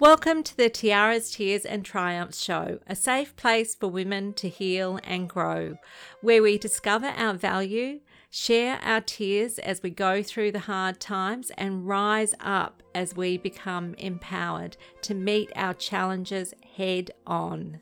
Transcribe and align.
Welcome 0.00 0.44
to 0.44 0.56
the 0.56 0.70
Tiaras, 0.70 1.30
Tears 1.30 1.66
and 1.66 1.84
Triumphs 1.84 2.40
show, 2.42 2.78
a 2.86 2.96
safe 2.96 3.36
place 3.36 3.74
for 3.74 3.86
women 3.88 4.32
to 4.32 4.48
heal 4.48 4.98
and 5.04 5.28
grow, 5.28 5.76
where 6.22 6.42
we 6.42 6.56
discover 6.56 7.08
our 7.08 7.34
value, 7.34 8.00
share 8.30 8.80
our 8.82 9.02
tears 9.02 9.58
as 9.58 9.82
we 9.82 9.90
go 9.90 10.22
through 10.22 10.52
the 10.52 10.60
hard 10.60 11.00
times, 11.00 11.52
and 11.58 11.86
rise 11.86 12.34
up 12.40 12.82
as 12.94 13.14
we 13.14 13.36
become 13.36 13.92
empowered 13.98 14.78
to 15.02 15.12
meet 15.12 15.52
our 15.54 15.74
challenges 15.74 16.54
head 16.78 17.10
on. 17.26 17.80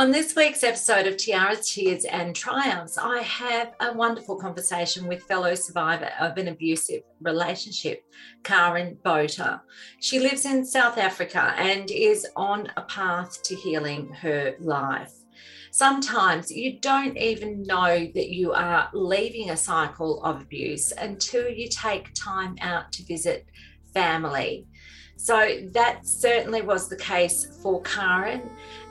On 0.00 0.10
this 0.10 0.34
week's 0.34 0.64
episode 0.64 1.06
of 1.06 1.18
Tiaras, 1.18 1.74
Tears 1.74 2.06
and 2.06 2.34
Triumphs, 2.34 2.96
I 2.96 3.20
have 3.20 3.74
a 3.80 3.92
wonderful 3.92 4.34
conversation 4.34 5.06
with 5.06 5.24
fellow 5.24 5.54
survivor 5.54 6.08
of 6.18 6.38
an 6.38 6.48
abusive 6.48 7.02
relationship, 7.20 8.02
Karen 8.42 8.96
Botha. 9.04 9.60
She 10.00 10.18
lives 10.18 10.46
in 10.46 10.64
South 10.64 10.96
Africa 10.96 11.52
and 11.58 11.90
is 11.90 12.26
on 12.34 12.72
a 12.78 12.82
path 12.84 13.42
to 13.42 13.54
healing 13.54 14.08
her 14.14 14.54
life. 14.58 15.12
Sometimes 15.70 16.50
you 16.50 16.80
don't 16.80 17.18
even 17.18 17.62
know 17.64 18.10
that 18.14 18.30
you 18.30 18.52
are 18.54 18.88
leaving 18.94 19.50
a 19.50 19.56
cycle 19.56 20.24
of 20.24 20.40
abuse 20.40 20.92
until 20.92 21.46
you 21.46 21.68
take 21.68 22.14
time 22.14 22.56
out 22.62 22.90
to 22.92 23.04
visit 23.04 23.44
family. 23.92 24.66
So 25.22 25.68
that 25.72 26.06
certainly 26.06 26.62
was 26.62 26.88
the 26.88 26.96
case 26.96 27.44
for 27.62 27.82
Karen. 27.82 28.40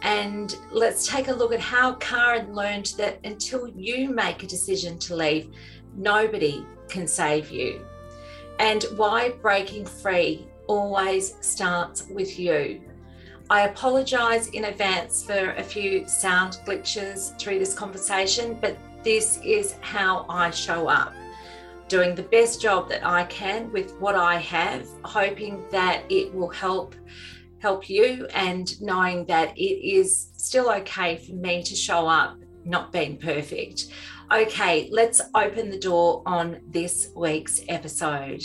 And 0.03 0.55
let's 0.71 1.07
take 1.07 1.27
a 1.27 1.33
look 1.33 1.51
at 1.51 1.59
how 1.59 1.93
Karen 1.95 2.53
learned 2.53 2.93
that 2.97 3.19
until 3.23 3.67
you 3.67 4.11
make 4.11 4.43
a 4.43 4.45
decision 4.45 4.99
to 4.99 5.15
leave, 5.15 5.51
nobody 5.95 6.63
can 6.87 7.07
save 7.07 7.49
you. 7.49 7.83
And 8.59 8.83
why 8.95 9.29
breaking 9.41 9.87
free 9.87 10.45
always 10.67 11.33
starts 11.41 12.05
with 12.11 12.37
you. 12.37 12.79
I 13.49 13.61
apologize 13.61 14.49
in 14.49 14.65
advance 14.65 15.25
for 15.25 15.53
a 15.53 15.63
few 15.63 16.07
sound 16.07 16.59
glitches 16.63 17.35
through 17.39 17.57
this 17.57 17.73
conversation, 17.73 18.55
but 18.61 18.77
this 19.03 19.39
is 19.43 19.77
how 19.81 20.27
I 20.29 20.51
show 20.51 20.89
up 20.89 21.11
doing 21.89 22.15
the 22.15 22.23
best 22.23 22.61
job 22.61 22.87
that 22.89 23.05
I 23.05 23.25
can 23.25 23.71
with 23.71 23.93
what 23.99 24.15
I 24.15 24.37
have, 24.37 24.87
hoping 25.03 25.63
that 25.71 26.03
it 26.09 26.33
will 26.33 26.49
help 26.49 26.95
help 27.59 27.89
you 27.89 28.25
and 28.33 28.79
knowing 28.81 29.25
that 29.25 29.57
it 29.57 29.85
is 29.85 30.31
still 30.37 30.71
okay 30.71 31.17
for 31.17 31.33
me 31.33 31.61
to 31.61 31.75
show 31.75 32.07
up 32.07 32.37
not 32.63 32.93
being 32.93 33.17
perfect. 33.17 33.87
Okay, 34.31 34.87
let's 34.93 35.19
open 35.35 35.69
the 35.69 35.79
door 35.79 36.23
on 36.25 36.61
this 36.69 37.09
week's 37.17 37.61
episode. 37.67 38.43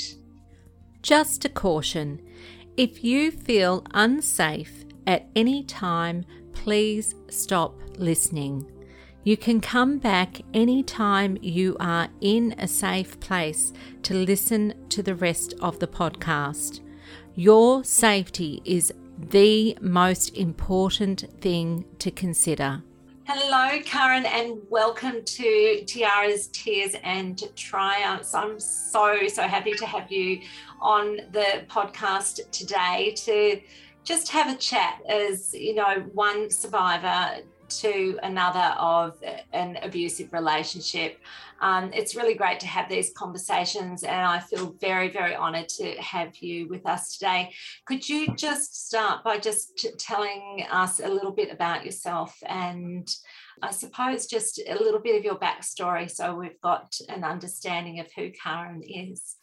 Just 1.00 1.44
a 1.44 1.48
caution 1.48 2.20
if 2.76 3.04
you 3.04 3.30
feel 3.30 3.84
unsafe 3.94 4.84
at 5.06 5.28
any 5.36 5.62
time, 5.62 6.24
please 6.52 7.14
stop 7.28 7.78
listening. 7.98 8.73
You 9.26 9.38
can 9.38 9.62
come 9.62 9.96
back 9.96 10.42
anytime 10.52 11.38
you 11.40 11.78
are 11.80 12.08
in 12.20 12.54
a 12.58 12.68
safe 12.68 13.18
place 13.20 13.72
to 14.02 14.12
listen 14.12 14.74
to 14.90 15.02
the 15.02 15.14
rest 15.14 15.54
of 15.62 15.78
the 15.78 15.86
podcast. 15.86 16.80
Your 17.34 17.84
safety 17.84 18.60
is 18.66 18.92
the 19.16 19.78
most 19.80 20.36
important 20.36 21.24
thing 21.40 21.86
to 22.00 22.10
consider. 22.10 22.82
Hello, 23.26 23.80
Karen, 23.86 24.26
and 24.26 24.58
welcome 24.68 25.24
to 25.24 25.82
Tiaras, 25.86 26.48
Tears 26.52 26.94
and 27.02 27.42
Triumphs. 27.56 28.34
I'm 28.34 28.60
so, 28.60 29.26
so 29.28 29.44
happy 29.44 29.72
to 29.72 29.86
have 29.86 30.12
you 30.12 30.42
on 30.82 31.16
the 31.32 31.64
podcast 31.70 32.50
today 32.50 33.14
to 33.24 33.58
just 34.04 34.28
have 34.32 34.54
a 34.54 34.58
chat 34.58 35.00
as, 35.08 35.54
you 35.54 35.74
know, 35.74 36.04
one 36.12 36.50
survivor 36.50 37.42
to 37.68 38.18
another 38.22 38.74
of 38.78 39.22
an 39.52 39.78
abusive 39.82 40.32
relationship. 40.32 41.20
Um, 41.60 41.90
it's 41.92 42.14
really 42.14 42.34
great 42.34 42.60
to 42.60 42.66
have 42.66 42.88
these 42.88 43.12
conversations, 43.16 44.02
and 44.02 44.26
I 44.26 44.40
feel 44.40 44.74
very, 44.80 45.08
very 45.08 45.34
honoured 45.34 45.68
to 45.70 45.92
have 46.00 46.36
you 46.38 46.68
with 46.68 46.86
us 46.86 47.16
today. 47.16 47.52
Could 47.86 48.08
you 48.08 48.34
just 48.34 48.86
start 48.86 49.24
by 49.24 49.38
just 49.38 49.76
t- 49.78 49.90
telling 49.98 50.66
us 50.70 51.00
a 51.00 51.08
little 51.08 51.32
bit 51.32 51.50
about 51.52 51.84
yourself 51.84 52.36
and 52.46 53.08
I 53.62 53.70
suppose 53.70 54.26
just 54.26 54.60
a 54.66 54.74
little 54.74 55.00
bit 55.00 55.16
of 55.16 55.24
your 55.24 55.38
backstory 55.38 56.10
so 56.10 56.34
we've 56.34 56.60
got 56.60 56.94
an 57.08 57.24
understanding 57.24 58.00
of 58.00 58.08
who 58.16 58.30
Karen 58.30 58.82
is? 58.82 59.36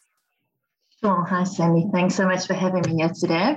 Sure. 0.99 1.25
Hi, 1.25 1.43
Sammy. 1.43 1.89
Thanks 1.91 2.15
so 2.15 2.27
much 2.27 2.45
for 2.45 2.53
having 2.53 2.83
me 2.83 3.01
here 3.01 3.09
today. 3.09 3.55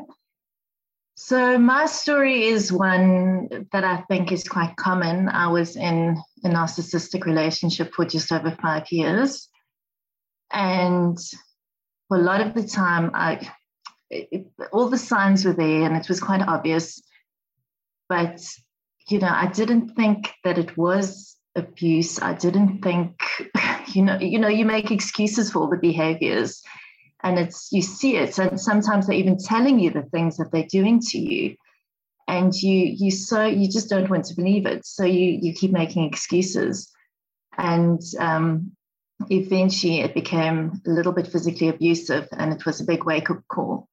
So, 1.16 1.58
my 1.58 1.86
story 1.86 2.44
is 2.44 2.72
one 2.72 3.68
that 3.70 3.84
I 3.84 3.98
think 4.08 4.32
is 4.32 4.42
quite 4.42 4.74
common. 4.76 5.28
I 5.28 5.46
was 5.46 5.76
in 5.76 6.20
a 6.44 6.48
narcissistic 6.48 7.24
relationship 7.24 7.94
for 7.94 8.04
just 8.04 8.32
over 8.32 8.50
five 8.60 8.90
years. 8.90 9.48
And 10.52 11.16
for 12.08 12.18
a 12.18 12.20
lot 12.22 12.40
of 12.40 12.54
the 12.54 12.66
time, 12.66 13.12
I, 13.14 13.48
it, 14.10 14.46
all 14.72 14.88
the 14.88 14.98
signs 14.98 15.44
were 15.44 15.52
there 15.52 15.82
and 15.82 15.96
it 15.96 16.08
was 16.08 16.20
quite 16.20 16.42
obvious. 16.42 17.00
But, 18.08 18.44
you 19.08 19.20
know, 19.20 19.30
I 19.30 19.46
didn't 19.46 19.94
think 19.94 20.32
that 20.42 20.58
it 20.58 20.76
was 20.76 21.36
abuse. 21.54 22.20
I 22.20 22.34
didn't 22.34 22.82
think, 22.82 23.22
you 23.94 24.02
know, 24.02 24.18
you 24.18 24.40
know, 24.40 24.48
you 24.48 24.64
make 24.64 24.90
excuses 24.90 25.52
for 25.52 25.60
all 25.60 25.70
the 25.70 25.76
behaviors 25.76 26.60
and 27.24 27.38
it's 27.38 27.72
you 27.72 27.80
see 27.82 28.16
it. 28.16 28.38
And 28.38 28.60
sometimes 28.60 29.06
they're 29.06 29.16
even 29.16 29.38
telling 29.38 29.80
you 29.80 29.90
the 29.90 30.02
things 30.02 30.36
that 30.36 30.52
they're 30.52 30.68
doing 30.70 31.00
to 31.00 31.18
you. 31.18 31.56
And 32.28 32.54
you 32.54 32.76
you 32.76 33.10
so 33.10 33.46
you 33.46 33.68
just 33.68 33.88
don't 33.88 34.10
want 34.10 34.26
to 34.26 34.36
believe 34.36 34.66
it. 34.66 34.86
So 34.86 35.04
you 35.04 35.38
you 35.42 35.54
keep 35.54 35.72
making 35.72 36.04
excuses. 36.04 36.92
And 37.56 38.00
um, 38.18 38.72
eventually 39.30 40.00
it 40.00 40.12
became 40.12 40.82
a 40.86 40.90
little 40.90 41.12
bit 41.12 41.28
physically 41.28 41.68
abusive 41.68 42.28
and 42.32 42.52
it 42.52 42.66
was 42.66 42.80
a 42.80 42.84
big 42.84 43.04
wake-up 43.04 43.42
call. 43.48 43.88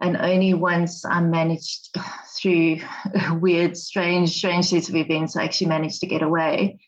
And 0.00 0.16
only 0.16 0.54
once 0.54 1.04
i 1.04 1.20
managed 1.20 1.94
through 2.38 2.78
weird 3.32 3.76
strange 3.76 4.30
strange 4.30 4.66
set 4.66 4.88
of 4.88 4.94
events 4.94 5.36
i 5.36 5.44
actually 5.44 5.68
managed 5.68 6.00
to 6.00 6.06
get 6.06 6.22
away. 6.22 6.78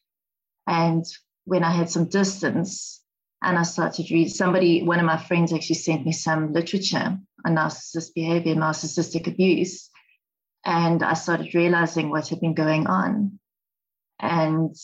And 0.66 1.04
when 1.44 1.64
i 1.64 1.72
had 1.72 1.90
some 1.90 2.08
distance 2.08 3.01
and 3.42 3.58
I 3.58 3.64
started 3.64 4.10
reading. 4.10 4.28
Somebody, 4.28 4.82
one 4.82 5.00
of 5.00 5.04
my 5.04 5.16
friends, 5.18 5.52
actually 5.52 5.76
sent 5.76 6.06
me 6.06 6.12
some 6.12 6.52
literature 6.52 7.18
on 7.44 7.54
narcissist 7.54 8.14
behavior, 8.14 8.54
narcissistic 8.54 9.26
abuse, 9.26 9.90
and 10.64 11.02
I 11.02 11.14
started 11.14 11.54
realizing 11.54 12.10
what 12.10 12.28
had 12.28 12.40
been 12.40 12.54
going 12.54 12.86
on. 12.86 13.38
And 14.20 14.74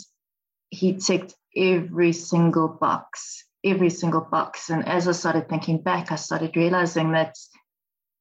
he 0.71 0.95
ticked 0.95 1.35
every 1.57 2.13
single 2.13 2.69
box, 2.69 3.45
every 3.65 3.91
single 3.91 4.23
box. 4.23 4.71
And 4.71 4.87
as 4.87 5.07
I 5.07 5.13
started 5.13 5.49
thinking 5.49 5.81
back, 5.81 6.11
I 6.11 6.17
started 6.17 6.57
realizing 6.57 7.13
that 7.13 7.37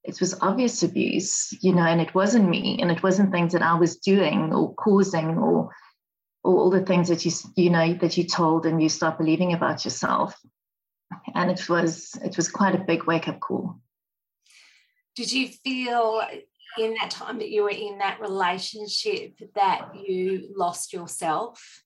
it 0.04 0.20
was 0.22 0.40
obvious 0.40 0.84
abuse, 0.84 1.52
you 1.62 1.74
know, 1.74 1.82
and 1.82 2.00
it 2.00 2.14
wasn't 2.14 2.48
me, 2.48 2.78
and 2.80 2.92
it 2.92 3.02
wasn't 3.04 3.32
things 3.32 3.54
that 3.54 3.64
I 3.64 3.74
was 3.74 3.98
doing 3.98 4.54
or 4.54 4.74
causing 4.76 5.38
or 5.38 5.72
all 6.44 6.70
the 6.70 6.86
things 6.86 7.10
that 7.10 7.26
you 7.26 7.32
you 7.56 7.70
know 7.70 7.94
that 7.96 8.18
you 8.18 8.24
told 8.24 8.66
and 8.66 8.82
you 8.82 8.90
start 8.90 9.18
believing 9.18 9.54
about 9.54 9.86
yourself. 9.86 10.36
And 11.34 11.52
it 11.52 11.70
was 11.70 12.18
it 12.24 12.38
was 12.38 12.50
quite 12.50 12.76
a 12.76 12.84
big 12.84 13.06
wake 13.06 13.28
up 13.28 13.40
call. 13.40 13.80
Did 15.16 15.32
you 15.32 15.48
feel 15.48 16.22
in 16.78 16.94
that 16.96 17.10
time 17.10 17.40
that 17.40 17.50
you 17.50 17.64
were 17.64 17.70
in 17.70 17.98
that 18.00 18.22
relationship 18.22 19.40
that 19.56 19.90
you 19.96 20.54
lost 20.56 20.94
yourself? 20.94 21.84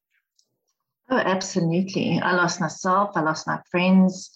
Oh 1.10 1.18
absolutely. 1.18 2.20
I 2.20 2.34
lost 2.34 2.60
myself 2.60 3.12
i 3.16 3.22
lost 3.22 3.48
my 3.48 3.60
friends 3.70 4.32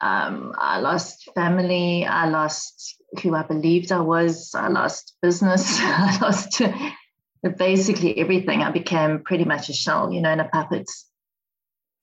um, 0.00 0.54
i 0.58 0.78
lost 0.78 1.30
family 1.34 2.04
i 2.04 2.26
lost 2.28 2.96
who 3.22 3.34
i 3.34 3.42
believed 3.42 3.92
i 3.92 4.00
was 4.00 4.54
i 4.54 4.68
lost 4.68 5.16
business 5.22 5.78
i 5.82 6.18
lost 6.20 6.60
basically 7.50 8.18
everything. 8.18 8.62
I 8.62 8.70
became 8.70 9.20
pretty 9.20 9.44
much 9.44 9.68
a 9.68 9.72
shell, 9.72 10.12
you 10.12 10.20
know, 10.20 10.30
and 10.30 10.40
a 10.40 10.44
puppet. 10.44 10.90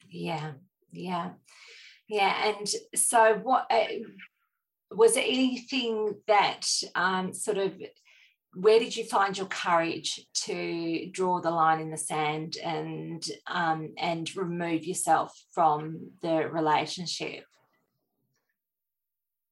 Yeah, 0.10 0.52
yeah, 0.92 1.32
yeah. 2.08 2.54
And 2.54 2.70
so, 2.96 3.40
what 3.42 3.66
uh, 3.72 3.86
was 4.92 5.16
there 5.16 5.26
anything 5.26 6.16
that 6.28 6.68
um, 6.96 7.34
sort 7.34 7.58
of 7.58 7.74
where 8.54 8.80
did 8.80 8.96
you 8.96 9.06
find 9.06 9.38
your 9.38 9.48
courage 9.48 10.28
to 10.34 11.10
draw 11.12 11.40
the 11.40 11.52
line 11.52 11.80
in 11.80 11.90
the 11.90 11.98
sand 11.98 12.58
and 12.64 13.24
um, 13.48 13.94
and 13.98 14.36
remove 14.36 14.86
yourself 14.86 15.34
from 15.54 16.12
the 16.22 16.50
relationship? 16.50 17.46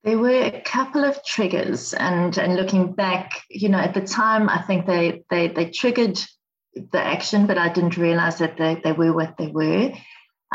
There 0.04 0.18
were 0.18 0.42
a 0.42 0.62
couple 0.62 1.04
of 1.04 1.24
triggers, 1.26 1.94
and 1.94 2.38
and 2.38 2.56
looking 2.56 2.94
back, 2.94 3.44
you 3.50 3.70
know, 3.70 3.80
at 3.80 3.94
the 3.94 4.02
time, 4.02 4.50
I 4.50 4.62
think 4.62 4.86
they 4.86 5.24
they 5.30 5.50
they 5.50 5.70
triggered 5.72 6.20
the 6.74 7.02
action, 7.02 7.48
but 7.48 7.58
I 7.58 7.70
didn't 7.70 7.98
realize 7.98 8.38
that 8.38 8.58
they, 8.58 8.80
they 8.84 8.94
were 8.94 9.12
what 9.12 9.36
they 9.38 9.48
were. 9.48 9.92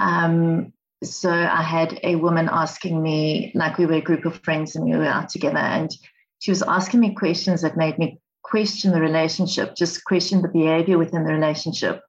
Um, 0.00 0.73
so 1.02 1.31
I 1.31 1.62
had 1.62 2.00
a 2.02 2.17
woman 2.17 2.49
asking 2.50 3.02
me, 3.02 3.52
like 3.55 3.76
we 3.76 3.87
were 3.87 3.94
a 3.94 4.00
group 4.00 4.25
of 4.25 4.43
friends 4.43 4.76
and 4.76 4.85
we 4.85 4.96
were 4.96 5.05
out 5.05 5.29
together, 5.29 5.58
and 5.58 5.90
she 6.38 6.50
was 6.50 6.62
asking 6.62 7.00
me 7.00 7.14
questions 7.14 7.62
that 7.62 7.76
made 7.76 7.99
me 7.99 8.20
question 8.43 8.93
the 8.93 9.00
relationship, 9.00 9.75
just 9.76 10.05
question 10.05 10.43
the 10.43 10.49
behavior 10.49 10.99
within 10.99 11.25
the 11.25 11.32
relationship. 11.32 12.00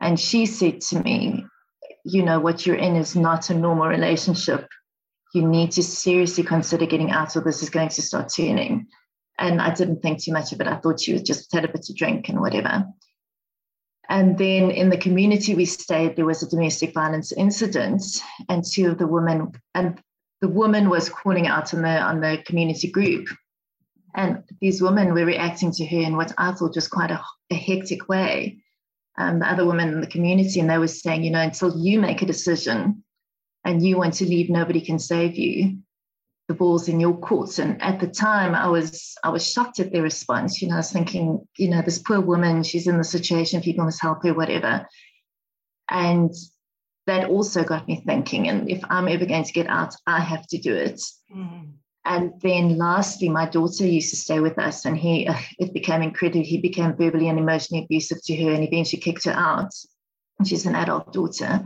And 0.00 0.18
she 0.18 0.46
said 0.46 0.80
to 0.82 1.02
me, 1.02 1.44
you 2.04 2.22
know, 2.22 2.40
what 2.40 2.66
you're 2.66 2.76
in 2.76 2.96
is 2.96 3.14
not 3.14 3.50
a 3.50 3.54
normal 3.54 3.88
relationship. 3.88 4.66
You 5.32 5.46
need 5.46 5.72
to 5.72 5.82
seriously 5.82 6.44
consider 6.44 6.86
getting 6.86 7.10
out 7.10 7.36
or 7.36 7.40
this 7.40 7.62
is 7.62 7.70
going 7.70 7.88
to 7.90 8.02
start 8.02 8.32
turning. 8.34 8.88
And 9.38 9.60
I 9.60 9.72
didn't 9.72 10.02
think 10.02 10.22
too 10.22 10.32
much 10.32 10.52
of 10.52 10.60
it. 10.60 10.66
I 10.66 10.76
thought 10.76 11.00
she 11.00 11.12
was 11.12 11.22
just 11.22 11.52
had 11.52 11.64
a 11.64 11.68
bit 11.68 11.82
to 11.84 11.94
drink 11.94 12.28
and 12.28 12.40
whatever. 12.40 12.86
And 14.10 14.36
then 14.36 14.72
in 14.72 14.90
the 14.90 14.98
community 14.98 15.54
we 15.54 15.64
stayed, 15.64 16.16
there 16.16 16.26
was 16.26 16.42
a 16.42 16.48
domestic 16.48 16.92
violence 16.92 17.30
incident, 17.30 18.02
and 18.48 18.64
two 18.64 18.90
of 18.90 18.98
the 18.98 19.06
women, 19.06 19.52
and 19.76 20.02
the 20.40 20.48
woman 20.48 20.90
was 20.90 21.08
calling 21.08 21.46
out 21.46 21.72
on 21.72 21.82
the 21.82 22.00
on 22.00 22.20
the 22.20 22.42
community 22.44 22.90
group. 22.90 23.28
And 24.16 24.42
these 24.60 24.82
women 24.82 25.14
were 25.14 25.24
reacting 25.24 25.70
to 25.70 25.86
her 25.86 26.00
in 26.00 26.16
what 26.16 26.32
I 26.36 26.50
thought 26.52 26.74
was 26.74 26.88
quite 26.88 27.12
a, 27.12 27.22
a 27.52 27.54
hectic 27.54 28.08
way. 28.08 28.58
Um, 29.16 29.38
the 29.38 29.48
other 29.48 29.64
women 29.64 29.90
in 29.90 30.00
the 30.00 30.08
community, 30.08 30.58
and 30.58 30.68
they 30.68 30.78
were 30.78 30.88
saying, 30.88 31.22
you 31.22 31.30
know, 31.30 31.40
until 31.40 31.78
you 31.78 32.00
make 32.00 32.20
a 32.20 32.26
decision 32.26 33.04
and 33.64 33.84
you 33.84 33.96
want 33.96 34.14
to 34.14 34.24
leave, 34.24 34.50
nobody 34.50 34.80
can 34.80 34.98
save 34.98 35.36
you 35.36 35.78
the 36.50 36.54
ball's 36.54 36.88
in 36.88 36.98
your 36.98 37.16
courts. 37.16 37.60
And 37.60 37.80
at 37.80 38.00
the 38.00 38.08
time, 38.08 38.56
I 38.56 38.66
was 38.66 39.14
I 39.22 39.28
was 39.28 39.48
shocked 39.48 39.78
at 39.78 39.92
their 39.92 40.02
response. 40.02 40.60
You 40.60 40.66
know, 40.66 40.74
I 40.74 40.78
was 40.78 40.90
thinking, 40.90 41.46
you 41.56 41.68
know, 41.68 41.80
this 41.80 42.00
poor 42.00 42.20
woman, 42.20 42.64
she's 42.64 42.88
in 42.88 42.98
the 42.98 43.04
situation, 43.04 43.62
people 43.62 43.84
must 43.84 44.02
help 44.02 44.24
her, 44.24 44.34
whatever. 44.34 44.84
And 45.88 46.34
that 47.06 47.30
also 47.30 47.62
got 47.62 47.86
me 47.86 48.02
thinking. 48.04 48.48
And 48.48 48.68
if 48.68 48.82
I'm 48.90 49.06
ever 49.06 49.26
going 49.26 49.44
to 49.44 49.52
get 49.52 49.68
out, 49.68 49.94
I 50.08 50.18
have 50.18 50.44
to 50.48 50.58
do 50.58 50.74
it. 50.74 51.00
Mm. 51.32 51.74
And 52.04 52.32
then 52.42 52.76
lastly, 52.76 53.28
my 53.28 53.48
daughter 53.48 53.86
used 53.86 54.10
to 54.10 54.16
stay 54.16 54.40
with 54.40 54.58
us, 54.58 54.86
and 54.86 54.98
he 54.98 55.28
uh, 55.28 55.38
it 55.60 55.72
became 55.72 56.02
incredible. 56.02 56.44
He 56.44 56.60
became 56.60 56.96
verbally 56.96 57.28
and 57.28 57.38
emotionally 57.38 57.84
abusive 57.84 58.18
to 58.24 58.36
her, 58.42 58.50
and 58.50 58.64
eventually 58.64 59.00
kicked 59.00 59.24
her 59.26 59.36
out. 59.50 59.72
She's 60.44 60.66
an 60.66 60.74
adult 60.74 61.12
daughter. 61.12 61.64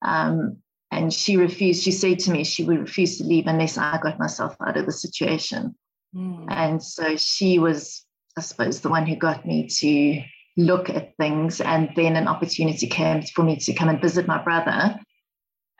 Um, 0.00 0.62
and 0.92 1.12
she 1.12 1.36
refused 1.36 1.82
she 1.82 1.90
said 1.90 2.18
to 2.20 2.30
me 2.30 2.44
she 2.44 2.64
would 2.64 2.78
refuse 2.78 3.18
to 3.18 3.24
leave 3.24 3.46
unless 3.46 3.78
i 3.78 3.98
got 4.02 4.18
myself 4.18 4.54
out 4.64 4.76
of 4.76 4.86
the 4.86 4.92
situation. 4.92 5.74
Mm. 6.14 6.46
and 6.50 6.82
so 6.82 7.16
she 7.16 7.58
was 7.58 8.04
i 8.36 8.42
suppose 8.42 8.80
the 8.80 8.90
one 8.90 9.06
who 9.06 9.16
got 9.16 9.46
me 9.46 9.66
to 9.66 10.22
look 10.56 10.90
at 10.90 11.16
things. 11.16 11.62
And 11.62 11.88
then 11.96 12.14
an 12.16 12.28
opportunity 12.28 12.86
came 12.86 13.22
for 13.22 13.42
me 13.42 13.56
to 13.56 13.72
come 13.72 13.88
and 13.88 14.02
visit 14.02 14.26
my 14.26 14.42
brother 14.42 15.00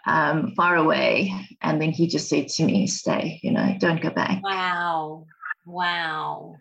um, 0.07 0.55
far 0.57 0.77
away. 0.77 1.31
And 1.61 1.79
then 1.79 1.91
he 1.91 2.07
just 2.07 2.31
said 2.31 2.49
to 2.49 2.65
me 2.65 2.87
stay 2.87 3.39
you 3.43 3.53
know 3.53 3.77
don't 3.79 4.01
go 4.01 4.11
back. 4.11 4.43
Wow. 4.43 5.27
Wow 5.67 6.57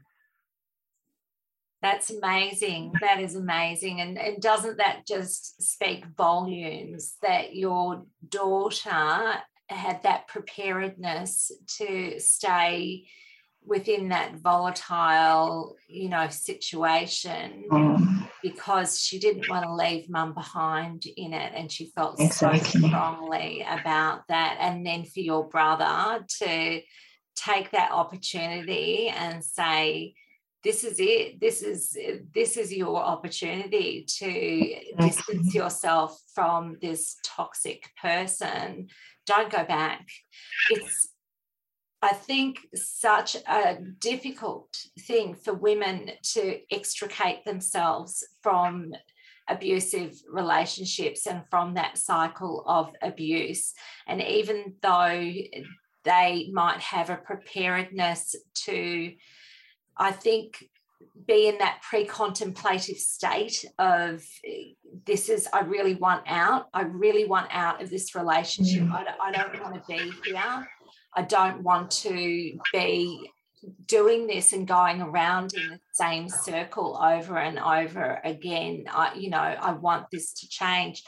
that's 1.82 2.12
amazing. 2.12 2.94
That 3.02 3.20
is 3.20 3.36
amazing. 3.36 4.02
And, 4.02 4.18
and 4.18 4.42
doesn't 4.42 4.78
that 4.78 5.08
just 5.08 5.62
speak 5.62 6.06
volumes 6.16 7.16
that 7.22 7.56
your 7.56 8.06
daughter 8.28 9.34
had 9.68 10.04
that 10.04 10.28
preparedness 10.28 11.52
to 11.78 12.20
stay 12.20 13.08
within 13.66 14.10
that 14.10 14.36
volatile, 14.38 15.76
you 15.88 16.10
know, 16.10 16.28
situation 16.30 17.64
mm. 17.72 18.28
because 18.42 19.00
she 19.00 19.20
didn't 19.20 19.50
want 19.50 19.64
to 19.64 19.74
leave 19.74 20.10
mum 20.10 20.34
behind 20.34 21.06
in 21.18 21.34
it 21.34 21.54
and 21.56 21.72
she 21.72 21.92
felt 21.96 22.20
exactly. 22.20 22.82
so 22.82 22.88
strongly 22.88 23.66
about 23.68 24.22
that. 24.28 24.58
And 24.60 24.86
then 24.86 25.06
for 25.06 25.20
your 25.20 25.48
brother 25.48 26.26
to 26.42 26.82
take 27.36 27.72
that 27.72 27.92
opportunity 27.92 29.08
and 29.08 29.44
say, 29.44 30.16
this 30.64 30.84
is 30.84 30.98
it. 31.00 31.40
This 31.40 31.62
is 31.64 31.98
this 32.34 32.58
is 32.58 32.72
your 32.72 32.98
opportunity 32.98 34.06
to 34.20 34.76
distance 35.00 35.56
yourself 35.56 36.20
from 36.36 36.78
this 36.82 37.18
toxic 37.26 37.90
person. 38.00 38.88
Don't 39.26 39.52
go 39.52 39.64
back. 39.64 40.08
It's 40.70 41.10
i 42.04 42.14
think 42.14 42.58
such 42.74 43.36
a 43.36 43.78
difficult 44.00 44.76
thing 45.02 45.36
for 45.36 45.54
women 45.54 46.10
to 46.24 46.60
extricate 46.72 47.46
themselves 47.46 48.28
from 48.42 48.92
abusive 49.48 50.14
relationships 50.28 51.28
and 51.28 51.44
from 51.50 51.74
that 51.74 51.98
cycle 51.98 52.64
of 52.66 52.94
abuse. 53.02 53.74
And 54.08 54.22
even 54.22 54.76
though 54.82 55.32
they 56.04 56.50
might 56.52 56.80
have 56.80 57.10
a 57.10 57.18
preparedness 57.18 58.36
to 58.66 59.12
I 60.02 60.12
think 60.12 60.66
be 61.28 61.48
in 61.48 61.60
that 61.60 61.82
pre-contemplative 61.88 62.98
state 62.98 63.64
of 63.78 64.24
this 65.06 65.30
is 65.30 65.48
i 65.54 65.62
really 65.62 65.94
want 65.94 66.24
out 66.28 66.68
i 66.74 66.82
really 66.82 67.26
want 67.26 67.48
out 67.52 67.82
of 67.82 67.90
this 67.90 68.16
relationship. 68.16 68.84
Mm. 68.84 68.92
I, 68.92 69.04
don't, 69.04 69.20
I 69.22 69.32
don't 69.32 69.62
want 69.62 69.76
to 69.76 69.82
be 69.88 70.12
here. 70.26 70.68
I 71.16 71.22
don't 71.22 71.62
want 71.62 71.92
to 71.92 72.58
be 72.74 73.30
doing 73.86 74.26
this 74.26 74.54
and 74.54 74.68
going 74.68 75.02
around 75.02 75.54
in 75.54 75.70
the 75.70 75.80
same 75.92 76.30
circle 76.30 76.98
over 77.02 77.38
and 77.38 77.60
over 77.60 78.20
again. 78.24 78.86
I 78.90 79.14
you 79.16 79.30
know 79.30 79.38
i 79.38 79.72
want 79.74 80.08
this 80.12 80.34
to 80.34 80.50
change 80.50 81.04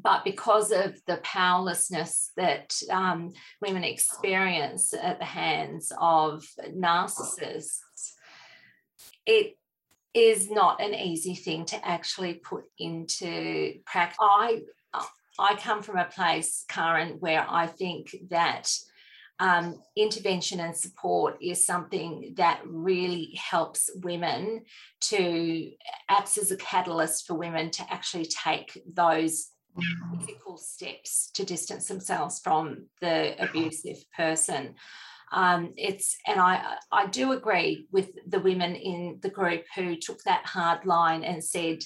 but 0.00 0.24
because 0.24 0.72
of 0.72 1.00
the 1.06 1.16
powerlessness 1.18 2.30
that 2.36 2.74
um, 2.90 3.32
women 3.62 3.84
experience 3.84 4.92
at 4.92 5.18
the 5.18 5.24
hands 5.24 5.90
of 5.98 6.46
narcissists, 6.70 8.12
it 9.24 9.56
is 10.12 10.50
not 10.50 10.80
an 10.80 10.94
easy 10.94 11.34
thing 11.34 11.64
to 11.66 11.86
actually 11.86 12.34
put 12.34 12.64
into 12.78 13.74
practice. 13.84 14.18
I 14.20 14.62
I 15.38 15.54
come 15.56 15.82
from 15.82 15.98
a 15.98 16.06
place, 16.06 16.64
Karen, 16.68 17.16
where 17.20 17.44
I 17.46 17.66
think 17.66 18.16
that 18.30 18.72
um, 19.38 19.82
intervention 19.94 20.60
and 20.60 20.74
support 20.74 21.36
is 21.42 21.66
something 21.66 22.34
that 22.38 22.62
really 22.64 23.38
helps 23.38 23.90
women 23.96 24.64
to 25.02 25.70
acts 26.08 26.38
as 26.38 26.50
a 26.50 26.56
catalyst 26.56 27.26
for 27.26 27.34
women 27.34 27.70
to 27.72 27.92
actually 27.92 28.26
take 28.26 28.82
those 28.90 29.50
physical 30.18 30.56
steps 30.56 31.30
to 31.34 31.44
distance 31.44 31.88
themselves 31.88 32.38
from 32.40 32.86
the 33.00 33.34
abusive 33.42 33.98
person. 34.16 34.74
Um, 35.32 35.72
it's 35.76 36.16
and 36.26 36.40
I 36.40 36.76
I 36.92 37.06
do 37.06 37.32
agree 37.32 37.86
with 37.90 38.10
the 38.26 38.40
women 38.40 38.76
in 38.76 39.18
the 39.22 39.30
group 39.30 39.64
who 39.74 39.96
took 39.96 40.22
that 40.22 40.46
hard 40.46 40.86
line 40.86 41.24
and 41.24 41.42
said 41.42 41.78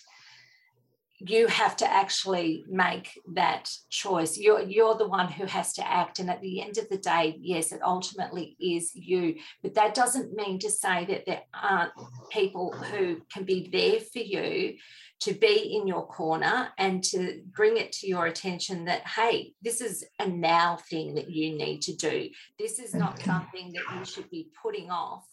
you 1.21 1.47
have 1.49 1.77
to 1.77 1.91
actually 1.91 2.65
make 2.69 3.21
that 3.35 3.71
choice. 3.91 4.39
You're 4.39 4.63
you're 4.63 4.97
the 4.97 5.09
one 5.09 5.31
who 5.31 5.45
has 5.45 5.75
to 5.75 5.87
act, 5.87 6.19
and 6.19 6.31
at 6.31 6.41
the 6.41 6.63
end 6.63 6.79
of 6.79 6.89
the 6.89 6.97
day, 6.97 7.39
yes, 7.41 7.73
it 7.73 7.83
ultimately 7.83 8.57
is 8.59 8.95
you. 8.95 9.37
But 9.63 9.75
that 9.75 9.95
doesn't 9.95 10.35
mean 10.35 10.59
to 10.61 10.71
say 10.71 11.05
that 11.07 11.27
there 11.27 11.43
aren't 11.53 11.93
people 12.31 12.73
who 12.73 13.21
can 13.33 13.45
be 13.45 13.69
there 13.71 14.01
for 14.01 14.21
you 14.21 14.77
to 15.21 15.35
be 15.35 15.77
in 15.77 15.87
your 15.87 16.07
corner 16.07 16.71
and 16.79 17.05
to 17.05 17.43
bring 17.55 17.77
it 17.77 17.93
to 17.93 18.07
your 18.07 18.25
attention 18.25 18.87
that, 18.87 19.07
hey, 19.07 19.53
this 19.61 19.83
is 19.83 20.05
a 20.19 20.27
now 20.27 20.79
thing 20.89 21.15
that 21.15 21.31
you 21.31 21.57
need 21.57 21.83
to 21.83 21.95
do. 21.95 22.31
This 22.59 22.79
is 22.79 22.95
not 22.95 23.21
something 23.21 23.73
that 23.75 23.99
you 23.99 24.05
should 24.07 24.31
be 24.31 24.49
putting 24.63 24.91
off 24.91 25.27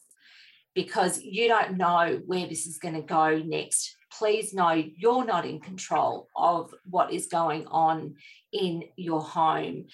because 0.76 1.22
you 1.22 1.48
don't 1.48 1.78
know 1.78 2.22
where 2.26 2.48
this 2.48 2.68
is 2.68 2.78
going 2.78 2.96
to 2.96 3.02
go 3.02 3.42
next. 3.44 3.97
Please 4.18 4.54
know 4.54 4.72
you're 4.72 5.26
not 5.26 5.46
in 5.46 5.60
control 5.60 6.28
of 6.36 6.74
what 6.90 7.14
is 7.14 7.28
going 7.28 7.68
on 7.68 8.16
in 8.52 8.84
your 8.96 9.22
home. 9.22 9.86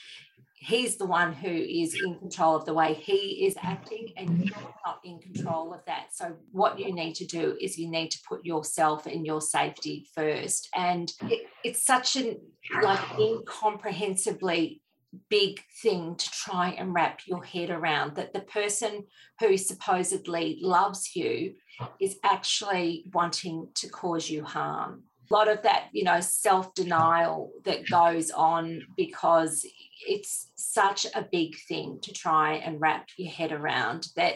He's 0.55 0.95
the 0.95 1.05
one 1.05 1.33
who 1.33 1.49
is 1.49 1.93
in 1.93 2.17
control 2.19 2.55
of 2.55 2.63
the 2.63 2.73
way 2.73 2.93
he 2.93 3.45
is 3.45 3.55
acting 3.61 4.13
and 4.15 4.45
you're 4.45 4.73
not 4.85 4.99
in 5.03 5.19
control 5.19 5.73
of 5.73 5.81
that. 5.87 6.07
So 6.13 6.37
what 6.51 6.79
you 6.79 6.93
need 6.93 7.15
to 7.15 7.25
do 7.25 7.57
is 7.59 7.77
you 7.77 7.91
need 7.91 8.11
to 8.11 8.19
put 8.29 8.45
yourself 8.45 9.05
and 9.05 9.25
your 9.25 9.41
safety 9.41 10.07
first. 10.15 10.69
And 10.73 11.11
it, 11.23 11.47
it's 11.65 11.85
such 11.85 12.15
an 12.15 12.37
like 12.81 13.19
incomprehensibly 13.19 14.82
big 15.29 15.61
thing 15.81 16.15
to 16.15 16.31
try 16.31 16.69
and 16.77 16.93
wrap 16.93 17.21
your 17.25 17.43
head 17.43 17.69
around 17.69 18.15
that 18.15 18.33
the 18.33 18.41
person 18.41 19.05
who 19.39 19.57
supposedly 19.57 20.59
loves 20.61 21.15
you 21.15 21.53
is 21.99 22.17
actually 22.23 23.05
wanting 23.13 23.67
to 23.75 23.89
cause 23.89 24.29
you 24.29 24.43
harm 24.43 25.03
a 25.29 25.33
lot 25.33 25.47
of 25.47 25.61
that 25.63 25.87
you 25.91 26.03
know 26.03 26.19
self 26.19 26.73
denial 26.73 27.51
that 27.65 27.87
goes 27.89 28.31
on 28.31 28.81
because 28.97 29.65
it's 30.07 30.51
such 30.55 31.05
a 31.15 31.25
big 31.31 31.55
thing 31.67 31.99
to 32.01 32.11
try 32.11 32.55
and 32.55 32.81
wrap 32.81 33.07
your 33.17 33.31
head 33.31 33.51
around 33.51 34.07
that 34.15 34.35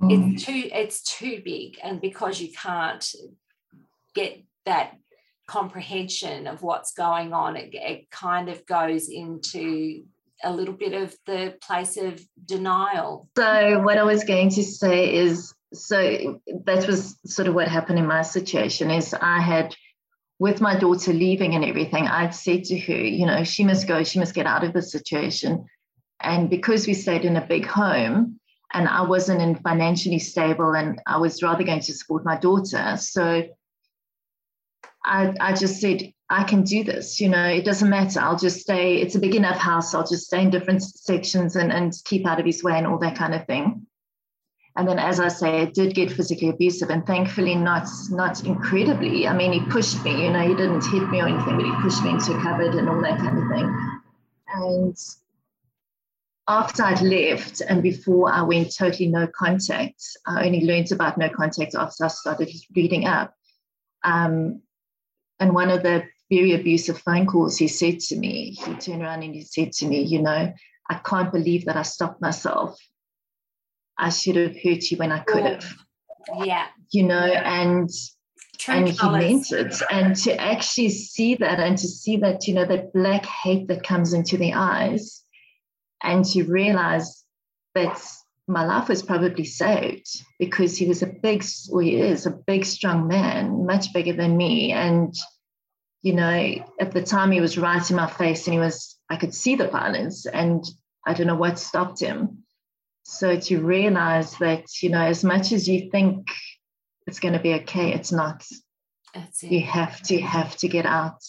mm. 0.00 0.32
it's 0.34 0.44
too 0.44 0.68
it's 0.72 1.02
too 1.02 1.40
big 1.44 1.78
and 1.82 2.00
because 2.00 2.40
you 2.40 2.52
can't 2.52 3.14
get 4.14 4.42
that 4.64 4.96
comprehension 5.46 6.46
of 6.46 6.62
what's 6.62 6.92
going 6.92 7.32
on 7.32 7.56
it, 7.56 7.70
it 7.72 8.10
kind 8.10 8.48
of 8.48 8.64
goes 8.66 9.08
into 9.08 10.04
a 10.44 10.52
little 10.52 10.74
bit 10.74 10.92
of 10.92 11.16
the 11.24 11.54
place 11.62 11.96
of 11.96 12.20
denial. 12.44 13.28
So, 13.38 13.80
what 13.80 13.96
I 13.96 14.02
was 14.02 14.22
going 14.24 14.50
to 14.50 14.62
say 14.62 15.14
is 15.14 15.54
so 15.72 16.40
that 16.64 16.86
was 16.86 17.16
sort 17.26 17.48
of 17.48 17.54
what 17.54 17.68
happened 17.68 17.98
in 17.98 18.06
my 18.06 18.22
situation 18.22 18.90
is 18.90 19.14
I 19.14 19.40
had 19.40 19.74
with 20.38 20.60
my 20.60 20.78
daughter 20.78 21.12
leaving 21.12 21.54
and 21.54 21.64
everything, 21.64 22.06
I'd 22.06 22.34
said 22.34 22.64
to 22.64 22.78
her, 22.78 22.96
you 22.96 23.26
know, 23.26 23.42
she 23.42 23.64
must 23.64 23.88
go, 23.88 24.04
she 24.04 24.18
must 24.18 24.34
get 24.34 24.46
out 24.46 24.64
of 24.64 24.74
the 24.74 24.82
situation. 24.82 25.64
And 26.20 26.50
because 26.50 26.86
we 26.86 26.94
stayed 26.94 27.24
in 27.24 27.36
a 27.36 27.46
big 27.46 27.66
home 27.66 28.38
and 28.72 28.88
I 28.88 29.02
wasn't 29.02 29.40
in 29.40 29.56
financially 29.56 30.18
stable 30.18 30.74
and 30.74 31.00
I 31.06 31.18
was 31.18 31.42
rather 31.42 31.64
going 31.64 31.80
to 31.80 31.94
support 31.94 32.24
my 32.24 32.36
daughter. 32.36 32.96
So 32.98 33.44
I, 35.06 35.34
I 35.40 35.52
just 35.52 35.80
said, 35.80 36.12
I 36.28 36.42
can 36.42 36.64
do 36.64 36.82
this, 36.82 37.20
you 37.20 37.28
know, 37.28 37.44
it 37.44 37.64
doesn't 37.64 37.88
matter. 37.88 38.20
I'll 38.20 38.36
just 38.36 38.60
stay, 38.60 38.96
it's 38.96 39.14
a 39.14 39.20
big 39.20 39.36
enough 39.36 39.58
house. 39.58 39.94
I'll 39.94 40.06
just 40.06 40.26
stay 40.26 40.42
in 40.42 40.50
different 40.50 40.82
sections 40.82 41.54
and, 41.54 41.72
and 41.72 41.92
keep 42.04 42.26
out 42.26 42.40
of 42.40 42.46
his 42.46 42.64
way 42.64 42.76
and 42.76 42.86
all 42.86 42.98
that 42.98 43.16
kind 43.16 43.32
of 43.32 43.46
thing. 43.46 43.86
And 44.76 44.86
then, 44.86 44.98
as 44.98 45.20
I 45.20 45.28
say, 45.28 45.62
it 45.62 45.72
did 45.72 45.94
get 45.94 46.12
physically 46.12 46.50
abusive, 46.50 46.90
and 46.90 47.06
thankfully, 47.06 47.54
not 47.54 47.88
not 48.10 48.44
incredibly. 48.44 49.26
I 49.26 49.34
mean, 49.34 49.54
he 49.54 49.60
pushed 49.60 50.04
me. 50.04 50.24
You 50.24 50.30
know, 50.30 50.46
he 50.46 50.54
didn't 50.54 50.84
hit 50.84 51.08
me 51.08 51.22
or 51.22 51.28
anything, 51.28 51.56
but 51.56 51.64
he 51.64 51.72
pushed 51.80 52.02
me 52.02 52.10
into 52.10 52.34
a 52.34 52.42
cupboard 52.42 52.74
and 52.74 52.86
all 52.86 53.00
that 53.00 53.18
kind 53.18 53.38
of 53.38 53.48
thing. 53.48 54.00
And 54.52 54.96
after 56.46 56.82
I'd 56.82 57.00
left, 57.00 57.62
and 57.66 57.82
before 57.82 58.30
I 58.30 58.42
went 58.42 58.76
totally 58.76 59.08
no 59.08 59.26
contact, 59.26 60.02
I 60.26 60.44
only 60.44 60.66
learned 60.66 60.92
about 60.92 61.16
no 61.16 61.30
contact 61.30 61.74
after 61.74 62.04
I 62.04 62.08
started 62.08 62.50
reading 62.74 63.06
up. 63.06 63.34
Um, 64.04 64.60
and 65.40 65.54
one 65.54 65.70
of 65.70 65.82
the 65.82 66.04
very 66.30 66.54
abusive 66.54 66.98
phone 66.98 67.26
calls, 67.26 67.56
he 67.56 67.68
said 67.68 68.00
to 68.00 68.16
me, 68.16 68.50
he 68.50 68.74
turned 68.74 69.02
around 69.02 69.22
and 69.22 69.34
he 69.34 69.42
said 69.42 69.72
to 69.72 69.86
me, 69.86 70.02
you 70.02 70.22
know, 70.22 70.52
I 70.88 70.94
can't 70.94 71.32
believe 71.32 71.66
that 71.66 71.76
I 71.76 71.82
stopped 71.82 72.20
myself 72.20 72.78
I 73.98 74.10
should 74.10 74.36
have 74.36 74.56
hurt 74.62 74.90
you 74.90 74.96
when 74.98 75.12
I 75.12 75.20
could 75.20 75.42
oh, 75.42 75.54
have. 75.54 75.74
Yeah. 76.44 76.66
You 76.90 77.04
know, 77.04 77.14
and 77.16 77.90
True 78.58 78.74
and 78.74 78.98
colors. 78.98 79.24
he 79.24 79.32
meant 79.32 79.52
it. 79.52 79.82
And 79.90 80.16
to 80.16 80.40
actually 80.40 80.90
see 80.90 81.36
that 81.36 81.60
and 81.60 81.78
to 81.78 81.88
see 81.88 82.18
that, 82.18 82.46
you 82.46 82.54
know, 82.54 82.64
that 82.64 82.92
black 82.92 83.24
hate 83.26 83.68
that 83.68 83.82
comes 83.82 84.12
into 84.12 84.36
the 84.36 84.54
eyes 84.54 85.22
and 86.02 86.24
to 86.26 86.44
realize 86.44 87.24
that 87.74 88.02
my 88.48 88.64
life 88.64 88.88
was 88.88 89.02
probably 89.02 89.44
saved 89.44 90.08
because 90.38 90.76
he 90.76 90.86
was 90.86 91.02
a 91.02 91.06
big, 91.06 91.44
or 91.70 91.82
he 91.82 91.96
is 91.96 92.26
a 92.26 92.30
big, 92.30 92.64
strong 92.64 93.08
man, 93.08 93.66
much 93.66 93.92
bigger 93.92 94.12
than 94.12 94.36
me. 94.36 94.72
And, 94.72 95.14
you 96.02 96.14
know, 96.14 96.54
at 96.78 96.92
the 96.92 97.02
time 97.02 97.32
he 97.32 97.40
was 97.40 97.58
right 97.58 97.90
in 97.90 97.96
my 97.96 98.08
face 98.08 98.46
and 98.46 98.54
he 98.54 98.60
was, 98.60 98.96
I 99.10 99.16
could 99.16 99.34
see 99.34 99.56
the 99.56 99.68
violence 99.68 100.26
and 100.26 100.64
I 101.04 101.14
don't 101.14 101.26
know 101.26 101.34
what 101.34 101.58
stopped 101.58 102.00
him. 102.00 102.44
So 103.04 103.38
to 103.38 103.64
realize 103.64 104.36
that, 104.38 104.64
you 104.82 104.90
know, 104.90 105.02
as 105.02 105.24
much 105.24 105.52
as 105.52 105.68
you 105.68 105.90
think 105.90 106.28
it's 107.06 107.20
going 107.20 107.34
to 107.34 107.40
be 107.40 107.54
okay, 107.54 107.92
it's 107.92 108.12
not. 108.12 108.44
That's 109.14 109.42
it. 109.42 109.52
You 109.52 109.60
have 109.62 110.00
to 110.02 110.20
have 110.20 110.56
to 110.58 110.68
get 110.68 110.86
out. 110.86 111.22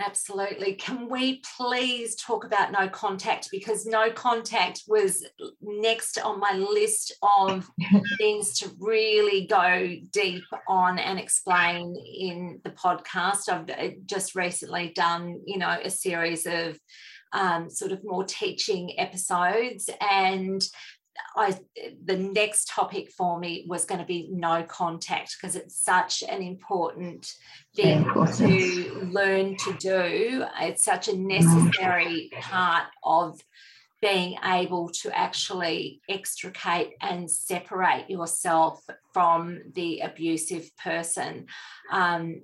Absolutely. 0.00 0.74
Can 0.74 1.08
we 1.08 1.42
please 1.56 2.16
talk 2.16 2.44
about 2.44 2.72
no 2.72 2.88
contact? 2.88 3.48
Because 3.52 3.84
no 3.84 4.10
contact 4.10 4.82
was 4.88 5.24
next 5.60 6.18
on 6.18 6.40
my 6.40 6.54
list 6.54 7.14
of 7.22 7.68
things 8.18 8.58
to 8.60 8.70
really 8.80 9.46
go 9.46 9.94
deep 10.10 10.44
on 10.66 10.98
and 10.98 11.18
explain 11.18 11.94
in 11.96 12.60
the 12.64 12.70
podcast. 12.70 13.48
I've 13.48 13.68
uh, 13.70 13.94
just 14.06 14.34
recently 14.34 14.92
done, 14.94 15.40
you 15.46 15.58
know, 15.58 15.78
a 15.84 15.90
series 15.90 16.46
of 16.46 16.78
um, 17.32 17.68
sort 17.70 17.92
of 17.92 18.00
more 18.02 18.24
teaching 18.24 18.98
episodes 18.98 19.88
and 20.00 20.62
I 21.36 21.58
the 22.04 22.16
next 22.16 22.68
topic 22.68 23.10
for 23.10 23.38
me 23.38 23.64
was 23.68 23.84
going 23.84 24.00
to 24.00 24.06
be 24.06 24.28
no 24.30 24.62
contact 24.64 25.36
because 25.36 25.56
it's 25.56 25.76
such 25.76 26.22
an 26.22 26.42
important 26.42 27.34
thing 27.74 28.04
to 28.04 29.08
learn 29.10 29.56
to 29.56 29.72
do. 29.74 30.44
It's 30.60 30.84
such 30.84 31.08
a 31.08 31.16
necessary 31.16 32.30
part 32.40 32.84
of 33.02 33.40
being 34.02 34.36
able 34.44 34.88
to 34.88 35.16
actually 35.16 36.00
extricate 36.08 36.94
and 37.00 37.30
separate 37.30 38.10
yourself 38.10 38.84
from 39.14 39.60
the 39.74 40.00
abusive 40.00 40.76
person. 40.76 41.46
Um, 41.90 42.42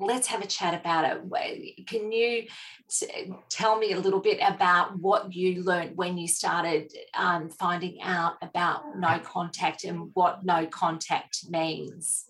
let's 0.00 0.28
have 0.28 0.42
a 0.42 0.46
chat 0.46 0.74
about 0.74 1.04
it. 1.04 1.86
Can 1.86 2.12
you 2.12 2.44
t- 2.88 3.32
tell 3.48 3.78
me 3.78 3.92
a 3.92 3.98
little 3.98 4.20
bit 4.20 4.38
about 4.42 4.98
what 4.98 5.34
you 5.34 5.62
learned 5.62 5.96
when 5.96 6.16
you 6.16 6.28
started 6.28 6.92
um, 7.14 7.50
finding 7.50 8.00
out 8.02 8.34
about 8.42 8.96
no 8.96 9.18
contact 9.18 9.84
and 9.84 10.10
what 10.14 10.44
no 10.44 10.66
contact 10.66 11.48
means? 11.50 12.26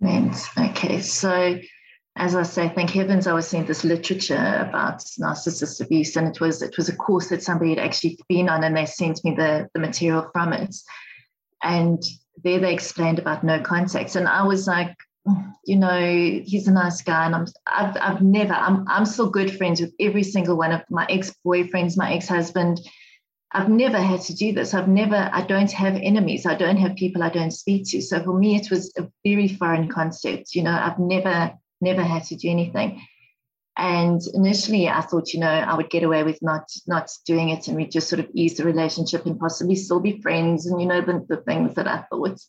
Means 0.00 0.46
okay, 0.58 1.00
so 1.00 1.58
as 2.16 2.34
I 2.34 2.42
say, 2.42 2.68
thank 2.68 2.90
heavens 2.90 3.26
I 3.26 3.32
was 3.32 3.48
seeing 3.48 3.64
this 3.64 3.84
literature 3.84 4.66
about 4.68 4.98
narcissist 5.18 5.80
abuse, 5.80 6.16
and 6.16 6.28
it 6.28 6.40
was 6.40 6.60
it 6.60 6.76
was 6.76 6.88
a 6.88 6.96
course 6.96 7.28
that 7.28 7.42
somebody 7.42 7.70
had 7.70 7.78
actually 7.78 8.18
been 8.28 8.48
on, 8.48 8.64
and 8.64 8.76
they 8.76 8.86
sent 8.86 9.24
me 9.24 9.34
the 9.34 9.68
the 9.74 9.80
material 9.80 10.28
from 10.32 10.52
it, 10.52 10.74
and 11.62 12.02
there 12.42 12.58
they 12.58 12.74
explained 12.74 13.18
about 13.18 13.44
no 13.44 13.60
contact, 13.60 14.16
and 14.16 14.28
I 14.28 14.42
was 14.42 14.66
like, 14.66 14.94
you 15.64 15.76
know, 15.76 16.00
he's 16.44 16.66
a 16.68 16.72
nice 16.72 17.02
guy, 17.02 17.26
and 17.26 17.34
I'm 17.34 17.46
I've, 17.66 17.96
I've 18.00 18.22
never 18.22 18.54
I'm 18.54 18.86
I'm 18.88 19.04
still 19.04 19.30
good 19.30 19.56
friends 19.56 19.80
with 19.80 19.92
every 20.00 20.22
single 20.22 20.56
one 20.56 20.72
of 20.72 20.82
my 20.90 21.06
ex 21.08 21.34
boyfriends, 21.46 21.96
my 21.96 22.14
ex 22.14 22.28
husband. 22.28 22.80
I've 23.52 23.68
never 23.68 23.98
had 23.98 24.20
to 24.22 24.34
do 24.34 24.52
this. 24.52 24.74
I've 24.74 24.88
never 24.88 25.28
I 25.32 25.42
don't 25.42 25.72
have 25.72 25.96
enemies. 25.96 26.46
I 26.46 26.54
don't 26.54 26.76
have 26.76 26.94
people 26.94 27.22
I 27.22 27.30
don't 27.30 27.50
speak 27.50 27.88
to. 27.88 28.00
So 28.00 28.22
for 28.22 28.38
me, 28.38 28.56
it 28.56 28.70
was 28.70 28.92
a 28.96 29.08
very 29.24 29.48
foreign 29.48 29.88
concept. 29.88 30.54
You 30.54 30.62
know, 30.62 30.72
I've 30.72 30.98
never 30.98 31.52
never 31.80 32.02
had 32.02 32.24
to 32.24 32.36
do 32.36 32.48
anything. 32.48 33.02
And 33.76 34.20
initially, 34.34 34.88
I 34.88 35.00
thought, 35.00 35.32
you 35.32 35.40
know, 35.40 35.48
I 35.48 35.74
would 35.74 35.90
get 35.90 36.02
away 36.02 36.22
with 36.22 36.38
not 36.42 36.64
not 36.86 37.10
doing 37.26 37.50
it, 37.50 37.68
and 37.68 37.76
we 37.76 37.86
just 37.86 38.08
sort 38.08 38.20
of 38.20 38.28
ease 38.34 38.56
the 38.56 38.64
relationship 38.64 39.26
and 39.26 39.38
possibly 39.38 39.76
still 39.76 40.00
be 40.00 40.20
friends, 40.20 40.66
and 40.66 40.80
you 40.80 40.86
know 40.86 41.00
the, 41.00 41.24
the 41.28 41.42
things 41.42 41.74
that 41.74 41.88
I 41.88 42.04
thought 42.10 42.40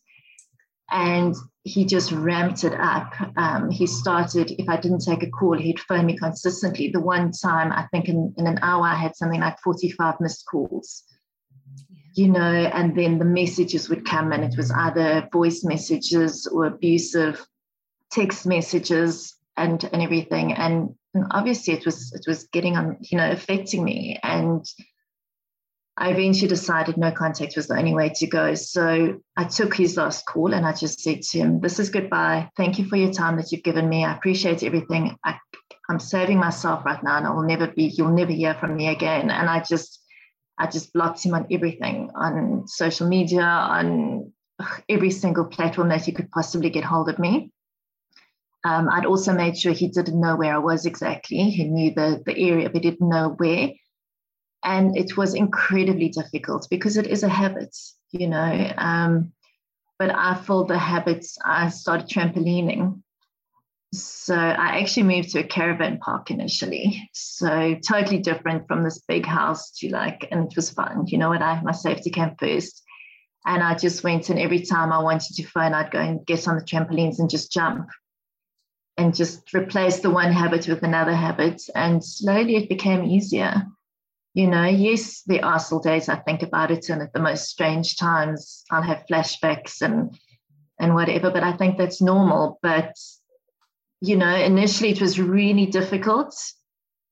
and 0.91 1.35
he 1.63 1.85
just 1.85 2.11
ramped 2.11 2.63
it 2.63 2.73
up. 2.73 3.13
Um, 3.37 3.69
he 3.69 3.85
started, 3.85 4.51
if 4.59 4.67
I 4.67 4.77
didn't 4.77 5.05
take 5.05 5.23
a 5.23 5.29
call, 5.29 5.57
he'd 5.57 5.79
phone 5.79 6.07
me 6.07 6.17
consistently. 6.17 6.89
The 6.89 6.99
one 6.99 7.31
time, 7.31 7.71
I 7.71 7.87
think 7.91 8.09
in, 8.09 8.33
in 8.37 8.47
an 8.47 8.59
hour, 8.61 8.85
I 8.85 8.95
had 8.95 9.15
something 9.15 9.39
like 9.39 9.59
45 9.59 10.15
missed 10.19 10.45
calls, 10.49 11.03
you 12.15 12.29
know, 12.29 12.41
and 12.41 12.95
then 12.97 13.19
the 13.19 13.25
messages 13.25 13.89
would 13.89 14.05
come, 14.05 14.31
and 14.31 14.43
it 14.43 14.57
was 14.57 14.71
either 14.71 15.29
voice 15.31 15.63
messages 15.63 16.47
or 16.47 16.65
abusive 16.65 17.45
text 18.11 18.45
messages 18.45 19.35
and, 19.55 19.83
and 19.93 20.01
everything. 20.01 20.53
And, 20.53 20.95
and 21.13 21.25
obviously, 21.31 21.73
it 21.73 21.85
was 21.85 22.11
it 22.13 22.23
was 22.27 22.45
getting 22.45 22.75
on, 22.75 22.97
you 23.01 23.17
know, 23.17 23.29
affecting 23.29 23.83
me. 23.83 24.19
And 24.23 24.65
I 25.97 26.09
eventually 26.11 26.47
decided 26.47 26.97
no 26.97 27.11
contact 27.11 27.55
was 27.55 27.67
the 27.67 27.77
only 27.77 27.93
way 27.93 28.09
to 28.15 28.27
go. 28.27 28.55
So 28.55 29.19
I 29.35 29.43
took 29.43 29.75
his 29.75 29.97
last 29.97 30.25
call 30.25 30.53
and 30.53 30.65
I 30.65 30.73
just 30.73 31.01
said 31.01 31.21
to 31.21 31.37
him, 31.39 31.59
This 31.59 31.79
is 31.79 31.89
goodbye. 31.89 32.49
Thank 32.55 32.79
you 32.79 32.85
for 32.85 32.95
your 32.95 33.11
time 33.11 33.35
that 33.37 33.51
you've 33.51 33.63
given 33.63 33.89
me. 33.89 34.05
I 34.05 34.15
appreciate 34.15 34.63
everything. 34.63 35.17
I, 35.23 35.37
am 35.89 35.99
saving 35.99 36.37
myself 36.37 36.85
right 36.85 37.03
now 37.03 37.17
and 37.17 37.27
I 37.27 37.31
will 37.31 37.43
never 37.43 37.67
be, 37.67 37.85
you'll 37.85 38.15
never 38.15 38.31
hear 38.31 38.55
from 38.55 38.75
me 38.77 38.87
again. 38.87 39.29
And 39.29 39.49
I 39.49 39.61
just, 39.61 40.01
I 40.57 40.67
just 40.67 40.93
blocked 40.93 41.23
him 41.23 41.33
on 41.33 41.47
everything 41.51 42.09
on 42.15 42.67
social 42.67 43.07
media, 43.07 43.43
on 43.43 44.31
every 44.87 45.11
single 45.11 45.45
platform 45.45 45.89
that 45.89 46.05
he 46.05 46.13
could 46.13 46.31
possibly 46.31 46.69
get 46.69 46.83
hold 46.83 47.09
of 47.09 47.19
me. 47.19 47.51
Um, 48.63 48.89
I'd 48.89 49.05
also 49.05 49.33
made 49.33 49.57
sure 49.57 49.73
he 49.73 49.87
didn't 49.87 50.19
know 50.19 50.35
where 50.35 50.53
I 50.53 50.59
was 50.59 50.85
exactly. 50.85 51.49
He 51.49 51.63
knew 51.63 51.93
the, 51.93 52.21
the 52.25 52.37
area, 52.37 52.69
but 52.69 52.83
didn't 52.83 53.09
know 53.09 53.33
where. 53.37 53.71
And 54.63 54.95
it 54.95 55.17
was 55.17 55.33
incredibly 55.33 56.09
difficult 56.09 56.67
because 56.69 56.97
it 56.97 57.07
is 57.07 57.23
a 57.23 57.29
habit, 57.29 57.75
you 58.11 58.27
know. 58.27 58.73
Um, 58.77 59.33
but 59.97 60.09
I 60.15 60.35
filled 60.35 60.67
the 60.67 60.77
habits, 60.77 61.37
I 61.43 61.69
started 61.69 62.07
trampolining. 62.07 63.01
So 63.93 64.35
I 64.35 64.79
actually 64.79 65.03
moved 65.03 65.31
to 65.31 65.39
a 65.39 65.43
caravan 65.43 65.97
park 65.97 66.31
initially. 66.31 67.09
So 67.13 67.75
totally 67.87 68.19
different 68.19 68.67
from 68.67 68.83
this 68.83 68.99
big 69.07 69.25
house 69.25 69.71
to 69.79 69.89
like, 69.89 70.27
and 70.31 70.49
it 70.49 70.55
was 70.55 70.69
fun. 70.69 71.07
You 71.07 71.17
know 71.17 71.29
what? 71.29 71.41
I 71.41 71.61
my 71.61 71.73
safety 71.73 72.09
camp 72.09 72.39
first. 72.39 72.83
And 73.45 73.63
I 73.63 73.75
just 73.75 74.03
went 74.03 74.29
and 74.29 74.39
every 74.39 74.61
time 74.61 74.93
I 74.93 75.03
wanted 75.03 75.35
to 75.35 75.43
phone, 75.43 75.73
I'd 75.73 75.91
go 75.91 75.99
and 75.99 76.25
get 76.25 76.47
on 76.47 76.55
the 76.55 76.63
trampolines 76.63 77.19
and 77.19 77.29
just 77.29 77.51
jump 77.51 77.89
and 78.97 79.15
just 79.15 79.53
replace 79.53 79.99
the 79.99 80.11
one 80.11 80.31
habit 80.31 80.67
with 80.67 80.83
another 80.83 81.15
habit. 81.15 81.61
And 81.75 82.03
slowly 82.03 82.55
it 82.55 82.69
became 82.69 83.03
easier. 83.03 83.65
You 84.33 84.47
know, 84.47 84.65
yes, 84.65 85.23
there 85.23 85.43
are 85.43 85.59
still 85.59 85.79
days 85.79 86.07
I 86.09 86.15
think 86.15 86.41
about 86.41 86.71
it, 86.71 86.89
and 86.89 87.01
at 87.01 87.13
the 87.13 87.19
most 87.19 87.49
strange 87.49 87.97
times 87.97 88.63
I'll 88.71 88.81
have 88.81 89.05
flashbacks 89.11 89.81
and 89.81 90.17
and 90.79 90.95
whatever. 90.95 91.31
But 91.31 91.43
I 91.43 91.53
think 91.53 91.77
that's 91.77 92.01
normal. 92.01 92.59
But 92.61 92.95
you 93.99 94.17
know, 94.17 94.33
initially 94.33 94.91
it 94.91 95.01
was 95.01 95.19
really 95.19 95.65
difficult, 95.67 96.35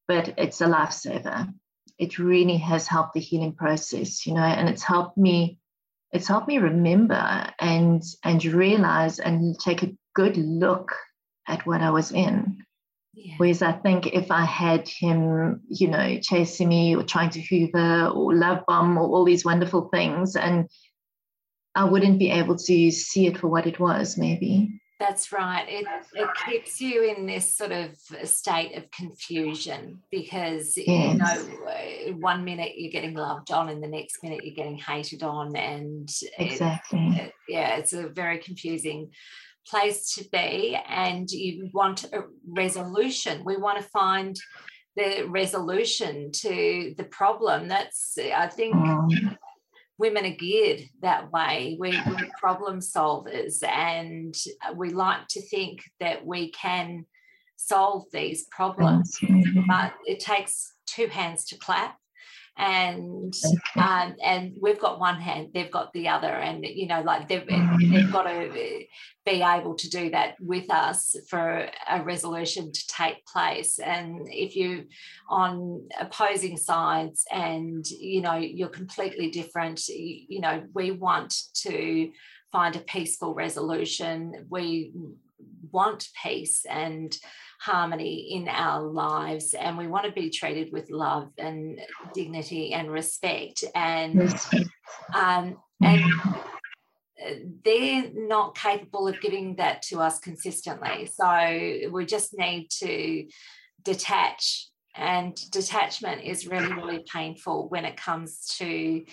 but 0.08 0.34
it's 0.38 0.62
a 0.62 0.66
lifesaver. 0.66 1.54
it 2.00 2.18
really 2.18 2.58
has 2.58 2.88
helped 2.88 3.14
the 3.14 3.20
healing 3.20 3.54
process, 3.54 4.26
you 4.26 4.34
know, 4.34 4.42
and 4.42 4.70
it's 4.70 4.84
helped 4.84 5.18
me, 5.18 5.60
it's 6.12 6.28
helped 6.28 6.48
me 6.48 6.58
remember 6.58 7.52
and 7.60 8.02
and 8.24 8.44
realize 8.46 9.20
and 9.20 9.60
take 9.60 9.84
a 9.84 9.94
good 10.16 10.38
look 10.38 10.96
at 11.48 11.66
what 11.68 11.82
I 11.82 11.92
was 11.92 12.12
in. 12.12 12.64
Yeah. 13.14 13.36
Whereas 13.38 13.62
I 13.62 13.72
think 13.72 14.08
if 14.08 14.32
I 14.32 14.46
had 14.46 14.88
him, 14.88 15.62
you 15.68 15.88
know, 15.88 16.20
chasing 16.22 16.70
me 16.70 16.96
or 16.96 17.04
trying 17.04 17.32
to 17.32 17.42
hoover 17.42 18.08
or 18.08 18.34
love 18.34 18.60
bomb 18.68 18.98
or 18.98 19.08
all 19.08 19.26
these 19.26 19.44
wonderful 19.44 19.90
things, 19.90 20.36
and 20.36 20.70
I 21.76 21.86
wouldn't 21.86 22.20
be 22.20 22.30
able 22.32 22.56
to 22.56 22.92
see 22.92 23.28
it 23.28 23.38
for 23.38 23.48
what 23.48 23.68
it 23.68 23.80
was, 23.80 24.18
maybe. 24.18 24.80
That's 25.00 25.32
right. 25.32 25.66
It, 25.70 25.88
it 26.14 26.30
keeps 26.46 26.82
you 26.82 27.04
in 27.04 27.26
this 27.26 27.56
sort 27.56 27.72
of 27.72 27.96
state 28.26 28.76
of 28.76 28.92
confusion 28.92 30.00
because, 30.12 30.74
yes. 30.76 31.14
you 31.14 31.18
know, 31.18 31.66
uh, 31.68 32.14
one 32.18 32.44
minute 32.44 32.74
you're 32.76 32.92
getting 32.92 33.14
loved 33.16 33.50
on 33.50 33.70
and 33.70 33.82
the 33.82 33.88
next 33.88 34.22
minute 34.22 34.42
you're 34.44 34.56
getting 34.56 34.78
hated 34.78 35.24
on. 35.24 35.56
And 35.56 36.10
exactly. 36.38 37.00
It, 37.00 37.22
it, 37.22 37.34
yeah, 37.48 37.78
it's 37.78 37.94
a 37.94 38.10
very 38.10 38.40
confusing 38.40 39.12
place 39.70 40.14
to 40.16 40.26
be. 40.32 40.78
And 40.88 41.30
you 41.30 41.70
want 41.74 42.06
a 42.06 42.24
resolution. 42.48 43.44
We 43.46 43.58
want 43.58 43.82
to 43.82 43.90
find 43.90 44.40
the 44.96 45.26
resolution 45.28 46.32
to 46.32 46.94
the 46.98 47.06
problem. 47.06 47.68
That's, 47.68 48.18
I 48.18 48.48
think. 48.48 48.76
Um 48.76 49.38
women 50.00 50.26
are 50.26 50.36
geared 50.36 50.82
that 51.02 51.30
way. 51.32 51.76
We, 51.78 51.92
we're 52.08 52.30
problem 52.40 52.80
solvers 52.80 53.62
and 53.68 54.34
we 54.76 54.92
like 54.92 55.28
to 55.32 55.42
think 55.42 55.82
that 56.00 56.26
we 56.26 56.52
can 56.52 57.06
solve 57.58 58.06
these 58.14 58.46
problems, 58.46 59.20
but 59.68 59.94
it 60.06 60.22
takes 60.22 60.74
two 60.88 61.08
hands 61.08 61.44
to 61.46 61.58
clap 61.58 61.98
and 62.60 63.34
um, 63.78 64.16
and 64.22 64.54
we've 64.62 64.80
got 64.80 65.00
one 65.00 65.20
hand 65.20 65.50
they've 65.54 65.72
got 65.72 65.92
the 65.94 66.10
other 66.10 66.28
and 66.28 66.66
you 66.66 66.88
know 66.88 67.02
like 67.02 67.28
they've, 67.30 67.44
mm. 67.44 67.92
they've 67.92 68.12
got 68.12 68.24
to 68.24 68.52
be 69.26 69.42
able 69.42 69.76
to 69.76 69.90
do 69.90 70.10
that 70.10 70.36
with 70.42 70.70
us 70.70 71.16
for 71.30 71.70
a 71.90 72.04
resolution 72.04 72.72
to 72.72 72.88
take 72.88 73.26
place. 73.26 73.80
And 73.80 74.28
if 74.30 74.56
you 74.56 74.86
on 75.30 75.88
opposing 76.00 76.58
sides 76.58 77.26
and 77.32 77.86
you 77.90 78.22
know 78.22 78.36
you're 78.36 78.70
completely 78.70 79.30
different 79.30 79.88
you 79.88 80.42
know 80.42 80.64
we 80.74 80.92
want 80.92 81.34
to 81.54 82.12
find 82.52 82.76
a 82.76 82.80
peaceful 82.80 83.34
resolution. 83.34 84.46
We 84.50 84.92
want 85.72 86.08
peace 86.24 86.66
and 86.70 87.16
harmony 87.62 88.36
in 88.36 88.48
our 88.48 88.82
lives 88.82 89.54
and 89.54 89.78
we 89.78 89.88
want 89.88 90.06
to 90.06 90.12
be 90.12 90.30
treated 90.30 90.72
with 90.72 90.90
love 90.90 91.30
and 91.38 91.80
dignity 92.14 92.74
and 92.74 92.90
respect 92.90 93.64
and 93.76 94.34
um, 95.14 95.58
and 95.84 96.04
they're 97.66 98.10
not 98.14 98.56
capable 98.56 99.08
of 99.08 99.20
giving 99.22 99.56
that 99.58 99.82
to 99.84 100.00
us 100.00 100.20
consistently. 100.20 101.06
So 101.06 101.90
we 101.92 102.06
just 102.06 102.38
need 102.38 102.70
to 102.80 103.28
detach 103.84 104.68
and 104.96 105.36
detachment 105.52 106.24
is 106.24 106.48
really 106.48 106.74
really 106.74 107.06
painful 107.12 107.70
when 107.70 107.86
it 107.86 107.96
comes 107.96 108.56
to 108.58 109.04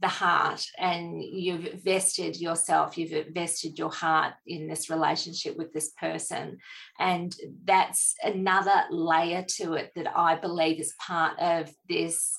the 0.00 0.08
heart 0.08 0.64
and 0.78 1.22
you've 1.22 1.82
vested 1.84 2.40
yourself 2.40 2.96
you've 2.96 3.26
vested 3.34 3.78
your 3.78 3.90
heart 3.90 4.32
in 4.46 4.66
this 4.66 4.88
relationship 4.88 5.56
with 5.58 5.72
this 5.72 5.90
person. 5.90 6.58
And 6.98 7.34
that's 7.64 8.14
another 8.22 8.84
layer 8.90 9.44
to 9.56 9.74
it 9.74 9.92
that 9.96 10.06
i 10.16 10.34
believe 10.34 10.80
is 10.80 10.94
part 11.06 11.38
of 11.38 11.70
this 11.88 12.36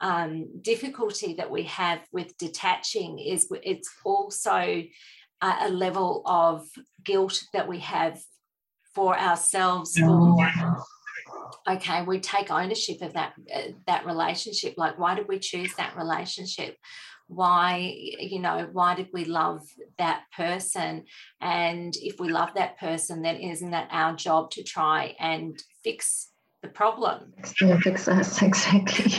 um, 0.00 0.48
difficulty 0.60 1.34
that 1.34 1.50
we 1.50 1.62
have 1.64 2.00
with 2.12 2.36
detaching 2.36 3.18
is 3.18 3.48
it's 3.62 3.90
also 4.04 4.82
a, 5.42 5.70
level 5.70 6.22
of 6.26 6.66
guilt 7.04 7.42
that 7.52 7.68
we 7.68 7.78
have 7.80 8.20
for 8.94 9.18
ourselves 9.18 9.96
okay 11.68 12.02
we 12.02 12.20
take 12.20 12.50
ownership 12.50 13.02
of 13.02 13.12
that 13.14 13.32
uh, 13.54 13.72
that 13.86 14.06
relationship 14.06 14.74
like 14.76 14.98
why 14.98 15.14
did 15.14 15.28
we 15.28 15.38
choose 15.38 15.74
that 15.74 15.96
relationship? 15.96 16.76
Why 17.28 17.94
you 18.18 18.40
know 18.40 18.68
why 18.72 18.94
did 18.94 19.08
we 19.12 19.24
love 19.24 19.62
that 19.98 20.24
person? 20.36 21.04
And 21.40 21.94
if 21.96 22.20
we 22.20 22.28
love 22.28 22.50
that 22.54 22.78
person 22.78 23.22
then 23.22 23.36
isn't 23.36 23.70
that 23.70 23.88
our 23.90 24.14
job 24.14 24.50
to 24.52 24.62
try 24.62 25.16
and 25.18 25.60
fix 25.82 26.28
the 26.62 26.68
problem? 26.68 27.32
Yeah, 27.60 27.78
fix 27.80 28.08
us 28.08 28.42
exactly. 28.50 29.12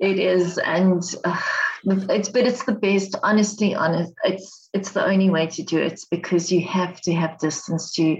It 0.00 0.18
is 0.18 0.58
and 0.58 1.02
uh, 1.24 1.40
it's 1.84 2.28
but 2.28 2.46
it's 2.46 2.64
the 2.64 2.72
best 2.72 3.16
honestly 3.22 3.74
honest 3.74 4.12
it's 4.24 4.70
it's 4.72 4.92
the 4.92 5.04
only 5.04 5.30
way 5.30 5.46
to 5.46 5.62
do 5.62 5.78
it 5.78 5.92
it's 5.92 6.04
because 6.06 6.50
you 6.50 6.66
have 6.66 7.00
to 7.02 7.12
have 7.12 7.38
distance 7.38 7.92
to 7.92 8.16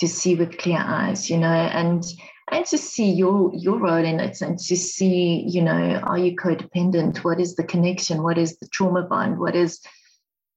to 0.00 0.08
see 0.08 0.34
with 0.34 0.58
clear 0.58 0.78
eyes, 0.78 1.28
you 1.28 1.38
know, 1.38 1.48
and 1.48 2.04
and 2.50 2.64
to 2.66 2.78
see 2.78 3.10
your 3.10 3.52
your 3.54 3.78
role 3.78 4.04
in 4.04 4.20
it 4.20 4.40
and 4.40 4.58
to 4.58 4.76
see, 4.76 5.44
you 5.46 5.62
know, 5.62 6.00
are 6.02 6.18
you 6.18 6.36
codependent? 6.36 7.18
What 7.18 7.40
is 7.40 7.56
the 7.56 7.64
connection? 7.64 8.22
What 8.22 8.38
is 8.38 8.58
the 8.58 8.68
trauma 8.68 9.02
bond? 9.02 9.38
What 9.38 9.56
is, 9.56 9.80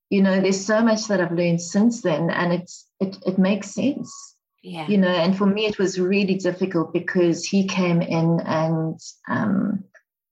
you 0.10 0.22
know, 0.22 0.40
there's 0.40 0.66
so 0.66 0.82
much 0.82 1.08
that 1.08 1.20
I've 1.20 1.32
learned 1.32 1.62
since 1.62 2.02
then, 2.02 2.30
and 2.30 2.54
it's 2.54 2.88
it 3.00 3.18
it 3.26 3.38
makes 3.38 3.72
sense. 3.72 4.14
Yeah. 4.64 4.88
You 4.88 5.00
know, 5.00 5.08
and 5.08 5.36
for 5.36 5.48
me 5.48 5.66
it 5.66 5.80
was 5.80 6.00
really 6.00 6.36
difficult 6.36 6.94
because 6.94 7.44
he 7.44 7.68
came 7.68 8.02
in 8.02 8.40
and 8.42 9.00
um, 9.28 9.86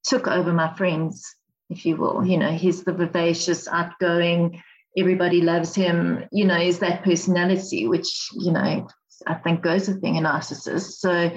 took 0.03 0.27
over 0.27 0.53
my 0.53 0.71
friends, 0.75 1.35
if 1.71 1.83
you 1.83 1.97
will. 1.97 2.23
You 2.23 2.37
know, 2.37 2.51
he's 2.51 2.83
the 2.83 2.93
vivacious, 2.93 3.67
outgoing, 3.67 4.61
everybody 4.97 5.41
loves 5.41 5.75
him, 5.75 6.25
you 6.31 6.45
know, 6.45 6.59
is 6.59 6.79
that 6.79 7.03
personality, 7.03 7.87
which, 7.87 8.29
you 8.33 8.51
know, 8.51 8.87
I 9.27 9.35
think 9.35 9.61
goes 9.61 9.87
with 9.87 10.01
being 10.01 10.17
a 10.17 10.21
narcissist. 10.21 10.99
So 10.99 11.31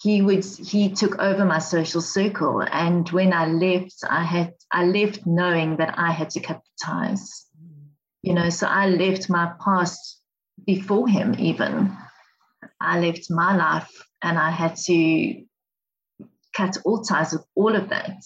he 0.00 0.22
would 0.22 0.44
he 0.44 0.90
took 0.90 1.18
over 1.18 1.44
my 1.44 1.58
social 1.58 2.00
circle. 2.00 2.62
And 2.62 3.08
when 3.10 3.32
I 3.32 3.46
left, 3.46 3.96
I 4.08 4.22
had 4.22 4.54
I 4.70 4.84
left 4.84 5.26
knowing 5.26 5.76
that 5.76 5.98
I 5.98 6.12
had 6.12 6.30
to 6.30 6.40
cut 6.40 6.60
the 6.62 6.86
ties. 6.86 7.46
You 8.22 8.34
know, 8.34 8.50
so 8.50 8.66
I 8.66 8.88
left 8.88 9.30
my 9.30 9.52
past 9.64 10.20
before 10.66 11.08
him 11.08 11.34
even. 11.38 11.96
I 12.80 13.00
left 13.00 13.30
my 13.30 13.56
life 13.56 13.90
and 14.22 14.38
I 14.38 14.50
had 14.50 14.76
to 14.86 15.44
cut 16.54 16.78
all 16.84 17.02
ties 17.02 17.32
with 17.32 17.44
all 17.54 17.74
of 17.76 17.88
that 17.90 18.22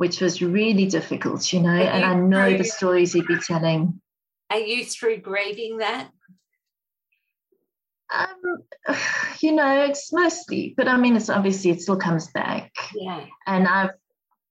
which 0.00 0.22
was 0.22 0.40
really 0.40 0.86
difficult, 0.86 1.52
you 1.52 1.60
know. 1.60 1.68
and 1.68 2.02
I 2.02 2.14
know 2.14 2.48
through, 2.48 2.56
the 2.56 2.64
stories 2.64 3.12
he'd 3.12 3.26
be 3.26 3.36
telling. 3.36 4.00
Are 4.48 4.58
you 4.58 4.82
through 4.82 5.18
grieving 5.18 5.76
that? 5.76 6.08
Um, 8.12 8.58
you 9.40 9.52
know, 9.52 9.84
it's 9.84 10.12
mostly, 10.12 10.74
but 10.76 10.88
I 10.88 10.96
mean, 10.96 11.16
it's 11.16 11.30
obviously 11.30 11.70
it 11.70 11.82
still 11.82 11.98
comes 11.98 12.28
back. 12.28 12.72
Yeah. 12.94 13.24
And 13.46 13.66
I've, 13.66 13.90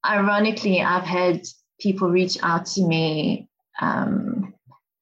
ironically, 0.06 0.82
I've 0.82 1.04
had 1.04 1.46
people 1.80 2.10
reach 2.10 2.38
out 2.44 2.66
to 2.68 2.82
me 2.86 3.48
um, 3.82 4.54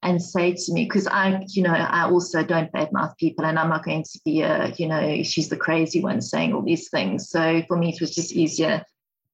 and 0.01 0.21
say 0.21 0.53
to 0.53 0.73
me, 0.73 0.85
because 0.85 1.07
I, 1.07 1.45
you 1.47 1.63
know, 1.63 1.73
I 1.73 2.09
also 2.09 2.43
don't 2.43 2.71
badmouth 2.71 3.17
people, 3.17 3.45
and 3.45 3.57
I'm 3.57 3.69
not 3.69 3.83
going 3.83 4.03
to 4.03 4.19
be 4.23 4.41
a, 4.41 4.73
you 4.77 4.87
know, 4.87 5.23
she's 5.23 5.49
the 5.49 5.57
crazy 5.57 6.01
one 6.01 6.21
saying 6.21 6.53
all 6.53 6.61
these 6.61 6.89
things. 6.89 7.29
So 7.29 7.63
for 7.67 7.77
me, 7.77 7.89
it 7.89 8.01
was 8.01 8.13
just 8.13 8.31
easier 8.31 8.85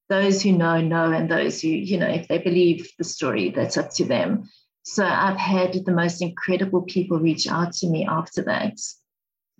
those 0.09 0.41
who 0.41 0.51
know 0.51 0.81
know 0.81 1.11
and 1.11 1.29
those 1.29 1.61
who 1.61 1.69
you 1.69 1.97
know 1.97 2.07
if 2.07 2.27
they 2.27 2.37
believe 2.37 2.87
the 2.97 3.03
story 3.03 3.49
that's 3.49 3.77
up 3.77 3.89
to 3.89 4.05
them 4.05 4.49
so 4.83 5.05
i've 5.05 5.37
had 5.37 5.73
the 5.85 5.91
most 5.91 6.21
incredible 6.21 6.81
people 6.83 7.19
reach 7.19 7.47
out 7.47 7.73
to 7.73 7.87
me 7.87 8.05
after 8.05 8.43
that 8.43 8.73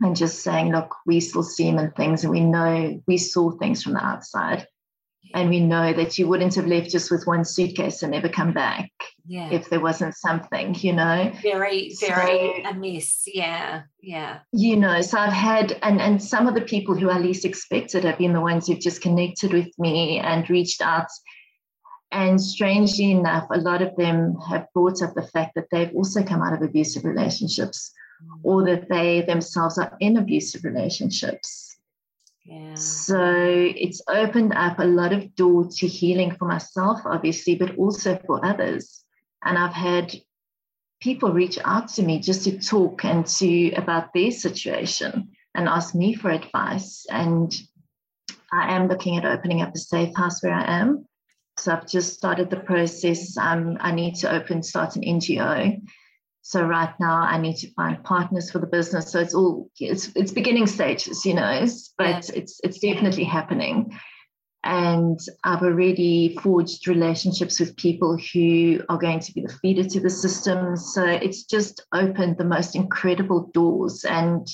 and 0.01 0.15
just 0.15 0.39
saying 0.39 0.71
look 0.71 0.95
we 1.06 1.19
still 1.19 1.43
see 1.43 1.67
him 1.67 1.77
and 1.77 1.95
things 1.95 2.23
and 2.23 2.32
we 2.32 2.39
know 2.39 3.01
we 3.08 3.17
saw 3.17 3.51
things 3.51 3.84
from 3.84 3.93
the 3.93 4.03
outside 4.03 4.67
and 5.34 5.49
we 5.49 5.60
know 5.60 5.93
that 5.93 6.17
you 6.17 6.27
wouldn't 6.27 6.56
have 6.56 6.67
left 6.67 6.91
just 6.91 7.10
with 7.10 7.25
one 7.25 7.43
suitcase 7.43 8.03
and 8.03 8.12
never 8.12 8.29
come 8.29 8.53
back 8.53 8.91
yeah. 9.25 9.49
if 9.51 9.69
there 9.69 9.79
wasn't 9.79 10.15
something, 10.15 10.75
you 10.79 10.93
know. 10.93 11.32
Very, 11.41 11.95
very 11.99 12.63
so, 12.63 12.69
amiss. 12.69 13.23
Yeah. 13.25 13.84
Yeah. 14.01 14.39
You 14.51 14.75
know, 14.75 15.01
so 15.01 15.17
I've 15.17 15.34
had 15.34 15.79
and 15.82 15.99
and 15.99 16.21
some 16.21 16.47
of 16.47 16.53
the 16.53 16.62
people 16.62 16.95
who 16.95 17.10
I 17.10 17.17
least 17.17 17.45
expected 17.45 18.03
have 18.03 18.19
been 18.19 18.34
the 18.34 18.41
ones 18.41 18.67
who've 18.67 18.79
just 18.79 19.01
connected 19.01 19.53
with 19.53 19.71
me 19.79 20.19
and 20.19 20.49
reached 20.49 20.82
out. 20.82 21.08
And 22.12 22.39
strangely 22.39 23.10
enough, 23.10 23.47
a 23.49 23.58
lot 23.58 23.82
of 23.82 23.95
them 23.95 24.38
have 24.47 24.67
brought 24.75 25.01
up 25.01 25.15
the 25.15 25.27
fact 25.27 25.56
that 25.56 25.65
they've 25.71 25.93
also 25.95 26.23
come 26.23 26.43
out 26.43 26.53
of 26.53 26.62
abusive 26.62 27.06
relationships. 27.06 27.91
Or 28.43 28.65
that 28.65 28.89
they 28.89 29.21
themselves 29.21 29.77
are 29.77 29.95
in 29.99 30.17
abusive 30.17 30.63
relationships 30.63 31.73
so 32.75 33.21
it's 33.21 34.01
opened 34.07 34.53
up 34.53 34.79
a 34.79 34.86
lot 34.86 35.13
of 35.13 35.36
doors 35.36 35.77
to 35.77 35.88
healing 35.88 36.36
for 36.36 36.45
myself, 36.45 37.01
obviously, 37.05 37.55
but 37.55 37.77
also 37.77 38.19
for 38.25 38.45
others. 38.45 39.03
And 39.43 39.57
I've 39.57 39.73
had 39.73 40.13
people 41.01 41.31
reach 41.31 41.57
out 41.63 41.89
to 41.89 42.03
me 42.03 42.19
just 42.19 42.43
to 42.45 42.59
talk 42.59 43.05
and 43.05 43.25
to 43.25 43.71
about 43.73 44.13
their 44.13 44.31
situation 44.31 45.31
and 45.55 45.69
ask 45.69 45.95
me 45.95 46.15
for 46.15 46.31
advice. 46.31 47.05
And 47.09 47.53
I 48.51 48.75
am 48.75 48.88
looking 48.88 49.17
at 49.17 49.25
opening 49.25 49.62
up 49.62 49.73
a 49.73 49.77
safe 49.77 50.15
house 50.15 50.43
where 50.43 50.53
I 50.53 50.79
am. 50.79 51.07
So 51.57 51.71
I've 51.71 51.88
just 51.88 52.13
started 52.13 52.49
the 52.49 52.59
process. 52.59 53.38
Um, 53.38 53.77
I 53.79 53.91
need 53.91 54.15
to 54.15 54.33
open, 54.33 54.63
start 54.63 54.95
an 54.95 55.03
NGO. 55.03 55.81
So 56.45 56.62
right 56.62 56.93
now 56.99 57.21
I 57.21 57.38
need 57.39 57.56
to 57.58 57.71
find 57.71 58.03
partners 58.03 58.51
for 58.51 58.60
the 58.60 58.67
business. 58.67 59.10
So 59.10 59.19
it's 59.19 59.34
all 59.34 59.69
it's 59.79 60.12
it's 60.13 60.32
beginning 60.32 60.67
stages, 60.67 61.25
you 61.25 61.34
know, 61.34 61.65
but 61.97 62.29
it's 62.29 62.60
it's 62.63 62.79
definitely 62.79 63.23
happening. 63.23 63.97
And 64.65 65.19
I've 65.45 65.63
already 65.63 66.38
forged 66.41 66.88
relationships 66.88 67.62
with 67.62 67.77
people 67.77 68.17
who 68.17 68.82
are 68.89 68.97
going 68.97 69.21
to 69.21 69.32
be 69.32 69.41
the 69.41 69.53
feeder 69.62 69.86
to 69.86 69.99
the 70.01 70.10
system. 70.10 70.75
So 70.75 71.06
it's 71.06 71.43
just 71.43 71.86
opened 71.93 72.38
the 72.38 72.45
most 72.45 72.75
incredible 72.75 73.49
doors. 73.53 74.03
And 74.03 74.45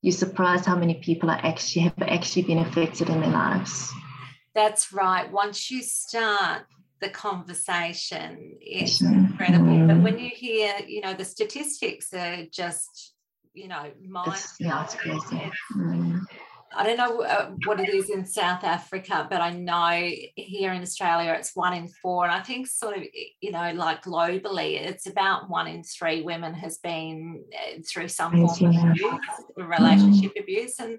you're 0.00 0.12
surprised 0.12 0.64
how 0.64 0.76
many 0.76 0.94
people 0.94 1.30
are 1.30 1.40
actually 1.42 1.82
have 1.82 2.02
actually 2.02 2.42
been 2.42 2.58
affected 2.58 3.10
in 3.10 3.20
their 3.20 3.30
lives. 3.30 3.92
That's 4.54 4.90
right. 4.92 5.30
Once 5.30 5.70
you 5.70 5.82
start 5.82 6.64
the 7.00 7.10
conversation, 7.10 8.56
is 8.60 9.00
incredible. 9.00 9.66
Mm. 9.66 9.88
But 9.88 10.02
when 10.02 10.18
you 10.18 10.30
hear, 10.30 10.74
you 10.86 11.00
know, 11.00 11.14
the 11.14 11.24
statistics 11.24 12.12
are 12.12 12.44
just, 12.52 13.14
you 13.54 13.68
know, 13.68 13.90
mind. 14.06 14.42
Yeah, 14.58 14.84
it's 14.84 14.94
crazy. 14.94 15.50
Mm. 15.76 16.20
I 16.76 16.84
don't 16.84 16.98
know 16.98 17.22
uh, 17.22 17.50
what 17.64 17.80
it 17.80 17.88
is 17.88 18.10
in 18.10 18.26
South 18.26 18.62
Africa, 18.62 19.26
but 19.30 19.40
I 19.40 19.50
know 19.50 20.10
here 20.36 20.72
in 20.74 20.82
Australia 20.82 21.32
it's 21.32 21.56
one 21.56 21.72
in 21.72 21.88
four. 22.02 22.24
And 22.24 22.32
I 22.32 22.40
think, 22.40 22.66
sort 22.66 22.96
of, 22.98 23.04
you 23.40 23.52
know, 23.52 23.72
like 23.72 24.02
globally, 24.02 24.78
it's 24.78 25.06
about 25.08 25.48
one 25.48 25.66
in 25.66 25.82
three 25.82 26.20
women 26.20 26.52
has 26.52 26.78
been 26.78 27.42
uh, 27.54 27.80
through 27.88 28.08
some 28.08 28.32
form 28.32 28.76
of 28.76 28.90
abuse, 28.90 29.20
relationship 29.56 30.32
mm. 30.36 30.42
abuse. 30.42 30.78
And 30.78 30.98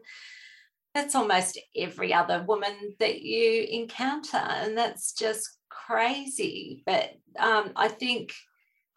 that's 0.95 1.13
almost 1.13 1.59
every 1.77 2.15
other 2.15 2.43
woman 2.47 2.95
that 2.97 3.21
you 3.21 3.67
encounter. 3.69 4.38
And 4.38 4.75
that's 4.75 5.13
just 5.13 5.59
crazy. 5.86 6.84
But 6.86 7.13
um, 7.38 7.72
I 7.76 7.88
think 7.88 8.34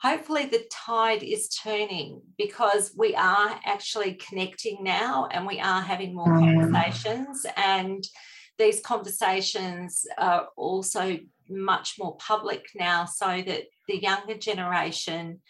hopefully 0.03 0.47
the 0.47 0.65
tide 0.71 1.23
is 1.23 1.49
turning 1.49 2.23
because 2.37 2.93
we 2.97 3.15
are 3.15 3.61
actually 3.65 4.15
connecting 4.15 4.83
now 4.83 5.29
and 5.31 5.47
we 5.47 5.61
are 5.61 5.81
having 5.81 6.15
more 6.15 6.27
mm. 6.27 6.61
conversations 6.61 7.47
and 7.57 8.05
these 8.59 8.81
conversations 8.81 10.05
are 10.19 10.49
also 10.57 11.19
much 11.49 11.97
more 11.99 12.17
public 12.17 12.67
now 12.75 13.05
so 13.05 13.43
that 13.47 13.65
the 13.89 14.01
younger 14.01 14.37
generation 14.37 15.41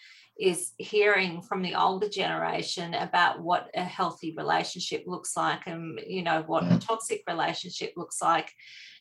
is 0.42 0.72
hearing 0.76 1.40
from 1.40 1.62
the 1.62 1.74
older 1.74 2.08
generation 2.08 2.94
about 2.94 3.40
what 3.40 3.70
a 3.74 3.84
healthy 3.84 4.34
relationship 4.36 5.04
looks 5.06 5.36
like 5.36 5.60
and 5.66 6.00
you 6.04 6.22
know 6.22 6.42
what 6.48 6.64
a 6.64 6.78
toxic 6.80 7.22
relationship 7.28 7.92
looks 7.96 8.20
like 8.20 8.50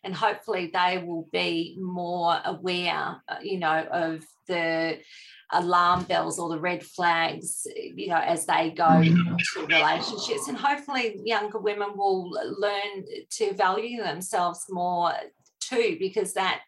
and 0.04 0.14
hopefully 0.14 0.70
they 0.72 1.04
will 1.04 1.28
be 1.32 1.76
more 1.82 2.40
aware 2.46 3.20
uh, 3.28 3.38
you 3.42 3.58
know 3.58 3.88
of 3.92 4.24
the 4.48 5.00
alarm 5.54 6.04
bells 6.04 6.40
or 6.40 6.48
the 6.48 6.60
red 6.60 6.82
flags, 6.82 7.68
you 7.76 8.08
know, 8.08 8.16
as 8.16 8.46
they 8.46 8.72
go 8.72 8.86
mm-hmm. 8.86 9.28
into 9.28 9.68
relationships. 9.68 10.48
And 10.48 10.58
hopefully, 10.58 11.20
younger 11.26 11.60
women 11.60 11.90
will 11.96 12.30
learn 12.30 13.04
to 13.32 13.54
value 13.54 14.02
themselves 14.02 14.66
more 14.70 15.12
too, 15.60 15.98
because 16.00 16.34
that 16.36 16.62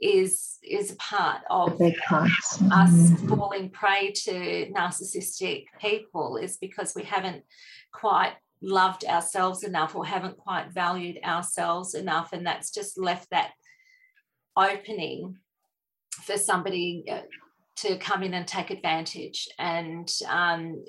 is 0.00 0.58
is 0.62 0.92
a 0.92 0.96
part 0.96 1.40
of 1.48 1.80
us 1.80 2.58
mm-hmm. 2.58 3.28
falling 3.28 3.70
prey 3.70 4.12
to 4.12 4.70
narcissistic 4.76 5.64
people 5.80 6.36
is 6.36 6.58
because 6.58 6.94
we 6.94 7.02
haven't 7.02 7.42
quite 7.92 8.34
loved 8.60 9.04
ourselves 9.04 9.64
enough 9.64 9.94
or 9.94 10.04
haven't 10.04 10.36
quite 10.36 10.70
valued 10.70 11.18
ourselves 11.24 11.94
enough 11.94 12.32
and 12.32 12.46
that's 12.46 12.70
just 12.70 12.98
left 12.98 13.30
that 13.30 13.52
opening 14.56 15.36
for 16.10 16.36
somebody 16.36 17.04
uh, 17.10 17.20
to 17.76 17.96
come 17.98 18.22
in 18.22 18.34
and 18.34 18.46
take 18.46 18.70
advantage. 18.70 19.48
And, 19.58 20.10
um, 20.28 20.84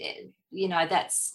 you 0.52 0.70
know, 0.70 0.88
that's, 0.90 1.34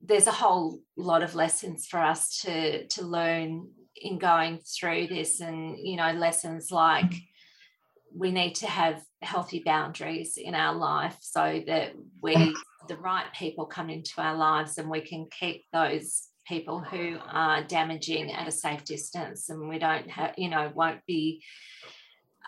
there's 0.00 0.26
a 0.26 0.32
whole 0.32 0.80
lot 0.96 1.22
of 1.22 1.34
lessons 1.34 1.86
for 1.86 1.98
us 1.98 2.40
to, 2.42 2.86
to 2.88 3.04
learn 3.04 3.68
in 3.96 4.18
going 4.18 4.58
through 4.58 5.08
this 5.08 5.40
and, 5.40 5.76
you 5.78 5.96
know, 5.96 6.12
lessons 6.12 6.70
like 6.70 7.04
mm-hmm. 7.04 8.18
we 8.18 8.30
need 8.32 8.54
to 8.56 8.66
have 8.66 9.02
healthy 9.20 9.62
boundaries 9.64 10.36
in 10.36 10.54
our 10.54 10.74
life 10.74 11.16
so 11.20 11.62
that 11.66 11.92
we, 12.20 12.54
the 12.88 12.96
right 12.96 13.26
people 13.34 13.66
come 13.66 13.90
into 13.90 14.20
our 14.20 14.36
lives 14.36 14.78
and 14.78 14.90
we 14.90 15.00
can 15.00 15.26
keep 15.38 15.64
those 15.72 16.28
people 16.46 16.80
who 16.80 17.16
are 17.30 17.62
damaging 17.62 18.32
at 18.32 18.48
a 18.48 18.52
safe 18.52 18.84
distance 18.84 19.48
and 19.48 19.68
we 19.68 19.78
don't 19.78 20.10
have 20.10 20.34
you 20.36 20.48
know 20.48 20.72
won't 20.74 20.98
be 21.06 21.40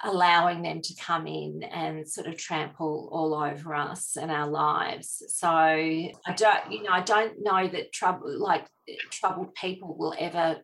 allowing 0.03 0.63
them 0.63 0.81
to 0.83 0.95
come 0.97 1.27
in 1.27 1.63
and 1.63 2.09
sort 2.09 2.27
of 2.27 2.37
trample 2.37 3.09
all 3.11 3.35
over 3.35 3.75
us 3.75 4.17
and 4.17 4.31
our 4.31 4.49
lives. 4.49 5.23
So 5.29 5.49
I 5.49 6.13
don't, 6.37 6.73
you 6.73 6.83
know, 6.83 6.91
I 6.91 7.01
don't 7.01 7.43
know 7.43 7.69
that 7.69 7.93
trouble, 7.93 8.39
like 8.39 8.67
troubled 9.11 9.55
people 9.55 9.97
will 9.97 10.15
ever 10.19 10.57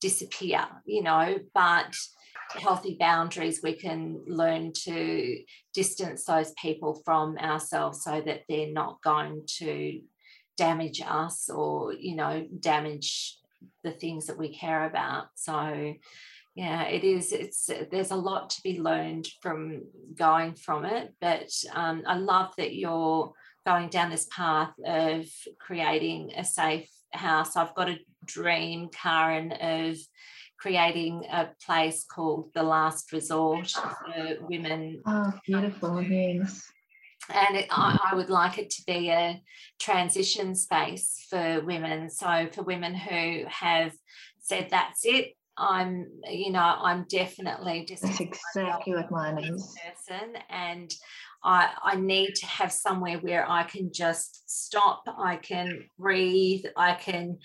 disappear, 0.00 0.66
you 0.84 1.02
know, 1.02 1.38
but 1.54 1.94
healthy 2.50 2.96
boundaries, 2.98 3.60
we 3.62 3.74
can 3.74 4.22
learn 4.26 4.72
to 4.72 5.38
distance 5.74 6.24
those 6.24 6.52
people 6.60 7.00
from 7.04 7.36
ourselves 7.38 8.02
so 8.02 8.20
that 8.20 8.42
they're 8.48 8.72
not 8.72 9.02
going 9.02 9.42
to 9.58 10.00
damage 10.56 11.02
us 11.04 11.50
or, 11.50 11.92
you 11.92 12.16
know, 12.16 12.46
damage 12.60 13.38
the 13.82 13.90
things 13.90 14.26
that 14.26 14.38
we 14.38 14.54
care 14.54 14.86
about. 14.86 15.26
So 15.34 15.94
yeah 16.56 16.84
it 16.84 17.04
is 17.04 17.32
it's 17.32 17.70
there's 17.90 18.10
a 18.10 18.16
lot 18.16 18.50
to 18.50 18.62
be 18.62 18.80
learned 18.80 19.28
from 19.40 19.82
going 20.14 20.54
from 20.54 20.84
it 20.84 21.14
but 21.20 21.50
um, 21.74 22.02
i 22.06 22.16
love 22.16 22.50
that 22.56 22.74
you're 22.74 23.32
going 23.66 23.88
down 23.88 24.10
this 24.10 24.26
path 24.34 24.72
of 24.84 25.26
creating 25.58 26.32
a 26.36 26.44
safe 26.44 26.88
house 27.12 27.56
i've 27.56 27.74
got 27.74 27.88
a 27.88 27.98
dream 28.24 28.88
karen 28.92 29.52
of 29.52 29.96
creating 30.58 31.24
a 31.30 31.48
place 31.64 32.04
called 32.04 32.50
the 32.54 32.62
last 32.62 33.12
resort 33.12 33.68
for 33.70 34.36
women. 34.48 35.02
Oh 35.06 35.32
beautiful 35.44 36.02
yes. 36.02 36.70
And 37.32 37.56
it, 37.56 37.66
I, 37.70 37.98
I, 38.12 38.14
would 38.14 38.30
like 38.30 38.58
it 38.58 38.70
to 38.70 38.82
be 38.86 39.10
a 39.10 39.42
transition 39.80 40.54
space 40.54 41.26
for 41.28 41.60
women. 41.64 42.08
So 42.08 42.48
for 42.52 42.62
women 42.62 42.94
who 42.94 43.44
have 43.48 43.92
said 44.38 44.68
that's 44.70 45.04
it 45.04 45.36
I'm, 45.58 46.08
you 46.30 46.52
know, 46.52 46.60
I'm 46.60 47.06
definitely 47.08 47.86
just 47.86 48.02
That's 48.02 48.20
exactly 48.20 48.94
what 48.94 49.10
mine 49.10 49.38
is. 49.38 49.74
Person, 49.86 50.36
and 50.50 50.92
I, 51.46 51.70
I 51.80 51.96
need 51.96 52.34
to 52.34 52.46
have 52.46 52.72
somewhere 52.72 53.18
where 53.18 53.48
I 53.48 53.62
can 53.62 53.92
just 53.92 54.50
stop. 54.50 55.04
I 55.06 55.36
can 55.36 55.84
breathe. 55.96 56.64
I 56.76 56.94
can 56.94 57.38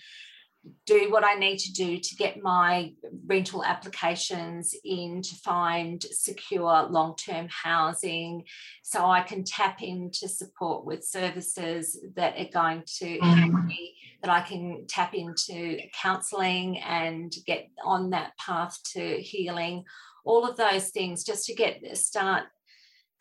do 0.86 1.10
what 1.10 1.24
I 1.24 1.34
need 1.34 1.58
to 1.58 1.72
do 1.72 1.98
to 1.98 2.16
get 2.16 2.42
my 2.42 2.92
rental 3.26 3.64
applications 3.64 4.74
in 4.84 5.22
to 5.22 5.34
find 5.36 6.02
secure 6.02 6.88
long 6.88 7.14
term 7.16 7.46
housing 7.48 8.44
so 8.82 9.06
I 9.06 9.22
can 9.22 9.44
tap 9.44 9.82
into 9.82 10.28
support 10.28 10.84
with 10.84 11.04
services 11.04 11.98
that 12.16 12.34
are 12.38 12.50
going 12.52 12.82
to 12.98 13.18
help 13.20 13.52
mm. 13.52 13.66
me, 13.66 13.94
that 14.22 14.30
I 14.30 14.40
can 14.40 14.84
tap 14.88 15.14
into 15.14 15.78
counseling 16.00 16.80
and 16.80 17.32
get 17.46 17.68
on 17.84 18.10
that 18.10 18.32
path 18.36 18.76
to 18.94 19.20
healing. 19.20 19.84
All 20.24 20.44
of 20.44 20.56
those 20.56 20.90
things 20.90 21.24
just 21.24 21.46
to 21.46 21.54
get 21.54 21.80
start 21.96 22.44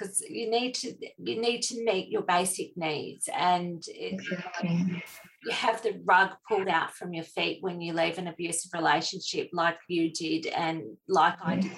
because 0.02 0.22
you 0.22 0.50
need 0.50 0.74
to 0.74 0.94
you 1.18 1.40
need 1.40 1.62
to 1.62 1.84
meet 1.84 2.10
your 2.10 2.24
basic 2.24 2.76
needs 2.76 3.30
and 3.34 3.84
it, 3.88 4.14
exactly 4.14 5.04
you 5.44 5.52
have 5.52 5.82
the 5.82 6.00
rug 6.06 6.30
pulled 6.48 6.68
out 6.68 6.94
from 6.94 7.14
your 7.14 7.24
feet 7.24 7.58
when 7.62 7.82
you 7.82 7.94
leave 7.94 8.18
an 8.18 8.28
abusive 8.28 8.72
relationship 8.74 9.50
like 9.54 9.78
you 9.88 10.12
did 10.12 10.46
and 10.46 10.84
like 11.08 11.36
I 11.44 11.56
did, 11.56 11.72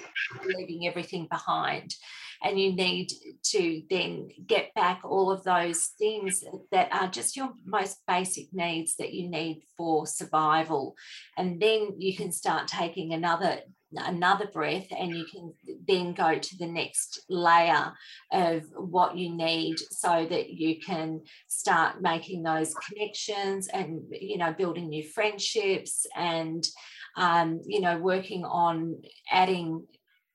leaving 0.44 0.86
everything 0.86 1.26
behind. 1.30 1.94
And 2.42 2.60
you 2.60 2.74
need 2.74 3.10
to 3.44 3.82
then 3.88 4.28
get 4.46 4.74
back 4.74 5.00
all 5.02 5.30
of 5.30 5.44
those 5.44 5.92
things 5.98 6.44
that 6.72 6.92
are 6.92 7.08
just 7.08 7.36
your 7.36 7.52
most 7.64 8.00
basic 8.06 8.52
needs 8.52 8.96
that 8.96 9.14
you 9.14 9.30
need 9.30 9.62
for 9.78 10.06
survival. 10.06 10.94
And 11.38 11.58
then 11.58 11.94
you 11.98 12.14
can 12.14 12.32
start 12.32 12.68
taking 12.68 13.14
another 13.14 13.60
another 13.98 14.46
breath 14.46 14.86
and 14.98 15.14
you 15.14 15.24
can 15.24 15.52
then 15.86 16.12
go 16.12 16.38
to 16.38 16.56
the 16.58 16.66
next 16.66 17.24
layer 17.28 17.92
of 18.32 18.64
what 18.76 19.16
you 19.16 19.34
need 19.34 19.78
so 19.78 20.26
that 20.28 20.50
you 20.50 20.80
can 20.80 21.20
start 21.48 22.02
making 22.02 22.42
those 22.42 22.74
connections 22.74 23.68
and 23.68 24.02
you 24.10 24.38
know 24.38 24.52
building 24.52 24.88
new 24.88 25.02
friendships 25.02 26.06
and 26.16 26.66
um, 27.16 27.60
you 27.66 27.80
know 27.80 27.98
working 27.98 28.44
on 28.44 29.00
adding 29.30 29.84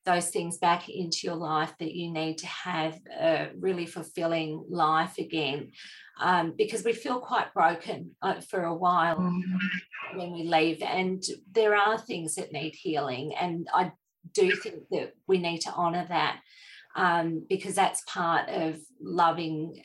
those 0.04 0.28
things 0.28 0.58
back 0.58 0.88
into 0.88 1.18
your 1.24 1.36
life 1.36 1.72
that 1.78 1.94
you 1.94 2.10
need 2.10 2.38
to 2.38 2.46
have 2.46 2.98
a 3.20 3.48
really 3.58 3.86
fulfilling 3.86 4.64
life 4.68 5.18
again 5.18 5.70
um, 6.20 6.54
because 6.56 6.84
we 6.84 6.92
feel 6.92 7.20
quite 7.20 7.52
broken 7.52 8.10
uh, 8.22 8.40
for 8.40 8.64
a 8.64 8.74
while 8.74 9.18
mm-hmm. 9.18 10.18
when 10.18 10.32
we 10.32 10.44
leave 10.44 10.82
and 10.82 11.22
there 11.52 11.76
are 11.76 11.98
things 11.98 12.34
that 12.34 12.52
need 12.52 12.74
healing 12.74 13.34
and 13.38 13.68
i 13.74 13.92
do 14.32 14.50
think 14.52 14.82
that 14.90 15.12
we 15.26 15.38
need 15.38 15.58
to 15.58 15.72
honor 15.72 16.06
that 16.08 16.40
um, 16.96 17.44
because 17.48 17.74
that's 17.74 18.02
part 18.06 18.48
of 18.48 18.78
loving 19.00 19.82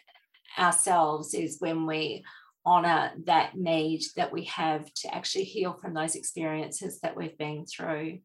ourselves 0.58 1.34
is 1.34 1.58
when 1.60 1.86
we 1.86 2.24
honor 2.66 3.12
that 3.26 3.56
need 3.56 4.02
that 4.16 4.32
we 4.32 4.46
have 4.46 4.92
to 4.96 5.14
actually 5.14 5.44
heal 5.44 5.74
from 5.74 5.94
those 5.94 6.16
experiences 6.16 7.00
that 7.02 7.16
we've 7.16 7.38
been 7.38 7.66
through 7.66 8.18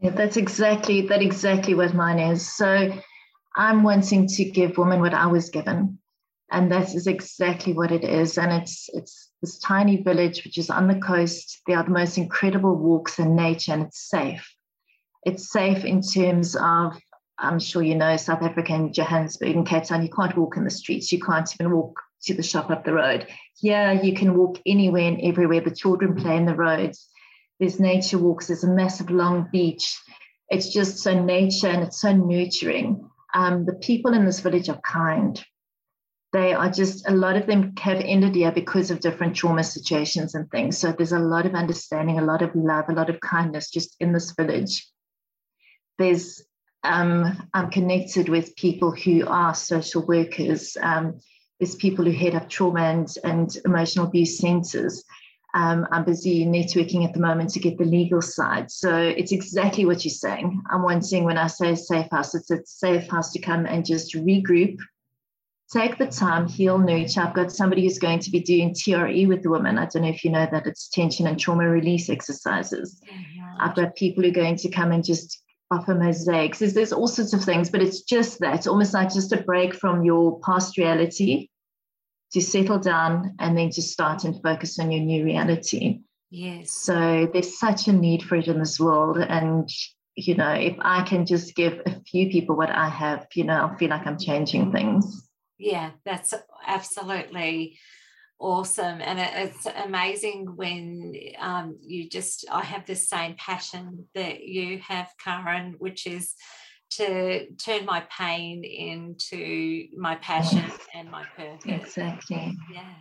yeah, 0.00 0.10
that's 0.10 0.36
exactly 0.36 1.02
that 1.08 1.22
exactly 1.22 1.74
what 1.74 1.94
mine 1.94 2.18
is. 2.18 2.48
So 2.54 2.92
I'm 3.56 3.82
wanting 3.82 4.28
to 4.28 4.44
give 4.44 4.78
women 4.78 5.00
what 5.00 5.14
I 5.14 5.26
was 5.26 5.50
given. 5.50 5.98
And 6.50 6.72
that 6.72 6.94
is 6.94 7.06
exactly 7.06 7.72
what 7.72 7.90
it 7.90 8.04
is. 8.04 8.38
And 8.38 8.52
it's 8.52 8.88
it's 8.92 9.30
this 9.42 9.58
tiny 9.58 10.02
village 10.02 10.44
which 10.44 10.56
is 10.56 10.70
on 10.70 10.88
the 10.88 11.00
coast. 11.00 11.60
There 11.66 11.76
are 11.76 11.84
the 11.84 11.90
most 11.90 12.16
incredible 12.16 12.76
walks 12.76 13.18
in 13.18 13.34
nature 13.34 13.72
and 13.72 13.82
it's 13.82 14.08
safe. 14.08 14.48
It's 15.26 15.50
safe 15.50 15.84
in 15.84 16.00
terms 16.00 16.56
of 16.56 16.96
I'm 17.38 17.58
sure 17.58 17.82
you 17.82 17.94
know 17.94 18.16
South 18.16 18.42
Africa 18.42 18.72
and 18.72 18.94
Johannesburg 18.94 19.54
and 19.54 19.66
Cape 19.66 19.84
Town, 19.84 20.02
you 20.02 20.10
can't 20.10 20.36
walk 20.36 20.56
in 20.56 20.64
the 20.64 20.70
streets. 20.70 21.12
You 21.12 21.20
can't 21.20 21.48
even 21.54 21.72
walk 21.72 22.00
to 22.22 22.34
the 22.34 22.42
shop 22.42 22.70
up 22.70 22.84
the 22.84 22.94
road. 22.94 23.26
Here 23.56 23.92
you 24.02 24.14
can 24.14 24.36
walk 24.36 24.60
anywhere 24.64 25.08
and 25.08 25.20
everywhere. 25.22 25.60
The 25.60 25.74
children 25.74 26.14
play 26.14 26.36
in 26.36 26.46
the 26.46 26.54
roads 26.54 27.08
there's 27.58 27.80
nature 27.80 28.18
walks, 28.18 28.46
there's 28.46 28.64
a 28.64 28.68
massive 28.68 29.10
long 29.10 29.48
beach. 29.50 29.98
It's 30.48 30.72
just 30.72 30.98
so 30.98 31.22
nature 31.22 31.68
and 31.68 31.82
it's 31.82 32.00
so 32.00 32.12
nurturing. 32.12 33.08
Um, 33.34 33.66
the 33.66 33.74
people 33.74 34.14
in 34.14 34.24
this 34.24 34.40
village 34.40 34.68
are 34.68 34.80
kind. 34.80 35.42
They 36.32 36.52
are 36.52 36.70
just, 36.70 37.08
a 37.08 37.14
lot 37.14 37.36
of 37.36 37.46
them 37.46 37.74
have 37.78 38.00
ended 38.00 38.34
here 38.34 38.52
because 38.52 38.90
of 38.90 39.00
different 39.00 39.34
trauma 39.34 39.64
situations 39.64 40.34
and 40.34 40.50
things. 40.50 40.78
So 40.78 40.92
there's 40.92 41.12
a 41.12 41.18
lot 41.18 41.46
of 41.46 41.54
understanding, 41.54 42.18
a 42.18 42.24
lot 42.24 42.42
of 42.42 42.54
love, 42.54 42.86
a 42.88 42.92
lot 42.92 43.10
of 43.10 43.20
kindness 43.20 43.70
just 43.70 43.96
in 44.00 44.12
this 44.12 44.32
village. 44.32 44.86
There's, 45.98 46.42
um, 46.84 47.48
I'm 47.52 47.70
connected 47.70 48.28
with 48.28 48.56
people 48.56 48.92
who 48.92 49.26
are 49.26 49.54
social 49.54 50.06
workers. 50.06 50.76
Um, 50.80 51.18
there's 51.58 51.74
people 51.74 52.04
who 52.04 52.12
head 52.12 52.34
up 52.34 52.48
trauma 52.48 52.82
and, 52.82 53.08
and 53.24 53.50
emotional 53.64 54.06
abuse 54.06 54.38
centers. 54.38 55.04
Um, 55.54 55.86
I'm 55.90 56.04
busy 56.04 56.44
networking 56.44 57.06
at 57.06 57.14
the 57.14 57.20
moment 57.20 57.50
to 57.50 57.60
get 57.60 57.78
the 57.78 57.84
legal 57.84 58.20
side. 58.20 58.70
So 58.70 58.94
it's 58.94 59.32
exactly 59.32 59.86
what 59.86 60.04
you're 60.04 60.10
saying. 60.10 60.60
I'm 60.70 60.82
wanting, 60.82 61.24
when 61.24 61.38
I 61.38 61.46
say 61.46 61.74
safe 61.74 62.10
house, 62.10 62.34
it's 62.34 62.50
a 62.50 62.64
safe 62.66 63.08
house 63.08 63.32
to 63.32 63.38
come 63.38 63.64
and 63.64 63.84
just 63.84 64.14
regroup, 64.14 64.76
take 65.72 65.96
the 65.96 66.06
time, 66.06 66.48
heal, 66.48 66.78
nurture. 66.78 67.22
I've 67.22 67.34
got 67.34 67.50
somebody 67.50 67.82
who's 67.82 67.98
going 67.98 68.18
to 68.20 68.30
be 68.30 68.40
doing 68.40 68.74
TRE 68.74 69.26
with 69.26 69.42
the 69.42 69.50
women. 69.50 69.78
I 69.78 69.86
don't 69.86 70.02
know 70.02 70.08
if 70.08 70.22
you 70.22 70.30
know 70.30 70.46
that 70.50 70.66
it's 70.66 70.88
tension 70.88 71.26
and 71.26 71.40
trauma 71.40 71.68
release 71.68 72.10
exercises. 72.10 73.00
Mm-hmm. 73.10 73.62
I've 73.62 73.74
got 73.74 73.96
people 73.96 74.24
who 74.24 74.30
are 74.30 74.32
going 74.32 74.56
to 74.56 74.70
come 74.70 74.92
and 74.92 75.04
just 75.04 75.42
offer 75.70 75.94
mosaics. 75.94 76.58
There's, 76.58 76.74
there's 76.74 76.92
all 76.92 77.08
sorts 77.08 77.32
of 77.32 77.42
things, 77.42 77.70
but 77.70 77.82
it's 77.82 78.02
just 78.02 78.38
that, 78.40 78.54
it's 78.54 78.66
almost 78.66 78.94
like 78.94 79.12
just 79.12 79.32
a 79.32 79.42
break 79.42 79.74
from 79.74 80.04
your 80.04 80.40
past 80.40 80.76
reality 80.76 81.48
to 82.32 82.40
settle 82.40 82.78
down 82.78 83.34
and 83.38 83.56
then 83.56 83.70
to 83.70 83.82
start 83.82 84.24
and 84.24 84.42
focus 84.42 84.78
on 84.78 84.90
your 84.90 85.02
new 85.02 85.24
reality. 85.24 86.00
Yes. 86.30 86.72
So 86.72 87.28
there's 87.32 87.58
such 87.58 87.88
a 87.88 87.92
need 87.92 88.22
for 88.22 88.36
it 88.36 88.48
in 88.48 88.58
this 88.58 88.78
world. 88.78 89.18
And, 89.18 89.68
you 90.14 90.34
know, 90.34 90.52
if 90.52 90.76
I 90.80 91.02
can 91.02 91.24
just 91.24 91.54
give 91.54 91.80
a 91.86 92.00
few 92.02 92.28
people 92.30 92.56
what 92.56 92.70
I 92.70 92.88
have, 92.88 93.26
you 93.34 93.44
know, 93.44 93.54
I'll 93.54 93.76
feel 93.76 93.90
like 93.90 94.06
I'm 94.06 94.18
changing 94.18 94.72
things. 94.72 95.28
Yeah, 95.58 95.90
that's 96.04 96.34
absolutely 96.66 97.78
awesome. 98.38 99.00
And 99.00 99.18
it's 99.18 99.66
amazing 99.84 100.52
when 100.54 101.14
um, 101.40 101.78
you 101.80 102.08
just, 102.08 102.44
I 102.50 102.62
have 102.62 102.86
the 102.86 102.94
same 102.94 103.34
passion 103.38 104.06
that 104.14 104.44
you 104.44 104.78
have, 104.80 105.08
Karen, 105.22 105.74
which 105.78 106.06
is 106.06 106.34
to 106.90 107.46
turn 107.56 107.84
my 107.84 108.02
pain 108.16 108.64
into 108.64 109.88
my 109.96 110.16
passion 110.16 110.64
and 110.94 111.10
my 111.10 111.24
purpose. 111.36 111.64
Exactly. 111.66 112.56
Yeah. 112.72 112.94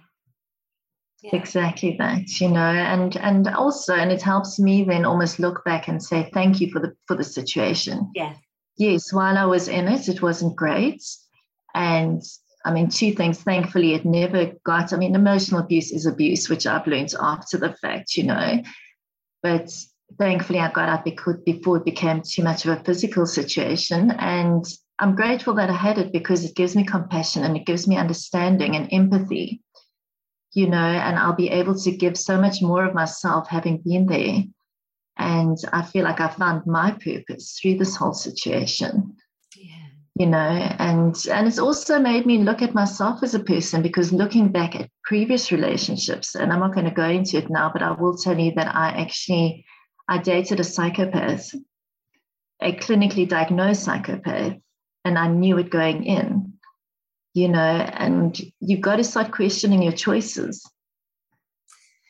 yeah. 1.22 1.36
Exactly 1.36 1.96
that, 2.00 2.40
you 2.40 2.50
know, 2.50 2.60
and 2.60 3.16
and 3.18 3.48
also, 3.48 3.96
and 3.96 4.12
it 4.12 4.22
helps 4.22 4.60
me 4.60 4.84
then 4.84 5.06
almost 5.06 5.40
look 5.40 5.64
back 5.64 5.88
and 5.88 6.02
say 6.02 6.30
thank 6.34 6.60
you 6.60 6.72
for 6.72 6.80
the 6.80 6.94
for 7.08 7.16
the 7.16 7.24
situation. 7.24 8.12
Yeah. 8.16 8.34
Yes, 8.78 9.12
while 9.12 9.38
I 9.38 9.46
was 9.46 9.68
in 9.68 9.88
it, 9.88 10.08
it 10.08 10.22
wasn't 10.22 10.56
great, 10.56 11.04
and 11.74 12.22
I 12.68 12.72
mean, 12.72 12.90
two 12.90 13.14
things. 13.14 13.42
Thankfully, 13.42 13.94
it 13.94 14.06
never 14.06 14.52
got. 14.66 14.92
I 14.92 14.98
mean, 14.98 15.16
emotional 15.16 15.62
abuse 15.62 15.92
is 15.92 16.06
abuse, 16.06 16.50
which 16.50 16.68
I've 16.68 16.86
learned 16.86 17.14
after 17.20 17.58
the 17.58 17.74
fact, 17.74 18.18
you 18.18 18.24
know. 18.24 18.62
But 19.42 19.72
thankfully 20.18 20.60
I 20.60 20.72
got 20.72 20.90
up 20.90 21.06
before 21.06 21.78
it 21.78 21.86
became 21.86 22.22
too 22.22 22.44
much 22.44 22.66
of 22.66 22.78
a 22.78 22.84
physical 22.84 23.26
situation. 23.26 24.12
And 24.12 24.66
I'm 25.00 25.16
grateful 25.16 25.54
that 25.56 25.70
I 25.70 25.74
had 25.74 25.98
it 25.98 26.12
because 26.12 26.44
it 26.44 26.56
gives 26.56 26.76
me 26.76 26.84
compassion 26.84 27.44
and 27.44 27.56
it 27.56 27.66
gives 27.66 27.88
me 27.88 27.98
understanding 27.98 28.76
and 28.76 28.92
empathy, 28.92 29.62
you 30.54 30.68
know, 30.68 30.78
and 30.78 31.20
I'll 31.20 31.36
be 31.36 31.50
able 31.50 31.78
to 31.80 31.92
give 31.92 32.18
so 32.18 32.40
much 32.40 32.62
more 32.62 32.86
of 32.86 32.96
myself 32.96 33.48
having 33.48 33.82
been 33.86 34.08
there. 34.08 34.44
And 35.18 35.58
I 35.74 35.84
feel 35.84 36.04
like 36.04 36.20
I 36.20 36.30
found 36.30 36.66
my 36.66 36.92
purpose 36.92 37.60
through 37.60 37.78
this 37.78 37.96
whole 37.96 38.14
situation. 38.14 39.16
Yeah. 39.56 39.74
You 40.16 40.26
know, 40.26 40.38
and 40.38 41.16
and 41.32 41.48
it's 41.48 41.60
also 41.60 42.00
made 42.00 42.26
me 42.26 42.40
look 42.40 42.64
at 42.64 42.74
myself 42.74 43.22
as 43.22 43.36
a 43.36 43.40
person 43.40 43.84
because 43.84 44.12
looking 44.12 44.52
back 44.52 44.76
at 44.76 44.90
previous 45.04 45.52
relationships, 45.52 46.34
and 46.34 46.52
I'm 46.52 46.60
not 46.60 46.74
going 46.74 46.88
to 46.88 46.92
go 46.92 47.08
into 47.08 47.38
it 47.38 47.52
now, 47.52 47.70
but 47.72 47.84
I 47.84 47.92
will 47.92 48.18
tell 48.18 48.38
you 48.38 48.52
that 48.56 48.76
I 48.76 48.90
actually 48.90 49.64
I 50.08 50.20
dated 50.20 50.60
a 50.60 50.64
psychopath, 50.64 51.54
a 52.62 52.72
clinically 52.74 53.28
diagnosed 53.28 53.84
psychopath, 53.84 54.58
and 55.04 55.18
I 55.18 55.28
knew 55.28 55.58
it 55.58 55.70
going 55.70 56.06
in, 56.06 56.54
you 57.34 57.50
know, 57.50 57.60
and 57.60 58.40
you've 58.60 58.82
got 58.82 58.98
to 58.98 59.04
start 59.04 59.32
questioning 59.32 59.84
your 59.84 59.92
choices. 59.92 60.70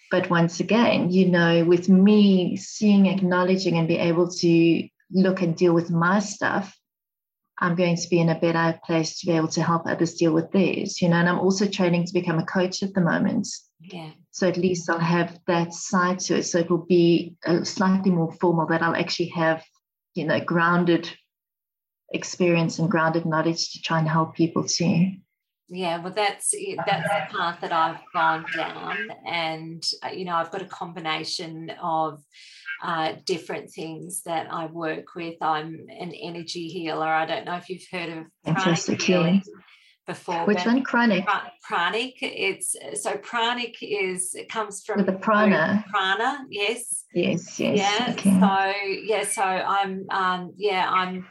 But 0.10 0.30
once 0.30 0.60
again, 0.60 1.12
you 1.12 1.28
know, 1.28 1.66
with 1.66 1.90
me 1.90 2.56
seeing, 2.56 3.08
acknowledging, 3.08 3.78
and 3.78 3.88
be 3.88 3.98
able 3.98 4.30
to 4.30 4.88
look 5.12 5.42
and 5.42 5.56
deal 5.56 5.74
with 5.74 5.92
my 5.92 6.20
stuff, 6.20 6.78
I'm 7.60 7.76
going 7.76 7.98
to 7.98 8.10
be 8.10 8.20
in 8.20 8.30
a 8.30 8.40
better 8.40 8.80
place 8.86 9.20
to 9.20 9.26
be 9.26 9.34
able 9.34 9.48
to 9.50 9.64
help 9.64 9.86
others 9.86 10.14
deal 10.14 10.32
with 10.32 10.52
theirs, 10.52 11.02
you 11.02 11.10
know. 11.10 11.18
And 11.18 11.28
I'm 11.28 11.40
also 11.40 11.66
training 11.66 12.06
to 12.06 12.14
become 12.14 12.40
a 12.40 12.46
coach 12.46 12.84
at 12.84 12.94
the 12.94 13.02
moment. 13.02 13.48
Yeah. 13.80 14.12
So 14.38 14.48
at 14.48 14.56
least 14.56 14.88
I'll 14.88 15.00
have 15.00 15.40
that 15.48 15.74
side 15.74 16.20
to 16.20 16.38
it. 16.38 16.44
So 16.44 16.60
it 16.60 16.70
will 16.70 16.86
be 16.86 17.36
a 17.44 17.66
slightly 17.66 18.12
more 18.12 18.32
formal 18.34 18.68
that 18.68 18.84
I'll 18.84 18.96
actually 18.96 19.30
have, 19.30 19.64
you 20.14 20.26
know, 20.26 20.40
grounded 20.40 21.10
experience 22.12 22.78
and 22.78 22.88
grounded 22.88 23.26
knowledge 23.26 23.72
to 23.72 23.82
try 23.82 23.98
and 23.98 24.08
help 24.08 24.36
people 24.36 24.64
too. 24.64 25.14
Yeah, 25.70 26.04
well, 26.04 26.14
that's 26.14 26.54
that's 26.86 27.10
the 27.10 27.36
path 27.36 27.62
that 27.62 27.74
I've 27.74 28.00
gone 28.14 28.46
down, 28.56 29.10
and 29.26 29.84
uh, 30.06 30.10
you 30.10 30.24
know, 30.24 30.36
I've 30.36 30.52
got 30.52 30.62
a 30.62 30.66
combination 30.66 31.72
of 31.82 32.22
uh, 32.84 33.14
different 33.26 33.72
things 33.72 34.22
that 34.28 34.54
I 34.54 34.68
work 34.68 35.16
with. 35.16 35.36
I'm 35.42 35.88
an 35.90 36.14
energy 36.14 36.68
healer. 36.68 37.08
I 37.08 37.26
don't 37.26 37.44
know 37.44 37.56
if 37.56 37.70
you've 37.70 37.88
heard 37.92 38.10
of 38.10 38.26
Fantastic 38.46 39.02
healing 39.02 39.42
before. 40.08 40.46
Which 40.46 40.66
one? 40.66 40.84
Pranic. 40.84 41.28
Pranic. 41.70 42.14
It's 42.22 42.76
so 42.96 43.18
pranic 43.18 43.76
is 43.82 44.34
it 44.34 44.50
comes 44.50 44.84
from 44.84 44.98
With 44.98 45.06
the 45.08 45.14
prana. 45.14 45.86
Prana, 45.90 46.46
yes. 46.50 47.04
Yes, 47.14 47.60
yes. 47.60 47.78
Yeah. 47.78 48.14
Okay. 48.14 48.40
So 48.40 48.90
yeah, 49.04 49.24
so 49.26 49.44
I'm 49.44 50.06
um 50.10 50.54
yeah, 50.56 50.90
I'm 50.90 51.28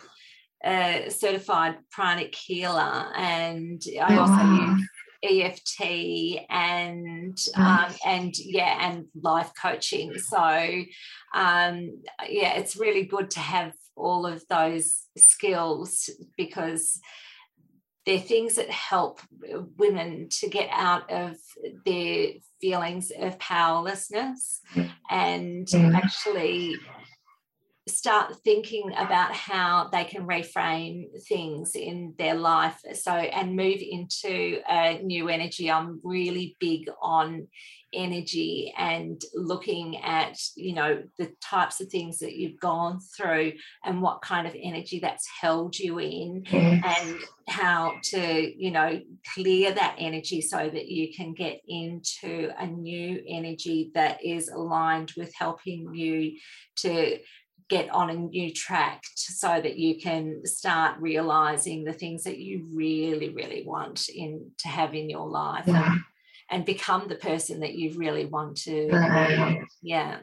a 0.64 1.08
certified 1.08 1.76
pranic 1.90 2.34
healer 2.34 3.12
and 3.16 3.82
I 4.00 4.16
oh, 4.16 4.20
also 4.20 4.32
wow. 4.32 4.76
use 4.76 4.88
EFT 5.22 6.46
and 6.50 7.38
um, 7.56 7.86
and 8.04 8.34
yeah 8.36 8.88
and 8.88 9.06
life 9.20 9.50
coaching. 9.60 10.18
So 10.18 10.38
um, 11.34 12.02
yeah, 12.28 12.54
it's 12.54 12.76
really 12.76 13.04
good 13.04 13.30
to 13.32 13.40
have 13.40 13.72
all 13.96 14.26
of 14.26 14.46
those 14.48 15.06
skills 15.16 16.10
because 16.36 17.00
they're 18.06 18.18
things 18.20 18.54
that 18.54 18.70
help 18.70 19.20
uh, 19.52 19.62
women 19.76 20.28
to 20.30 20.48
get 20.48 20.68
out 20.72 21.10
of 21.10 21.36
their 21.84 22.28
feelings 22.60 23.10
of 23.18 23.38
powerlessness 23.38 24.60
and 25.10 25.66
mm-hmm. 25.66 25.94
actually 25.94 26.76
start 27.88 28.34
thinking 28.42 28.92
about 28.96 29.32
how 29.32 29.88
they 29.92 30.04
can 30.04 30.26
reframe 30.26 31.04
things 31.28 31.76
in 31.76 32.14
their 32.18 32.34
life. 32.34 32.80
So 32.94 33.12
and 33.12 33.54
move 33.54 33.78
into 33.80 34.60
a 34.68 35.00
new 35.02 35.28
energy. 35.28 35.70
I'm 35.70 36.00
really 36.02 36.56
big 36.58 36.88
on 37.00 37.46
energy 37.92 38.74
and 38.76 39.22
looking 39.34 39.96
at 40.02 40.38
you 40.56 40.74
know 40.74 41.02
the 41.18 41.32
types 41.40 41.80
of 41.80 41.88
things 41.88 42.18
that 42.18 42.34
you've 42.34 42.60
gone 42.60 42.98
through 43.16 43.52
and 43.84 44.02
what 44.02 44.20
kind 44.22 44.46
of 44.46 44.56
energy 44.60 44.98
that's 44.98 45.26
held 45.40 45.78
you 45.78 45.98
in 45.98 46.42
and 46.52 47.16
how 47.48 47.94
to 48.02 48.52
you 48.62 48.70
know 48.70 49.00
clear 49.34 49.72
that 49.72 49.94
energy 49.98 50.40
so 50.40 50.68
that 50.68 50.88
you 50.88 51.14
can 51.14 51.32
get 51.32 51.60
into 51.68 52.50
a 52.58 52.66
new 52.66 53.22
energy 53.26 53.90
that 53.94 54.22
is 54.22 54.48
aligned 54.48 55.12
with 55.16 55.32
helping 55.34 55.94
you 55.94 56.36
to 56.74 57.18
get 57.68 57.90
on 57.90 58.10
a 58.10 58.14
new 58.14 58.52
track 58.52 59.02
so 59.14 59.48
that 59.48 59.76
you 59.76 60.00
can 60.00 60.44
start 60.44 60.96
realizing 61.00 61.84
the 61.84 61.92
things 61.92 62.24
that 62.24 62.38
you 62.38 62.66
really 62.72 63.30
really 63.30 63.64
want 63.66 64.08
in 64.08 64.50
to 64.58 64.68
have 64.68 64.94
in 64.94 65.10
your 65.10 65.28
life 65.28 65.64
yeah. 65.66 65.92
and, 65.92 66.00
and, 66.50 66.64
become 66.64 67.08
the 67.08 67.16
person 67.16 67.60
that 67.60 67.74
you 67.74 67.98
really 67.98 68.26
want 68.26 68.56
to 68.56 68.88
yeah. 69.82 70.18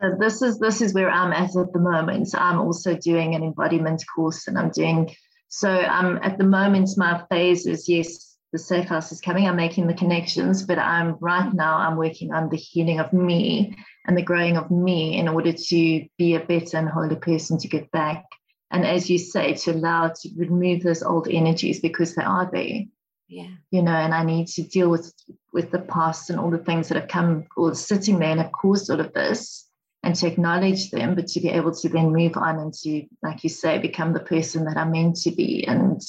So 0.00 0.16
this 0.18 0.42
is 0.42 0.58
this 0.58 0.80
is 0.80 0.92
where 0.92 1.10
i'm 1.10 1.32
at 1.32 1.56
at 1.56 1.72
the 1.72 1.78
moment. 1.78 2.28
I'm 2.36 2.60
also 2.60 2.96
doing 2.96 3.34
an 3.34 3.42
embodiment 3.42 4.02
course 4.14 4.48
and 4.48 4.58
i'm 4.58 4.70
doing 4.70 5.14
so 5.48 5.70
um 5.70 6.18
at 6.22 6.38
the 6.38 6.44
moment 6.44 6.88
my 6.96 7.22
phase 7.30 7.66
is 7.66 7.88
yes 7.88 8.33
the 8.54 8.58
safe 8.58 8.88
house 8.88 9.12
is 9.12 9.20
coming 9.20 9.46
i'm 9.46 9.56
making 9.56 9.86
the 9.86 10.00
connections 10.02 10.62
but 10.62 10.78
i'm 10.78 11.16
right 11.20 11.52
now 11.52 11.76
i'm 11.76 11.96
working 11.96 12.32
on 12.32 12.48
the 12.48 12.56
healing 12.56 13.00
of 13.00 13.12
me 13.12 13.76
and 14.06 14.16
the 14.16 14.22
growing 14.22 14.56
of 14.56 14.70
me 14.70 15.18
in 15.18 15.28
order 15.28 15.52
to 15.52 16.06
be 16.18 16.34
a 16.34 16.40
better 16.40 16.76
and 16.76 16.88
holy 16.88 17.16
person 17.16 17.58
to 17.58 17.68
give 17.68 17.90
back. 17.90 18.24
And 18.70 18.84
as 18.84 19.08
you 19.08 19.18
say, 19.18 19.54
to 19.54 19.72
allow 19.72 20.08
to 20.08 20.30
remove 20.36 20.82
those 20.82 21.02
old 21.02 21.28
energies 21.28 21.80
because 21.80 22.14
they 22.14 22.24
are 22.24 22.48
there. 22.52 22.82
Yeah. 23.28 23.50
You 23.70 23.82
know, 23.82 23.92
and 23.92 24.12
I 24.12 24.24
need 24.24 24.48
to 24.48 24.62
deal 24.62 24.90
with 24.90 25.12
with 25.52 25.70
the 25.70 25.78
past 25.78 26.28
and 26.30 26.38
all 26.38 26.50
the 26.50 26.58
things 26.58 26.88
that 26.88 27.00
have 27.00 27.08
come 27.08 27.46
or 27.56 27.74
sitting 27.74 28.18
there 28.18 28.30
and 28.30 28.40
have 28.40 28.52
caused 28.52 28.90
all 28.90 29.00
of 29.00 29.12
this 29.12 29.66
and 30.02 30.14
to 30.16 30.26
acknowledge 30.26 30.90
them, 30.90 31.14
but 31.14 31.28
to 31.28 31.40
be 31.40 31.48
able 31.48 31.72
to 31.74 31.88
then 31.88 32.12
move 32.12 32.36
on 32.36 32.58
and 32.58 32.74
to, 32.74 33.06
like 33.22 33.42
you 33.42 33.48
say, 33.48 33.78
become 33.78 34.12
the 34.12 34.20
person 34.20 34.66
that 34.66 34.76
I'm 34.76 34.90
meant 34.90 35.16
to 35.22 35.30
be 35.30 35.66
and 35.66 36.02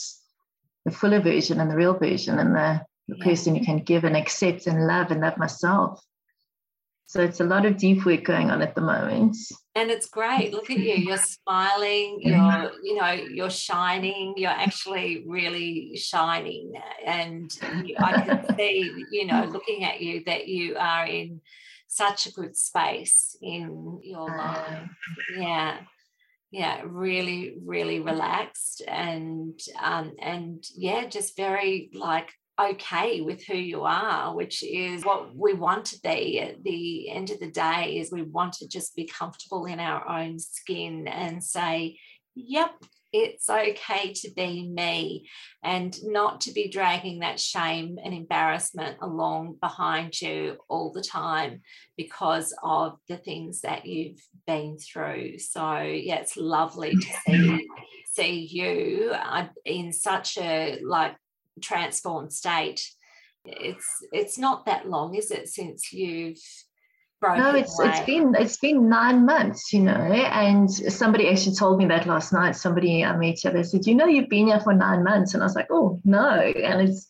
the 0.86 0.92
fuller 0.92 1.20
version 1.20 1.60
and 1.60 1.70
the 1.70 1.76
real 1.76 1.98
version 1.98 2.40
and 2.40 2.56
the, 2.56 2.82
the 3.08 3.18
yeah. 3.18 3.24
person 3.24 3.56
you 3.56 3.66
can 3.66 3.80
give 3.80 4.04
and 4.04 4.16
accept 4.16 4.68
and 4.68 4.88
love 4.88 5.12
and 5.12 5.22
love 5.22 5.38
myself. 5.38 6.02
So 7.08 7.22
it's 7.22 7.40
a 7.40 7.44
lot 7.44 7.66
of 7.66 7.78
deep 7.78 8.04
work 8.06 8.24
going 8.24 8.50
on 8.50 8.62
at 8.64 8.74
the 8.74 8.82
moment. 8.82 9.38
And 9.76 9.92
it's 9.92 10.08
great. 10.08 10.52
Look 10.52 10.72
at 10.72 10.80
you. 10.80 10.96
You're 10.96 11.18
smiling, 11.18 12.20
you're, 12.22 12.72
you 12.84 12.96
know, 12.96 13.12
you're 13.12 13.52
shining, 13.52 14.34
you're 14.38 14.50
actually 14.50 15.24
really 15.28 15.96
shining. 15.98 16.74
And 17.06 17.52
I 18.00 18.22
can 18.22 18.56
see, 18.58 18.92
you 19.12 19.28
know, 19.28 19.44
looking 19.46 19.84
at 19.84 20.02
you 20.02 20.24
that 20.26 20.48
you 20.48 20.78
are 20.78 21.06
in 21.06 21.42
such 21.88 22.26
a 22.26 22.32
good 22.32 22.58
space 22.58 23.38
in 23.40 24.00
your 24.02 24.28
ah. 24.32 24.66
life. 24.68 24.90
Yeah. 25.38 25.78
Yeah, 26.56 26.84
really, 26.86 27.58
really 27.66 28.00
relaxed 28.00 28.82
and 28.88 29.60
um 29.84 30.14
and 30.22 30.64
yeah, 30.74 31.06
just 31.06 31.36
very 31.36 31.90
like 31.94 32.32
okay 32.58 33.20
with 33.20 33.44
who 33.44 33.58
you 33.58 33.82
are, 33.82 34.34
which 34.34 34.64
is 34.64 35.04
what 35.04 35.36
we 35.36 35.52
want 35.52 35.84
to 35.88 36.00
be. 36.02 36.40
At 36.40 36.64
the 36.64 37.10
end 37.10 37.30
of 37.30 37.42
the 37.42 37.52
day 37.52 37.98
is 37.98 38.10
we 38.10 38.22
want 38.22 38.54
to 38.54 38.70
just 38.70 38.96
be 38.96 39.06
comfortable 39.06 39.66
in 39.66 39.82
our 39.82 40.08
own 40.08 40.40
skin 40.40 41.10
and 41.10 41.44
say, 41.44 42.00
yep, 42.36 42.72
it's 43.18 43.50
okay 43.50 44.12
to 44.12 44.30
be 44.36 44.68
me 44.68 45.30
and 45.64 45.98
not 46.04 46.42
to 46.42 46.52
be 46.52 46.68
dragging 46.68 47.20
that 47.20 47.40
shame 47.40 47.98
and 48.04 48.14
embarrassment 48.14 48.98
along 49.02 49.56
behind 49.62 50.20
you 50.20 50.58
all 50.68 50.92
the 50.92 51.02
time 51.02 51.62
because 51.96 52.54
of 52.62 52.98
the 53.08 53.16
things 53.16 53.62
that 53.62 53.86
you've 53.86 54.22
been 54.46 54.78
through. 54.78 55.40
So 55.40 55.78
yeah, 55.80 56.18
it's 56.18 56.36
lovely 56.36 56.96
to 56.96 57.08
see 57.26 57.68
see 58.12 58.46
you 58.46 59.12
uh, 59.14 59.48
in 59.64 59.94
such 59.94 60.38
a 60.38 60.80
like 60.84 61.16
transformed 61.62 62.34
state 62.34 62.82
it's 63.46 63.88
it's 64.12 64.38
not 64.38 64.66
that 64.66 64.90
long 64.90 65.16
is 65.16 65.32
it 65.32 65.48
since 65.48 65.94
you've 65.94 66.40
no 67.38 67.56
it's 67.56 67.80
away? 67.80 67.90
it's 67.90 68.06
been 68.06 68.36
it's 68.38 68.58
been 68.58 68.90
nine 68.90 69.26
months 69.26 69.74
you 69.74 69.82
know 69.82 69.92
and 69.92 70.72
somebody 70.72 71.30
actually 71.30 71.56
told 71.56 71.78
me 71.78 71.86
that 71.86 72.06
last 72.06 72.32
night 72.32 72.56
somebody 72.56 73.04
uh, 73.04 73.14
i 73.14 73.18
met 73.18 73.38
they 73.44 73.64
said 73.64 73.86
you 73.86 73.96
know 73.96 74.06
you've 74.06 74.30
been 74.30 74.48
here 74.48 74.60
for 74.60 74.74
nine 74.74 75.04
months 75.04 75.34
and 75.34 75.42
i 75.42 75.46
was 75.46 75.56
like 75.56 75.68
oh 75.70 76.00
no 76.04 76.30
and 76.30 76.88
it's 76.88 77.08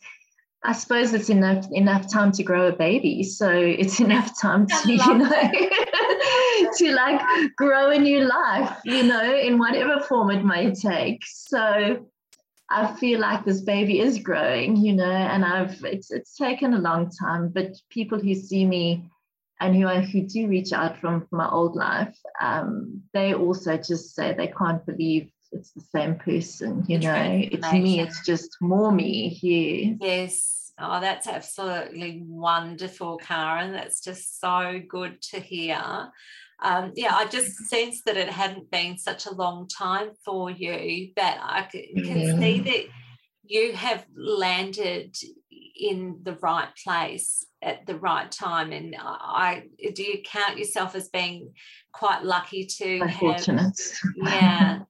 I 0.65 0.71
suppose 0.71 1.13
it's 1.13 1.29
enough 1.29 1.67
enough 1.71 2.11
time 2.11 2.31
to 2.33 2.43
grow 2.43 2.67
a 2.67 2.71
baby. 2.71 3.21
So 3.21 3.49
it's 3.51 3.99
enough 4.07 4.39
time 4.41 4.65
to, 4.65 4.91
you 4.91 5.17
know, 5.17 5.29
to 6.77 6.95
like 6.95 7.21
grow 7.55 7.91
a 7.91 7.99
new 7.99 8.21
life, 8.21 8.75
you 8.83 9.03
know, 9.03 9.35
in 9.35 9.59
whatever 9.59 9.99
form 9.99 10.31
it 10.31 10.43
may 10.43 10.73
take. 10.73 11.21
So 11.25 12.07
I 12.69 12.93
feel 12.95 13.19
like 13.19 13.45
this 13.45 13.61
baby 13.61 13.99
is 13.99 14.17
growing, 14.17 14.75
you 14.77 14.93
know, 14.93 15.05
and 15.05 15.45
I've 15.45 15.83
it's 15.83 16.09
it's 16.11 16.35
taken 16.35 16.73
a 16.73 16.79
long 16.79 17.11
time, 17.11 17.49
but 17.49 17.79
people 17.89 18.19
who 18.19 18.33
see 18.33 18.65
me 18.65 19.03
and 19.59 19.75
who 19.75 19.87
I, 19.87 20.01
who 20.01 20.21
do 20.21 20.47
reach 20.47 20.73
out 20.73 20.99
from, 20.99 21.25
from 21.27 21.37
my 21.37 21.49
old 21.49 21.75
life, 21.75 22.17
um, 22.41 23.01
they 23.13 23.33
also 23.33 23.77
just 23.77 24.15
say 24.15 24.33
they 24.33 24.47
can't 24.47 24.85
believe 24.85 25.29
it's 25.51 25.71
the 25.71 25.81
same 25.81 26.15
person, 26.15 26.83
you 26.87 26.99
know. 26.99 27.41
It's 27.51 27.71
me, 27.71 28.01
it's 28.01 28.25
just 28.25 28.57
more 28.59 28.91
me 28.91 29.29
here. 29.29 29.95
Yes. 30.01 30.73
Oh, 30.77 30.99
that's 30.99 31.27
absolutely 31.27 32.21
wonderful, 32.25 33.17
Karin. 33.17 33.71
That's 33.71 34.01
just 34.01 34.41
so 34.41 34.81
good 34.89 35.21
to 35.31 35.39
hear 35.39 36.11
um, 36.61 36.93
yeah, 36.95 37.13
I 37.13 37.25
just 37.25 37.57
sensed 37.65 38.05
that 38.05 38.17
it 38.17 38.29
hadn't 38.29 38.71
been 38.71 38.97
such 38.97 39.25
a 39.25 39.33
long 39.33 39.67
time 39.67 40.11
for 40.23 40.49
you, 40.49 41.11
but 41.15 41.37
I 41.41 41.67
can 41.69 41.83
yeah. 41.93 42.39
see 42.39 42.59
that 42.59 42.85
you 43.43 43.73
have 43.73 44.05
landed 44.15 45.15
in 45.77 46.19
the 46.23 46.37
right 46.41 46.69
place 46.83 47.45
at 47.65 47.85
the 47.85 47.97
right 47.97 48.31
time. 48.31 48.71
And 48.71 48.95
I 48.97 49.63
do 49.93 50.03
you 50.03 50.19
count 50.23 50.57
yourself 50.57 50.95
as 50.95 51.09
being 51.09 51.53
quite 51.91 52.23
lucky 52.23 52.65
to 52.65 52.99
Unfortunate. 53.01 53.61
have 53.63 54.33
yeah. 54.33 54.79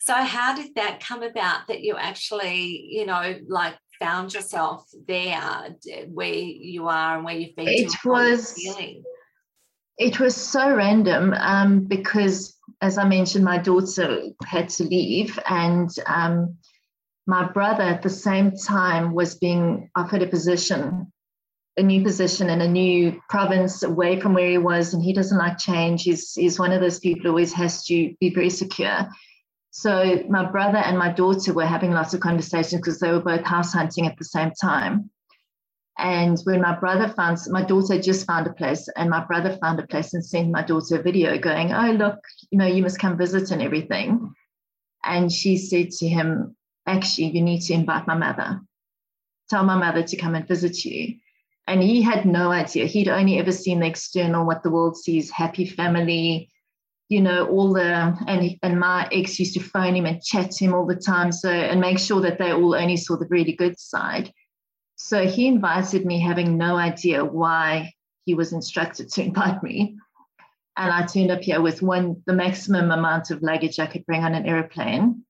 So 0.00 0.14
how 0.14 0.54
did 0.54 0.76
that 0.76 1.00
come 1.00 1.24
about 1.24 1.66
that 1.66 1.80
you 1.80 1.96
actually, 1.96 2.86
you 2.88 3.04
know, 3.04 3.34
like 3.48 3.74
found 4.00 4.32
yourself 4.32 4.88
there 5.08 5.74
where 6.06 6.32
you 6.32 6.86
are 6.86 7.16
and 7.16 7.24
where 7.24 7.34
you've 7.34 7.56
been? 7.56 7.66
It 7.68 7.92
was 8.04 8.56
it 9.98 10.20
was 10.20 10.36
so 10.36 10.74
random 10.74 11.34
um, 11.34 11.80
because, 11.80 12.56
as 12.80 12.96
I 12.96 13.04
mentioned, 13.04 13.44
my 13.44 13.58
daughter 13.58 14.22
had 14.44 14.68
to 14.70 14.84
leave, 14.84 15.38
and 15.48 15.90
um, 16.06 16.56
my 17.26 17.50
brother 17.50 17.82
at 17.82 18.02
the 18.02 18.10
same 18.10 18.52
time 18.52 19.12
was 19.12 19.34
being 19.34 19.90
offered 19.96 20.22
a 20.22 20.28
position, 20.28 21.12
a 21.78 21.82
new 21.82 22.02
position 22.02 22.50
in 22.50 22.60
a 22.60 22.68
new 22.68 23.22
province 23.28 23.82
away 23.82 24.20
from 24.20 24.34
where 24.34 24.50
he 24.50 24.58
was, 24.58 24.92
and 24.92 25.02
he 25.02 25.12
doesn't 25.12 25.38
like 25.38 25.58
change. 25.58 26.02
He's, 26.02 26.34
he's 26.34 26.58
one 26.58 26.72
of 26.72 26.80
those 26.80 26.98
people 26.98 27.22
who 27.22 27.28
always 27.28 27.52
has 27.52 27.84
to 27.86 28.14
be 28.20 28.34
very 28.34 28.50
secure. 28.50 29.08
So 29.70 30.24
my 30.28 30.44
brother 30.50 30.78
and 30.78 30.98
my 30.98 31.12
daughter 31.12 31.54
were 31.54 31.64
having 31.64 31.92
lots 31.92 32.12
of 32.12 32.20
conversations 32.20 32.80
because 32.80 32.98
they 32.98 33.12
were 33.12 33.20
both 33.20 33.44
house 33.44 33.72
hunting 33.72 34.06
at 34.06 34.18
the 34.18 34.24
same 34.24 34.50
time. 34.60 35.10
And 35.96 36.38
when 36.44 36.60
my 36.60 36.78
brother 36.78 37.08
found, 37.08 37.38
my 37.48 37.62
daughter 37.62 38.00
just 38.00 38.26
found 38.26 38.46
a 38.46 38.52
place, 38.52 38.88
and 38.96 39.10
my 39.10 39.24
brother 39.24 39.56
found 39.60 39.78
a 39.78 39.86
place 39.86 40.14
and 40.14 40.24
sent 40.24 40.50
my 40.50 40.62
daughter 40.62 40.96
a 40.96 41.02
video 41.02 41.38
going, 41.38 41.72
Oh, 41.72 41.92
look, 41.92 42.18
you 42.50 42.58
know, 42.58 42.66
you 42.66 42.82
must 42.82 42.98
come 42.98 43.16
visit 43.16 43.50
and 43.50 43.62
everything. 43.62 44.32
And 45.04 45.30
she 45.30 45.56
said 45.56 45.90
to 45.90 46.08
him, 46.08 46.56
Actually, 46.86 47.28
you 47.28 47.42
need 47.42 47.60
to 47.62 47.74
invite 47.74 48.06
my 48.06 48.14
mother. 48.14 48.60
Tell 49.50 49.64
my 49.64 49.76
mother 49.76 50.02
to 50.02 50.16
come 50.16 50.34
and 50.34 50.46
visit 50.46 50.84
you. 50.84 51.16
And 51.68 51.82
he 51.82 52.00
had 52.00 52.24
no 52.24 52.50
idea. 52.50 52.86
He'd 52.86 53.08
only 53.08 53.38
ever 53.38 53.52
seen 53.52 53.80
the 53.80 53.86
external, 53.86 54.46
what 54.46 54.62
the 54.62 54.70
world 54.70 54.96
sees 54.96 55.30
happy 55.30 55.66
family, 55.66 56.50
you 57.10 57.20
know, 57.20 57.46
all 57.46 57.74
the, 57.74 58.16
and, 58.26 58.56
and 58.62 58.80
my 58.80 59.06
ex 59.12 59.38
used 59.38 59.52
to 59.52 59.60
phone 59.60 59.94
him 59.94 60.06
and 60.06 60.22
chat 60.22 60.50
to 60.50 60.64
him 60.64 60.72
all 60.72 60.86
the 60.86 60.96
time. 60.96 61.30
So, 61.30 61.50
and 61.50 61.78
make 61.78 61.98
sure 61.98 62.22
that 62.22 62.38
they 62.38 62.54
all 62.54 62.74
only 62.74 62.96
saw 62.96 63.18
the 63.18 63.26
really 63.28 63.52
good 63.52 63.78
side. 63.78 64.32
So 64.96 65.26
he 65.26 65.46
invited 65.46 66.06
me, 66.06 66.18
having 66.18 66.56
no 66.56 66.76
idea 66.76 67.22
why 67.22 67.92
he 68.24 68.32
was 68.32 68.54
instructed 68.54 69.10
to 69.12 69.22
invite 69.26 69.62
me. 69.62 69.98
And 70.78 70.90
I 70.90 71.04
turned 71.04 71.30
up 71.30 71.42
here 71.42 71.60
with 71.60 71.82
one, 71.82 72.22
the 72.24 72.32
maximum 72.32 72.90
amount 72.90 73.30
of 73.30 73.42
luggage 73.42 73.78
I 73.78 73.86
could 73.86 74.06
bring 74.06 74.24
on 74.24 74.34
an 74.34 74.46
airplane 74.46 75.22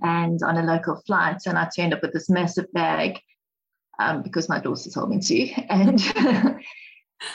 and 0.00 0.40
on 0.44 0.58
a 0.58 0.62
local 0.62 1.02
flight. 1.06 1.42
And 1.44 1.58
I 1.58 1.68
turned 1.74 1.92
up 1.92 2.02
with 2.02 2.12
this 2.12 2.30
massive 2.30 2.72
bag 2.72 3.18
um, 3.98 4.22
because 4.22 4.48
my 4.48 4.60
daughter 4.60 4.90
told 4.90 5.10
me 5.10 5.20
to. 5.20 5.48
And 5.68 6.00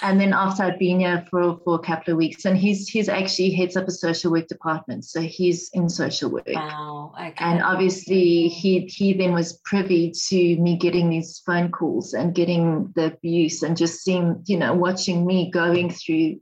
and 0.01 0.19
then 0.19 0.33
after 0.33 0.63
I'd 0.63 0.79
been 0.79 0.99
here 0.99 1.25
for, 1.29 1.59
for 1.63 1.75
a 1.75 1.79
couple 1.79 2.11
of 2.11 2.17
weeks, 2.17 2.45
and 2.45 2.57
he's 2.57 2.87
he's 2.87 3.09
actually 3.09 3.51
heads 3.51 3.75
up 3.75 3.87
a 3.87 3.91
social 3.91 4.31
work 4.31 4.47
department, 4.47 5.05
so 5.05 5.21
he's 5.21 5.69
in 5.73 5.89
social 5.89 6.29
work. 6.29 6.47
Wow. 6.47 7.13
Okay. 7.19 7.33
And 7.39 7.61
obviously, 7.61 8.47
he 8.47 8.81
he 8.81 9.13
then 9.13 9.33
was 9.33 9.59
privy 9.65 10.11
to 10.27 10.57
me 10.57 10.77
getting 10.77 11.09
these 11.09 11.39
phone 11.45 11.71
calls 11.71 12.13
and 12.13 12.35
getting 12.35 12.91
the 12.95 13.07
abuse, 13.07 13.63
and 13.63 13.75
just 13.75 14.03
seeing, 14.03 14.43
you 14.45 14.57
know, 14.57 14.73
watching 14.73 15.25
me 15.25 15.49
going 15.51 15.89
through 15.89 16.39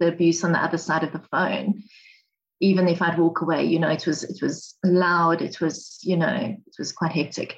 the 0.00 0.08
abuse 0.08 0.44
on 0.44 0.52
the 0.52 0.62
other 0.62 0.78
side 0.78 1.04
of 1.04 1.12
the 1.12 1.22
phone. 1.30 1.82
Even 2.60 2.88
if 2.88 3.02
I'd 3.02 3.18
walk 3.18 3.42
away, 3.42 3.64
you 3.64 3.78
know, 3.78 3.90
it 3.90 4.06
was 4.06 4.24
it 4.24 4.40
was 4.42 4.76
loud, 4.84 5.42
it 5.42 5.60
was, 5.60 5.98
you 6.02 6.16
know, 6.16 6.34
it 6.34 6.74
was 6.78 6.92
quite 6.92 7.12
hectic. 7.12 7.56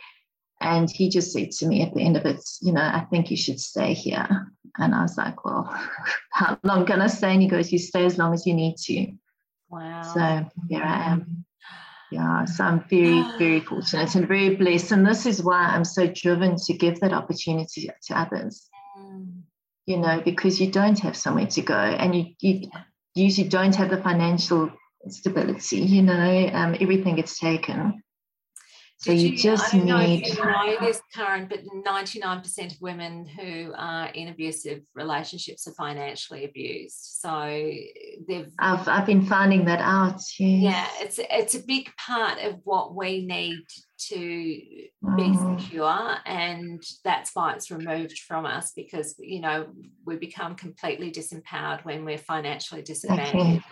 And 0.61 0.91
he 0.91 1.11
just 1.11 1.33
said 1.33 1.51
to 1.53 1.67
me 1.67 1.83
at 1.83 1.95
the 1.95 2.03
end 2.03 2.17
of 2.17 2.25
it, 2.25 2.41
you 2.63 2.73
know, 2.73 2.81
I 2.81 3.07
think 3.11 3.31
you 3.31 3.37
should 3.37 3.61
stay 3.61 3.93
here. 3.93 4.53
And 4.79 4.95
I 4.95 5.03
was 5.03 5.17
like, 5.17 5.45
well, 5.45 5.69
how 6.33 6.59
long 6.63 6.87
can 6.87 7.01
I 7.01 7.09
stay? 7.09 7.33
And 7.33 7.43
he 7.43 7.49
goes, 7.49 7.73
you 7.73 7.79
stay 7.79 8.05
as 8.05 8.19
long 8.19 8.33
as 8.33 8.47
you 8.47 8.55
need 8.55 8.77
to. 8.79 9.13
Wow. 9.69 10.03
So 10.03 10.51
here 10.69 10.83
I 10.83 11.13
am. 11.13 11.45
Yeah, 12.11 12.45
so 12.45 12.65
I'm 12.65 12.85
very, 12.89 13.23
very 13.39 13.61
fortunate 13.61 14.15
and 14.15 14.29
very 14.29 14.55
blessed. 14.55 14.93
And 14.93 15.07
this 15.07 15.27
is 15.27 15.43
why 15.43 15.59
I'm 15.59 15.85
so 15.85 16.07
driven 16.07 16.57
to 16.57 16.73
give 16.73 17.01
that 17.01 17.13
opportunity 17.13 17.91
to 18.07 18.19
others. 18.19 18.69
Mm. 18.99 19.43
You 19.87 19.99
know, 19.99 20.21
because 20.25 20.61
you 20.61 20.71
don't 20.71 20.99
have 21.01 21.17
somewhere 21.17 21.47
to 21.47 21.63
go 21.63 21.75
and 21.75 22.15
you, 22.15 22.27
you 22.41 22.71
usually 23.15 23.49
don't 23.49 23.75
have 23.75 23.91
the 23.91 24.03
financial 24.03 24.71
stability, 25.09 25.79
you 25.79 26.03
know, 26.03 26.51
um, 26.53 26.77
everything 26.81 27.17
gets 27.17 27.39
taken. 27.39 28.03
So 28.99 29.13
Did 29.13 29.21
you, 29.21 29.37
just 29.37 29.75
I 29.75 29.77
don't 29.77 29.87
know 29.87 29.99
need. 29.99 30.27
if 30.27 30.39
you 30.39 30.45
know 30.45 30.77
this, 30.81 31.03
Karin, 31.15 31.49
but 31.49 31.61
99% 31.87 32.73
of 32.75 32.81
women 32.81 33.27
who 33.27 33.73
are 33.77 34.07
in 34.09 34.29
abusive 34.29 34.81
relationships 34.95 35.67
are 35.69 35.75
financially 35.75 36.47
abused. 36.47 36.97
So 37.21 37.31
they've 38.27 38.51
I've 38.59 38.89
I've 38.89 39.05
been 39.05 39.27
finding 39.27 39.67
that 39.67 39.81
out. 39.81 40.23
Yes. 40.39 40.63
yeah, 40.63 40.89
it's 41.05 41.21
it's 41.31 41.55
a 41.55 41.63
big 41.67 41.91
part 41.99 42.39
of 42.41 42.61
what 42.65 42.95
we 42.95 43.27
need 43.27 43.65
to 44.09 44.17
be 44.17 44.91
Mm. 45.05 45.61
secure, 45.61 46.17
and 46.25 46.83
that's 47.05 47.31
why 47.35 47.53
it's 47.53 47.71
removed 47.71 48.19
from 48.21 48.47
us 48.47 48.73
because 48.75 49.15
you 49.19 49.41
know 49.41 49.67
we 50.07 50.17
become 50.17 50.55
completely 50.55 51.13
disempowered 51.13 51.85
when 51.85 52.05
we're 52.05 52.19
financially 52.19 52.83
disadvantaged. 52.83 53.37
Okay. 53.37 53.63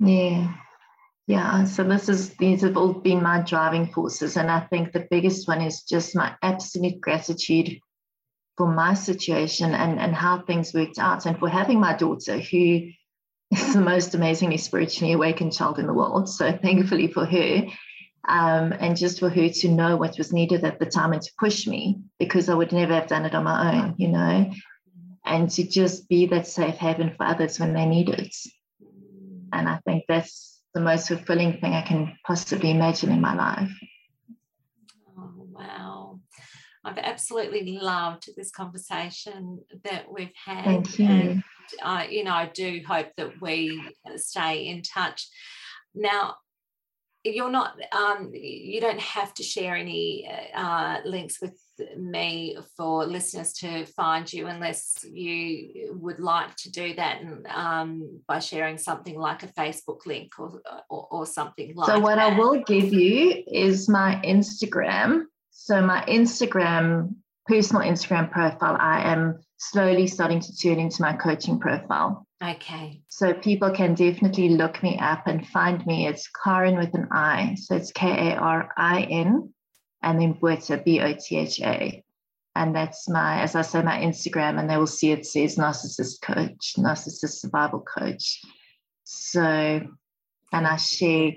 Yeah. 0.00 0.54
Yeah. 1.26 1.64
So 1.64 1.84
this 1.84 2.08
is 2.08 2.34
these 2.34 2.60
have 2.62 2.76
all 2.76 2.92
been 2.92 3.22
my 3.22 3.40
driving 3.40 3.86
forces. 3.86 4.36
And 4.36 4.50
I 4.50 4.60
think 4.60 4.92
the 4.92 5.06
biggest 5.10 5.48
one 5.48 5.62
is 5.62 5.82
just 5.82 6.14
my 6.14 6.34
absolute 6.42 7.00
gratitude 7.00 7.78
for 8.56 8.72
my 8.72 8.94
situation 8.94 9.74
and, 9.74 9.98
and 9.98 10.14
how 10.14 10.42
things 10.42 10.74
worked 10.74 10.98
out. 10.98 11.24
And 11.26 11.38
for 11.38 11.48
having 11.48 11.80
my 11.80 11.96
daughter 11.96 12.38
who 12.38 12.90
is 13.50 13.74
the 13.74 13.80
most 13.80 14.14
amazingly 14.14 14.58
spiritually 14.58 15.12
awakened 15.14 15.54
child 15.54 15.78
in 15.78 15.86
the 15.86 15.94
world. 15.94 16.28
So 16.28 16.52
thankfully 16.52 17.08
for 17.08 17.24
her. 17.24 17.66
Um, 18.26 18.72
and 18.72 18.96
just 18.96 19.20
for 19.20 19.28
her 19.28 19.48
to 19.50 19.68
know 19.68 19.96
what 19.96 20.16
was 20.16 20.32
needed 20.32 20.64
at 20.64 20.78
the 20.78 20.86
time 20.86 21.12
and 21.12 21.20
to 21.20 21.30
push 21.38 21.66
me 21.66 22.00
because 22.18 22.48
I 22.48 22.54
would 22.54 22.72
never 22.72 22.94
have 22.94 23.06
done 23.06 23.26
it 23.26 23.34
on 23.34 23.44
my 23.44 23.74
own, 23.74 23.96
you 23.98 24.08
know, 24.08 24.50
and 25.26 25.50
to 25.50 25.62
just 25.62 26.08
be 26.08 26.24
that 26.26 26.46
safe 26.46 26.76
haven 26.76 27.12
for 27.16 27.26
others 27.26 27.60
when 27.60 27.74
they 27.74 27.84
need 27.84 28.08
it. 28.08 28.34
And 29.52 29.68
I 29.68 29.78
think 29.84 30.04
that's 30.08 30.53
the 30.74 30.80
most 30.80 31.08
fulfilling 31.08 31.60
thing 31.60 31.72
I 31.72 31.82
can 31.82 32.16
possibly 32.26 32.70
imagine 32.70 33.12
in 33.12 33.20
my 33.20 33.34
life. 33.34 33.70
Oh, 35.16 35.32
wow. 35.36 36.20
I've 36.84 36.98
absolutely 36.98 37.78
loved 37.78 38.28
this 38.36 38.50
conversation 38.50 39.60
that 39.84 40.06
we've 40.12 40.34
had. 40.44 40.64
Thank 40.64 40.98
you. 40.98 41.06
And 41.06 41.44
I, 41.82 42.08
you 42.08 42.24
know, 42.24 42.34
I 42.34 42.50
do 42.52 42.80
hope 42.86 43.08
that 43.16 43.40
we 43.40 43.82
stay 44.16 44.66
in 44.66 44.82
touch. 44.82 45.28
Now, 45.94 46.36
you're 47.22 47.50
not, 47.50 47.78
um, 47.92 48.32
you 48.34 48.80
don't 48.80 49.00
have 49.00 49.32
to 49.34 49.42
share 49.42 49.76
any 49.76 50.28
uh, 50.54 50.98
links 51.04 51.40
with 51.40 51.58
me 51.96 52.56
for 52.76 53.04
listeners 53.04 53.52
to 53.54 53.84
find 53.86 54.30
you 54.32 54.46
unless 54.46 55.04
you 55.10 55.96
would 56.00 56.20
like 56.20 56.54
to 56.56 56.70
do 56.70 56.94
that 56.94 57.20
and, 57.20 57.46
um, 57.48 58.20
by 58.28 58.38
sharing 58.38 58.78
something 58.78 59.18
like 59.18 59.42
a 59.42 59.48
Facebook 59.48 60.06
link 60.06 60.32
or, 60.38 60.60
or, 60.88 61.08
or 61.10 61.26
something 61.26 61.74
like 61.74 61.88
So, 61.88 61.98
what 61.98 62.16
that. 62.16 62.34
I 62.34 62.38
will 62.38 62.62
give 62.62 62.92
you 62.92 63.42
is 63.46 63.88
my 63.88 64.20
Instagram. 64.24 65.24
So, 65.50 65.80
my 65.80 66.04
Instagram, 66.06 67.14
personal 67.46 67.82
Instagram 67.82 68.30
profile, 68.30 68.76
I 68.78 69.12
am 69.12 69.38
slowly 69.56 70.06
starting 70.06 70.40
to 70.40 70.56
turn 70.56 70.78
into 70.78 71.02
my 71.02 71.14
coaching 71.14 71.58
profile. 71.58 72.26
Okay. 72.42 73.00
So, 73.08 73.32
people 73.32 73.70
can 73.70 73.94
definitely 73.94 74.50
look 74.50 74.82
me 74.82 74.98
up 74.98 75.26
and 75.26 75.46
find 75.48 75.84
me. 75.86 76.06
It's 76.06 76.28
Karen 76.44 76.76
with 76.76 76.94
an 76.94 77.08
I. 77.10 77.56
So, 77.58 77.76
it's 77.76 77.92
K 77.92 78.32
A 78.32 78.36
R 78.36 78.68
I 78.76 79.02
N 79.02 79.53
and 80.04 80.20
then 80.20 80.32
Botha, 80.34 80.82
B 80.84 81.00
O 81.00 81.14
T 81.14 81.38
H 81.38 81.60
A. 81.60 82.04
And 82.54 82.74
that's 82.74 83.08
my, 83.08 83.40
as 83.40 83.56
I 83.56 83.62
say, 83.62 83.82
my 83.82 83.98
Instagram, 83.98 84.60
and 84.60 84.70
they 84.70 84.76
will 84.76 84.86
see 84.86 85.10
it 85.10 85.26
says 85.26 85.56
narcissist 85.56 86.20
coach, 86.22 86.74
narcissist 86.78 87.40
survival 87.40 87.80
coach. 87.80 88.40
So, 89.02 89.42
and 90.52 90.66
I 90.66 90.76
share 90.76 91.32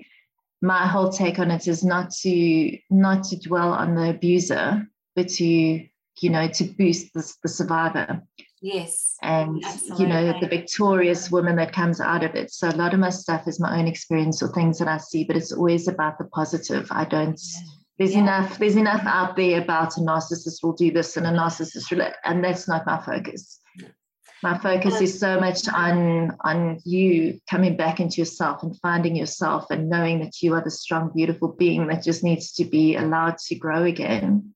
my 0.61 0.85
whole 0.85 1.09
take 1.09 1.39
on 1.39 1.49
it 1.49 1.67
is 1.67 1.83
not 1.83 2.11
to 2.21 2.77
not 2.89 3.23
to 3.25 3.39
dwell 3.39 3.73
on 3.73 3.95
the 3.95 4.09
abuser, 4.11 4.87
but 5.15 5.29
to 5.29 5.45
you 5.45 6.29
know 6.29 6.47
to 6.47 6.63
boost 6.63 7.13
the, 7.13 7.33
the 7.43 7.49
survivor 7.49 8.21
Yes. 8.59 9.15
and 9.21 9.63
you 9.99 10.07
know 10.07 10.33
the 10.39 10.47
victorious 10.47 11.29
woman 11.29 11.55
that 11.57 11.73
comes 11.73 12.01
out 12.01 12.23
of 12.23 12.33
it. 12.35 12.51
So 12.51 12.69
a 12.69 12.71
lot 12.71 12.93
of 12.93 12.99
my 12.99 13.11
stuff 13.11 13.47
is 13.47 13.59
my 13.59 13.79
own 13.79 13.87
experience 13.87 14.41
or 14.41 14.47
things 14.47 14.79
that 14.79 14.87
I 14.87 14.97
see, 14.97 15.23
but 15.23 15.35
it's 15.35 15.51
always 15.51 15.87
about 15.87 16.17
the 16.17 16.25
positive. 16.25 16.87
I 16.91 17.05
don't 17.05 17.39
there's 17.97 18.13
Yeah. 18.13 18.19
enough 18.19 18.57
there's 18.59 18.75
enough 18.75 19.03
out 19.05 19.35
there 19.35 19.61
about 19.61 19.97
a 19.97 20.01
narcissist 20.01 20.63
will 20.63 20.73
do 20.73 20.91
this 20.91 21.17
and 21.17 21.25
a 21.25 21.31
narcissist 21.31 21.91
will 21.91 22.07
and 22.23 22.43
that's 22.43 22.67
not 22.67 22.85
my 22.85 23.01
focus 23.01 23.59
my 24.43 24.55
focus 24.59 25.01
is 25.01 25.19
so 25.19 25.39
much 25.39 25.67
on 25.67 26.37
on 26.41 26.79
you 26.85 27.39
coming 27.49 27.75
back 27.75 27.99
into 27.99 28.17
yourself 28.17 28.61
and 28.63 28.79
finding 28.79 29.15
yourself 29.15 29.65
and 29.71 29.89
knowing 29.89 30.19
that 30.19 30.41
you 30.41 30.53
are 30.53 30.63
the 30.63 30.69
strong 30.69 31.11
beautiful 31.15 31.47
being 31.47 31.87
that 31.87 32.03
just 32.03 32.23
needs 32.23 32.53
to 32.53 32.65
be 32.65 32.95
allowed 32.95 33.37
to 33.37 33.55
grow 33.55 33.83
again 33.83 34.53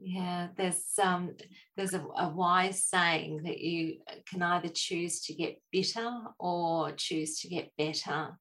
Yeah, 0.00 0.48
there's 0.56 0.98
um 1.02 1.34
there's 1.76 1.94
a, 1.94 2.04
a 2.16 2.28
wise 2.28 2.84
saying 2.84 3.42
that 3.42 3.58
you 3.58 3.98
can 4.30 4.42
either 4.42 4.68
choose 4.68 5.20
to 5.22 5.34
get 5.34 5.60
bitter 5.72 6.10
or 6.38 6.92
choose 6.92 7.40
to 7.40 7.48
get 7.48 7.72
better. 7.76 8.38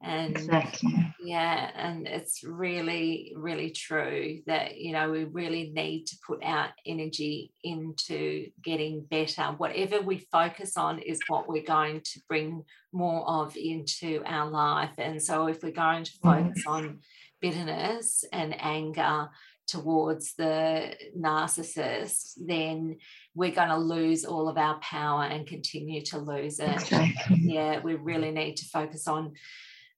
And 0.00 0.30
exactly 0.36 1.08
yeah, 1.20 1.70
and 1.74 2.06
it's 2.06 2.44
really, 2.44 3.32
really 3.36 3.70
true 3.70 4.40
that 4.46 4.76
you 4.76 4.92
know 4.92 5.10
we 5.10 5.24
really 5.24 5.72
need 5.74 6.06
to 6.06 6.16
put 6.24 6.42
our 6.44 6.68
energy 6.86 7.52
into 7.64 8.50
getting 8.62 9.04
better. 9.04 9.42
Whatever 9.56 10.00
we 10.00 10.28
focus 10.30 10.76
on 10.76 11.00
is 11.00 11.20
what 11.26 11.48
we're 11.48 11.64
going 11.64 12.02
to 12.02 12.20
bring 12.28 12.62
more 12.92 13.28
of 13.28 13.56
into 13.56 14.22
our 14.24 14.48
life. 14.48 14.92
And 14.98 15.20
so 15.20 15.48
if 15.48 15.62
we're 15.62 15.72
going 15.72 16.04
to 16.04 16.12
Mhm. 16.12 16.22
focus 16.22 16.64
on 16.66 17.00
bitterness 17.40 18.24
and 18.32 18.54
anger 18.60 19.30
towards 19.66 20.34
the 20.34 20.96
narcissist, 21.16 22.34
then 22.46 22.96
we're 23.34 23.50
going 23.50 23.68
to 23.68 23.76
lose 23.76 24.24
all 24.24 24.48
of 24.48 24.56
our 24.56 24.78
power 24.80 25.24
and 25.24 25.46
continue 25.46 26.00
to 26.02 26.18
lose 26.18 26.58
it 26.58 26.72
exactly 26.72 27.36
yeah, 27.42 27.80
we 27.80 27.94
really 27.94 28.30
need 28.30 28.56
to 28.56 28.64
focus 28.66 29.06
on 29.06 29.34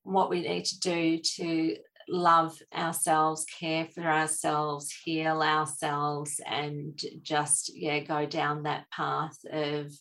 what 0.03 0.31
we 0.31 0.43
need 0.43 0.65
to 0.67 0.81
do 0.81 1.19
to 1.19 1.77
love 2.09 2.59
ourselves, 2.75 3.45
care 3.45 3.87
for 3.87 4.03
ourselves, 4.03 4.93
heal 5.05 5.43
ourselves, 5.43 6.41
and 6.47 7.01
just 7.23 7.73
yeah, 7.75 8.01
go 8.01 8.27
down 8.27 8.65
that 8.65 8.91
path 8.91 9.39
of 9.51 9.93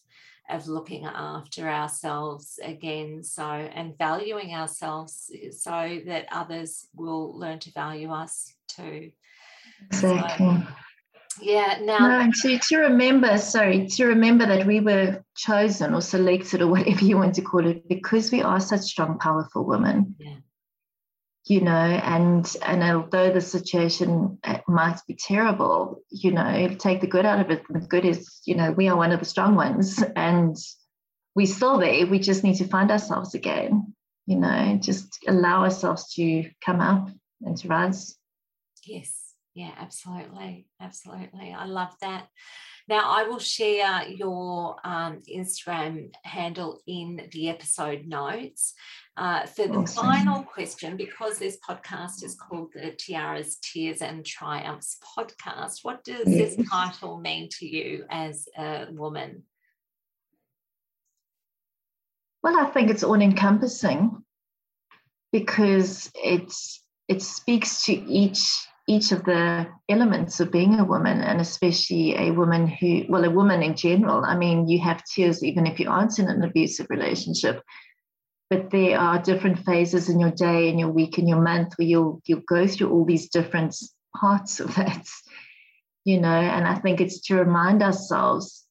of 0.50 0.68
looking 0.68 1.06
after 1.06 1.70
ourselves 1.70 2.60
again. 2.64 3.24
So 3.24 3.44
and 3.44 3.98
valuing 3.98 4.54
ourselves 4.54 5.32
so 5.52 6.00
that 6.08 6.26
others 6.32 6.88
will 6.96 7.38
learn 7.38 7.60
to 7.60 7.72
value 7.72 8.12
us 8.12 8.54
too. 8.68 9.12
exactly 9.92 10.66
Yeah. 11.42 11.80
Now 11.82 12.08
no 12.08 12.20
and 12.20 12.34
to, 12.36 12.60
to 12.60 12.78
remember 12.78 13.38
sorry 13.38 13.88
to 13.88 14.06
remember 14.06 14.46
that 14.46 14.66
we 14.66 14.80
were 14.80 15.24
chosen 15.36 15.94
or 15.94 16.02
selected 16.02 16.62
or 16.62 16.68
whatever 16.74 17.04
you 17.06 17.18
want 17.18 17.36
to 17.36 17.42
call 17.42 17.66
it 17.66 17.88
because 17.88 18.32
we 18.32 18.42
are 18.42 18.60
such 18.60 18.82
strong 18.82 19.20
powerful 19.20 19.66
women 19.66 20.16
Yeah. 20.20 20.36
you 21.46 21.62
know 21.62 21.72
and 21.72 22.56
and 22.66 22.84
although 22.84 23.32
the 23.32 23.42
situation 23.42 24.38
uh, 24.44 24.60
might 24.68 25.00
be 25.08 25.16
terrible 25.16 26.02
you 26.10 26.32
know 26.32 26.76
take 26.78 27.02
the 27.02 27.08
good 27.08 27.26
out 27.26 27.40
of 27.40 27.50
it 27.52 27.64
the 27.70 27.80
good 27.80 28.06
is 28.06 28.42
you 28.46 28.56
know 28.56 28.72
we 28.72 28.88
are 28.88 28.98
one 28.98 29.12
of 29.12 29.20
the 29.20 29.26
strong 29.26 29.56
ones 29.56 30.04
and 30.16 30.56
we're 31.36 31.48
still 31.48 31.78
there 31.78 32.06
we 32.06 32.20
just 32.20 32.44
need 32.44 32.56
to 32.58 32.68
find 32.68 32.92
ourselves 32.92 33.34
again 33.36 33.94
you 34.26 34.36
know 34.38 34.78
just 34.82 35.18
allow 35.28 35.64
ourselves 35.64 36.14
to 36.14 36.50
come 36.66 36.82
up 36.82 37.10
and 37.42 37.58
to 37.58 37.68
rise 37.68 38.16
Yes. 38.86 39.29
Yeah, 39.54 39.72
absolutely. 39.78 40.68
Absolutely. 40.80 41.56
I 41.58 41.66
love 41.66 41.94
that. 42.02 42.28
Now, 42.88 43.10
I 43.10 43.24
will 43.24 43.40
share 43.40 44.08
your 44.08 44.76
um, 44.84 45.22
Instagram 45.32 46.12
handle 46.24 46.82
in 46.88 47.28
the 47.32 47.50
episode 47.50 48.06
notes. 48.06 48.74
Uh, 49.18 49.46
for 49.46 49.68
the 49.68 49.80
awesome. 49.80 50.06
final 50.06 50.44
question, 50.44 50.96
because 50.96 51.38
this 51.38 51.58
podcast 51.68 52.24
is 52.24 52.36
called 52.36 52.70
the 52.74 52.92
Tiaras, 52.92 53.60
Tears 53.62 54.02
and 54.02 54.26
Triumphs 54.26 54.98
podcast, 55.18 55.80
what 55.84 56.06
does 56.06 56.26
yes. 56.26 56.56
this 56.56 56.70
title 56.70 57.20
mean 57.20 57.50
to 57.60 57.68
you 57.68 58.06
as 58.10 58.48
a 58.58 58.88
woman? 58.92 59.44
Well, 62.42 62.58
I 62.58 62.70
think 62.70 62.90
it's 62.90 63.04
all 63.04 63.22
encompassing 63.22 64.24
because 65.34 66.10
it's 66.16 66.82
it 67.10 67.22
speaks 67.22 67.84
to 67.86 67.94
each 67.94 68.68
each 68.90 69.12
of 69.12 69.24
the 69.24 69.68
elements 69.88 70.40
of 70.40 70.52
being 70.52 70.80
a 70.80 70.84
woman 70.84 71.22
and 71.22 71.40
especially 71.40 72.16
a 72.18 72.32
woman 72.32 72.68
who 72.68 73.06
well 73.08 73.24
a 73.24 73.30
woman 73.30 73.62
in 73.62 73.76
general. 73.76 74.26
I 74.26 74.36
mean 74.36 74.68
you 74.68 74.80
have 74.80 75.04
tears 75.06 75.44
even 75.44 75.68
if 75.68 75.80
you 75.80 75.90
aren't 75.90 76.18
in 76.18 76.28
an 76.28 76.44
abusive 76.44 76.88
relationship 76.90 77.62
but 78.50 78.72
there 78.72 79.00
are 79.00 79.22
different 79.22 79.60
phases 79.60 80.10
in 80.10 80.20
your 80.20 80.32
day 80.32 80.70
and 80.70 80.80
your 80.80 80.90
week 80.90 81.20
and 81.20 81.30
your 81.30 81.42
month 81.42 81.74
where 81.76 81.88
you'll 81.88 82.20
you'll 82.26 82.42
go 82.48 82.66
through 82.66 82.90
all 82.90 83.06
these 83.06 83.30
different 83.30 83.76
parts 84.16 84.60
of 84.60 84.76
it 84.78 85.08
you 86.04 86.20
know 86.20 86.40
and 86.56 86.68
i 86.68 86.74
think 86.74 87.00
it's 87.00 87.20
to 87.22 87.36
remind 87.36 87.84
ourselves 87.84 88.66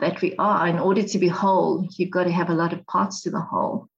that 0.00 0.22
we 0.22 0.36
are. 0.38 0.68
In 0.68 0.78
order 0.78 1.02
to 1.02 1.18
be 1.18 1.28
whole 1.28 1.86
you've 1.96 2.10
got 2.10 2.24
to 2.24 2.32
have 2.32 2.50
a 2.50 2.54
lot 2.54 2.72
of 2.72 2.86
parts 2.86 3.22
to 3.22 3.30
the 3.30 3.40
whole. 3.40 3.88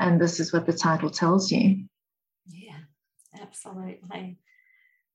And 0.00 0.18
this 0.20 0.40
is 0.40 0.52
what 0.52 0.66
the 0.66 0.72
title 0.72 1.10
tells 1.10 1.52
you. 1.52 1.84
Yeah 2.46 2.78
absolutely 3.40 4.38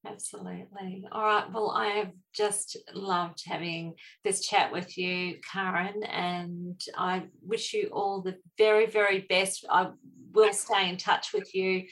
Absolutely. 0.10 1.08
All 1.12 1.24
right. 1.24 1.52
Well, 1.52 1.72
I 1.72 1.88
have 1.88 2.12
just 2.34 2.78
loved 2.94 3.44
having 3.46 3.96
this 4.24 4.46
chat 4.46 4.72
with 4.72 4.98
you, 4.98 5.38
Karin, 5.52 6.04
and 6.04 6.80
I 6.98 7.24
wish 7.46 7.74
you 7.74 7.90
all 7.92 8.22
the 8.22 8.38
very, 8.58 8.86
very 8.86 9.20
best. 9.22 9.66
I 9.70 9.90
will 10.34 10.54
stay 10.54 10.90
in 10.90 10.98
touch 10.98 11.34
with 11.34 11.54
you 11.54 11.86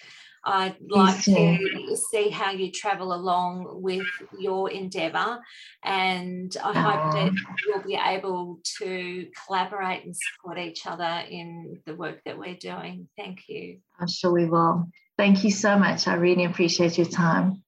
I'd 0.46 0.76
like 0.90 1.24
to 1.24 1.98
see 2.12 2.30
how 2.30 2.52
you 2.52 2.72
travel 2.72 3.14
along 3.14 3.82
with 3.82 4.06
your 4.38 4.70
endeavour, 4.70 5.40
and 5.84 6.56
I 6.64 6.80
hope 6.80 7.14
that 7.14 7.34
we'll 7.68 7.84
be 7.84 8.00
able 8.02 8.60
to 8.78 9.28
collaborate 9.46 10.06
and 10.06 10.16
support 10.16 10.60
each 10.60 10.86
other 10.86 11.24
in 11.28 11.82
the 11.86 11.96
work 11.96 12.22
that 12.26 12.38
we're 12.38 12.58
doing. 12.58 13.10
Thank 13.18 13.50
you. 13.50 13.80
I'm 14.00 14.08
sure 14.08 14.32
we 14.32 14.46
will. 14.46 14.86
Thank 15.18 15.44
you 15.44 15.52
so 15.52 15.80
much. 15.80 16.08
I 16.08 16.14
really 16.16 16.46
appreciate 16.46 16.98
your 16.98 17.08
time. 17.08 17.64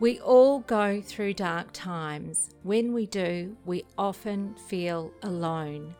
We 0.00 0.18
all 0.18 0.58
go 0.60 1.00
through 1.00 1.34
dark 1.34 1.68
times. 1.72 2.50
When 2.64 2.92
we 2.92 3.06
do, 3.06 3.56
we 3.64 3.84
often 3.96 4.56
feel 4.66 5.12
alone. 5.22 5.94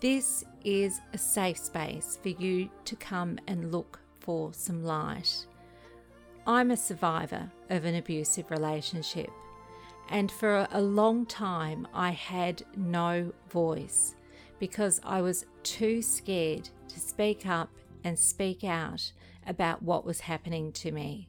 This 0.00 0.44
is 0.64 1.00
a 1.12 1.18
safe 1.18 1.56
space 1.56 2.18
for 2.20 2.30
you 2.30 2.68
to 2.84 2.96
come 2.96 3.38
and 3.46 3.70
look 3.70 4.00
for 4.18 4.52
some 4.52 4.82
light. 4.82 5.46
I'm 6.48 6.72
a 6.72 6.76
survivor 6.76 7.48
of 7.70 7.84
an 7.84 7.94
abusive 7.94 8.50
relationship, 8.50 9.30
and 10.08 10.30
for 10.30 10.66
a 10.72 10.80
long 10.80 11.24
time 11.24 11.86
I 11.94 12.10
had 12.10 12.64
no 12.76 13.32
voice 13.50 14.16
because 14.58 15.00
I 15.04 15.22
was 15.22 15.46
too 15.62 16.02
scared 16.02 16.68
to 16.88 16.98
speak 16.98 17.46
up 17.46 17.70
and 18.02 18.18
speak 18.18 18.64
out 18.64 19.12
about 19.46 19.82
what 19.82 20.04
was 20.04 20.20
happening 20.20 20.72
to 20.72 20.90
me. 20.90 21.28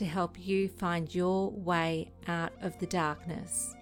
to 0.00 0.06
help 0.06 0.38
you 0.38 0.66
find 0.66 1.14
your 1.14 1.50
way 1.50 2.10
out 2.26 2.54
of 2.62 2.78
the 2.78 2.86
darkness. 2.86 3.74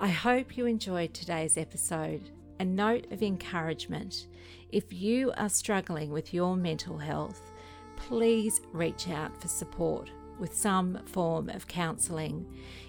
I 0.00 0.08
hope 0.08 0.56
you 0.56 0.66
enjoyed 0.66 1.14
today's 1.14 1.56
episode. 1.56 2.30
A 2.58 2.64
note 2.64 3.06
of 3.12 3.22
encouragement 3.22 4.26
if 4.72 4.92
you 4.92 5.32
are 5.36 5.48
struggling 5.48 6.10
with 6.10 6.34
your 6.34 6.56
mental 6.56 6.98
health, 6.98 7.52
please 7.94 8.60
reach 8.72 9.08
out 9.08 9.40
for 9.40 9.46
support 9.46 10.10
with 10.40 10.52
some 10.52 10.98
form 11.06 11.50
of 11.50 11.68
counselling. 11.68 12.44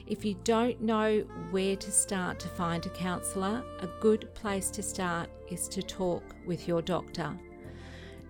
If 0.07 0.25
you 0.25 0.39
don't 0.43 0.81
know 0.81 1.19
where 1.51 1.75
to 1.75 1.91
start 1.91 2.39
to 2.39 2.47
find 2.47 2.83
a 2.83 2.89
counsellor, 2.89 3.63
a 3.79 3.87
good 4.01 4.33
place 4.33 4.71
to 4.71 4.81
start 4.81 5.29
is 5.51 5.67
to 5.67 5.83
talk 5.83 6.23
with 6.47 6.67
your 6.67 6.81
doctor. 6.81 7.37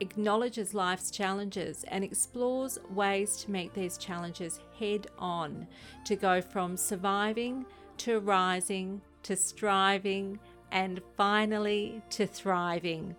acknowledges 0.00 0.74
life's 0.74 1.10
challenges 1.10 1.84
and 1.88 2.04
explores 2.04 2.78
ways 2.90 3.36
to 3.38 3.50
meet 3.50 3.74
these 3.74 3.98
challenges 3.98 4.60
head 4.78 5.06
on 5.18 5.66
to 6.04 6.16
go 6.16 6.40
from 6.40 6.76
surviving 6.76 7.64
to 7.98 8.20
rising 8.20 9.00
to 9.22 9.36
striving 9.36 10.38
and 10.70 11.00
finally 11.16 12.02
to 12.10 12.26
thriving. 12.26 13.14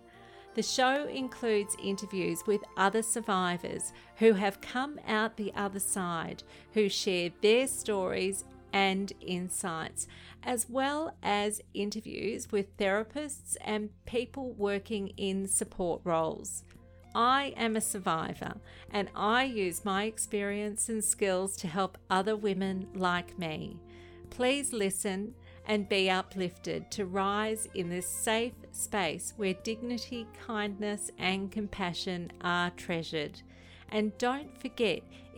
The 0.54 0.62
show 0.62 1.06
includes 1.06 1.76
interviews 1.82 2.42
with 2.46 2.60
other 2.76 3.02
survivors 3.02 3.92
who 4.16 4.32
have 4.32 4.60
come 4.60 4.98
out 5.06 5.36
the 5.36 5.52
other 5.54 5.78
side, 5.78 6.42
who 6.72 6.88
share 6.88 7.30
their 7.40 7.68
stories 7.68 8.44
and 8.72 9.12
insights, 9.20 10.06
as 10.42 10.68
well 10.68 11.16
as 11.22 11.60
interviews 11.74 12.50
with 12.50 12.76
therapists 12.76 13.56
and 13.60 13.90
people 14.06 14.52
working 14.52 15.08
in 15.16 15.46
support 15.46 16.00
roles. 16.04 16.64
I 17.14 17.54
am 17.56 17.74
a 17.76 17.80
survivor 17.80 18.54
and 18.90 19.10
I 19.16 19.44
use 19.44 19.84
my 19.84 20.04
experience 20.04 20.88
and 20.88 21.02
skills 21.02 21.56
to 21.58 21.66
help 21.66 21.98
other 22.08 22.36
women 22.36 22.86
like 22.94 23.38
me. 23.38 23.78
Please 24.30 24.72
listen 24.72 25.34
and 25.66 25.88
be 25.88 26.08
uplifted 26.08 26.90
to 26.90 27.06
rise 27.06 27.68
in 27.74 27.88
this 27.88 28.08
safe 28.08 28.54
space 28.72 29.34
where 29.36 29.54
dignity, 29.54 30.26
kindness, 30.46 31.10
and 31.18 31.50
compassion 31.50 32.30
are 32.40 32.70
treasured. 32.70 33.42
And 33.90 34.16
don't 34.18 34.56
forget, 34.60 35.02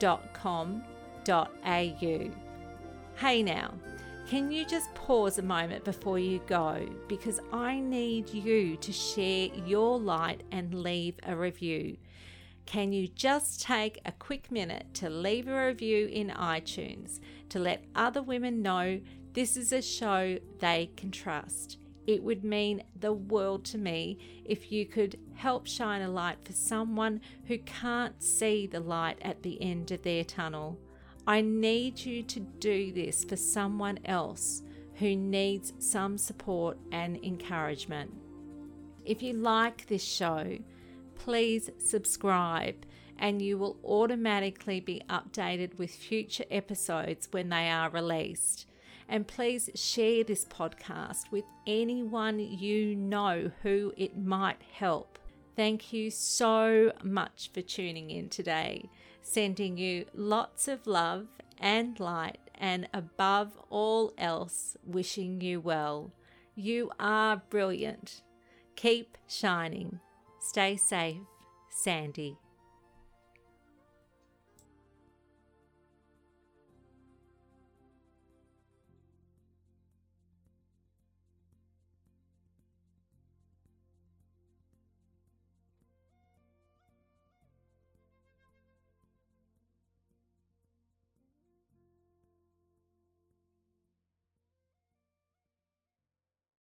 sandyj.com.au. 0.00 0.80
Hey 3.16 3.42
now, 3.42 3.74
can 4.28 4.50
you 4.50 4.64
just 4.64 4.94
pause 4.94 5.38
a 5.38 5.42
moment 5.42 5.84
before 5.84 6.18
you 6.18 6.40
go? 6.46 6.88
Because 7.08 7.40
I 7.52 7.78
need 7.80 8.30
you 8.30 8.76
to 8.76 8.92
share 8.92 9.48
your 9.66 9.98
light 9.98 10.42
and 10.50 10.82
leave 10.82 11.16
a 11.24 11.36
review. 11.36 11.96
Can 12.66 12.92
you 12.92 13.08
just 13.08 13.62
take 13.62 14.00
a 14.06 14.12
quick 14.12 14.52
minute 14.52 14.94
to 14.94 15.10
leave 15.10 15.48
a 15.48 15.66
review 15.66 16.06
in 16.06 16.28
iTunes 16.28 17.18
to 17.48 17.58
let 17.58 17.84
other 17.94 18.22
women 18.22 18.62
know 18.62 19.00
this 19.32 19.56
is 19.56 19.72
a 19.72 19.82
show 19.82 20.38
they 20.60 20.90
can 20.96 21.10
trust? 21.10 21.78
It 22.06 22.22
would 22.22 22.44
mean 22.44 22.82
the 22.98 23.12
world 23.12 23.64
to 23.66 23.78
me 23.78 24.18
if 24.44 24.72
you 24.72 24.86
could 24.86 25.18
help 25.34 25.66
shine 25.66 26.02
a 26.02 26.08
light 26.08 26.38
for 26.44 26.52
someone 26.52 27.20
who 27.46 27.58
can't 27.58 28.22
see 28.22 28.66
the 28.66 28.80
light 28.80 29.18
at 29.22 29.42
the 29.42 29.60
end 29.62 29.90
of 29.90 30.02
their 30.02 30.24
tunnel. 30.24 30.78
I 31.26 31.42
need 31.42 32.00
you 32.00 32.22
to 32.24 32.40
do 32.40 32.92
this 32.92 33.24
for 33.24 33.36
someone 33.36 33.98
else 34.04 34.62
who 34.94 35.14
needs 35.14 35.72
some 35.78 36.18
support 36.18 36.78
and 36.92 37.22
encouragement. 37.24 38.12
If 39.04 39.22
you 39.22 39.34
like 39.34 39.86
this 39.86 40.04
show, 40.04 40.58
please 41.14 41.70
subscribe 41.78 42.84
and 43.18 43.40
you 43.42 43.58
will 43.58 43.78
automatically 43.84 44.80
be 44.80 45.02
updated 45.08 45.78
with 45.78 45.90
future 45.90 46.44
episodes 46.50 47.28
when 47.30 47.50
they 47.50 47.68
are 47.70 47.90
released. 47.90 48.66
And 49.10 49.26
please 49.26 49.68
share 49.74 50.22
this 50.22 50.44
podcast 50.44 51.32
with 51.32 51.44
anyone 51.66 52.38
you 52.38 52.94
know 52.94 53.50
who 53.62 53.92
it 53.96 54.16
might 54.16 54.62
help. 54.72 55.18
Thank 55.56 55.92
you 55.92 56.12
so 56.12 56.92
much 57.02 57.50
for 57.52 57.60
tuning 57.60 58.10
in 58.10 58.28
today. 58.28 58.88
Sending 59.20 59.76
you 59.76 60.04
lots 60.14 60.68
of 60.68 60.86
love 60.86 61.26
and 61.58 61.98
light, 61.98 62.38
and 62.54 62.88
above 62.94 63.58
all 63.68 64.14
else, 64.16 64.76
wishing 64.84 65.40
you 65.40 65.60
well. 65.60 66.12
You 66.54 66.92
are 67.00 67.42
brilliant. 67.50 68.22
Keep 68.76 69.18
shining. 69.26 69.98
Stay 70.38 70.76
safe, 70.76 71.18
Sandy. 71.68 72.38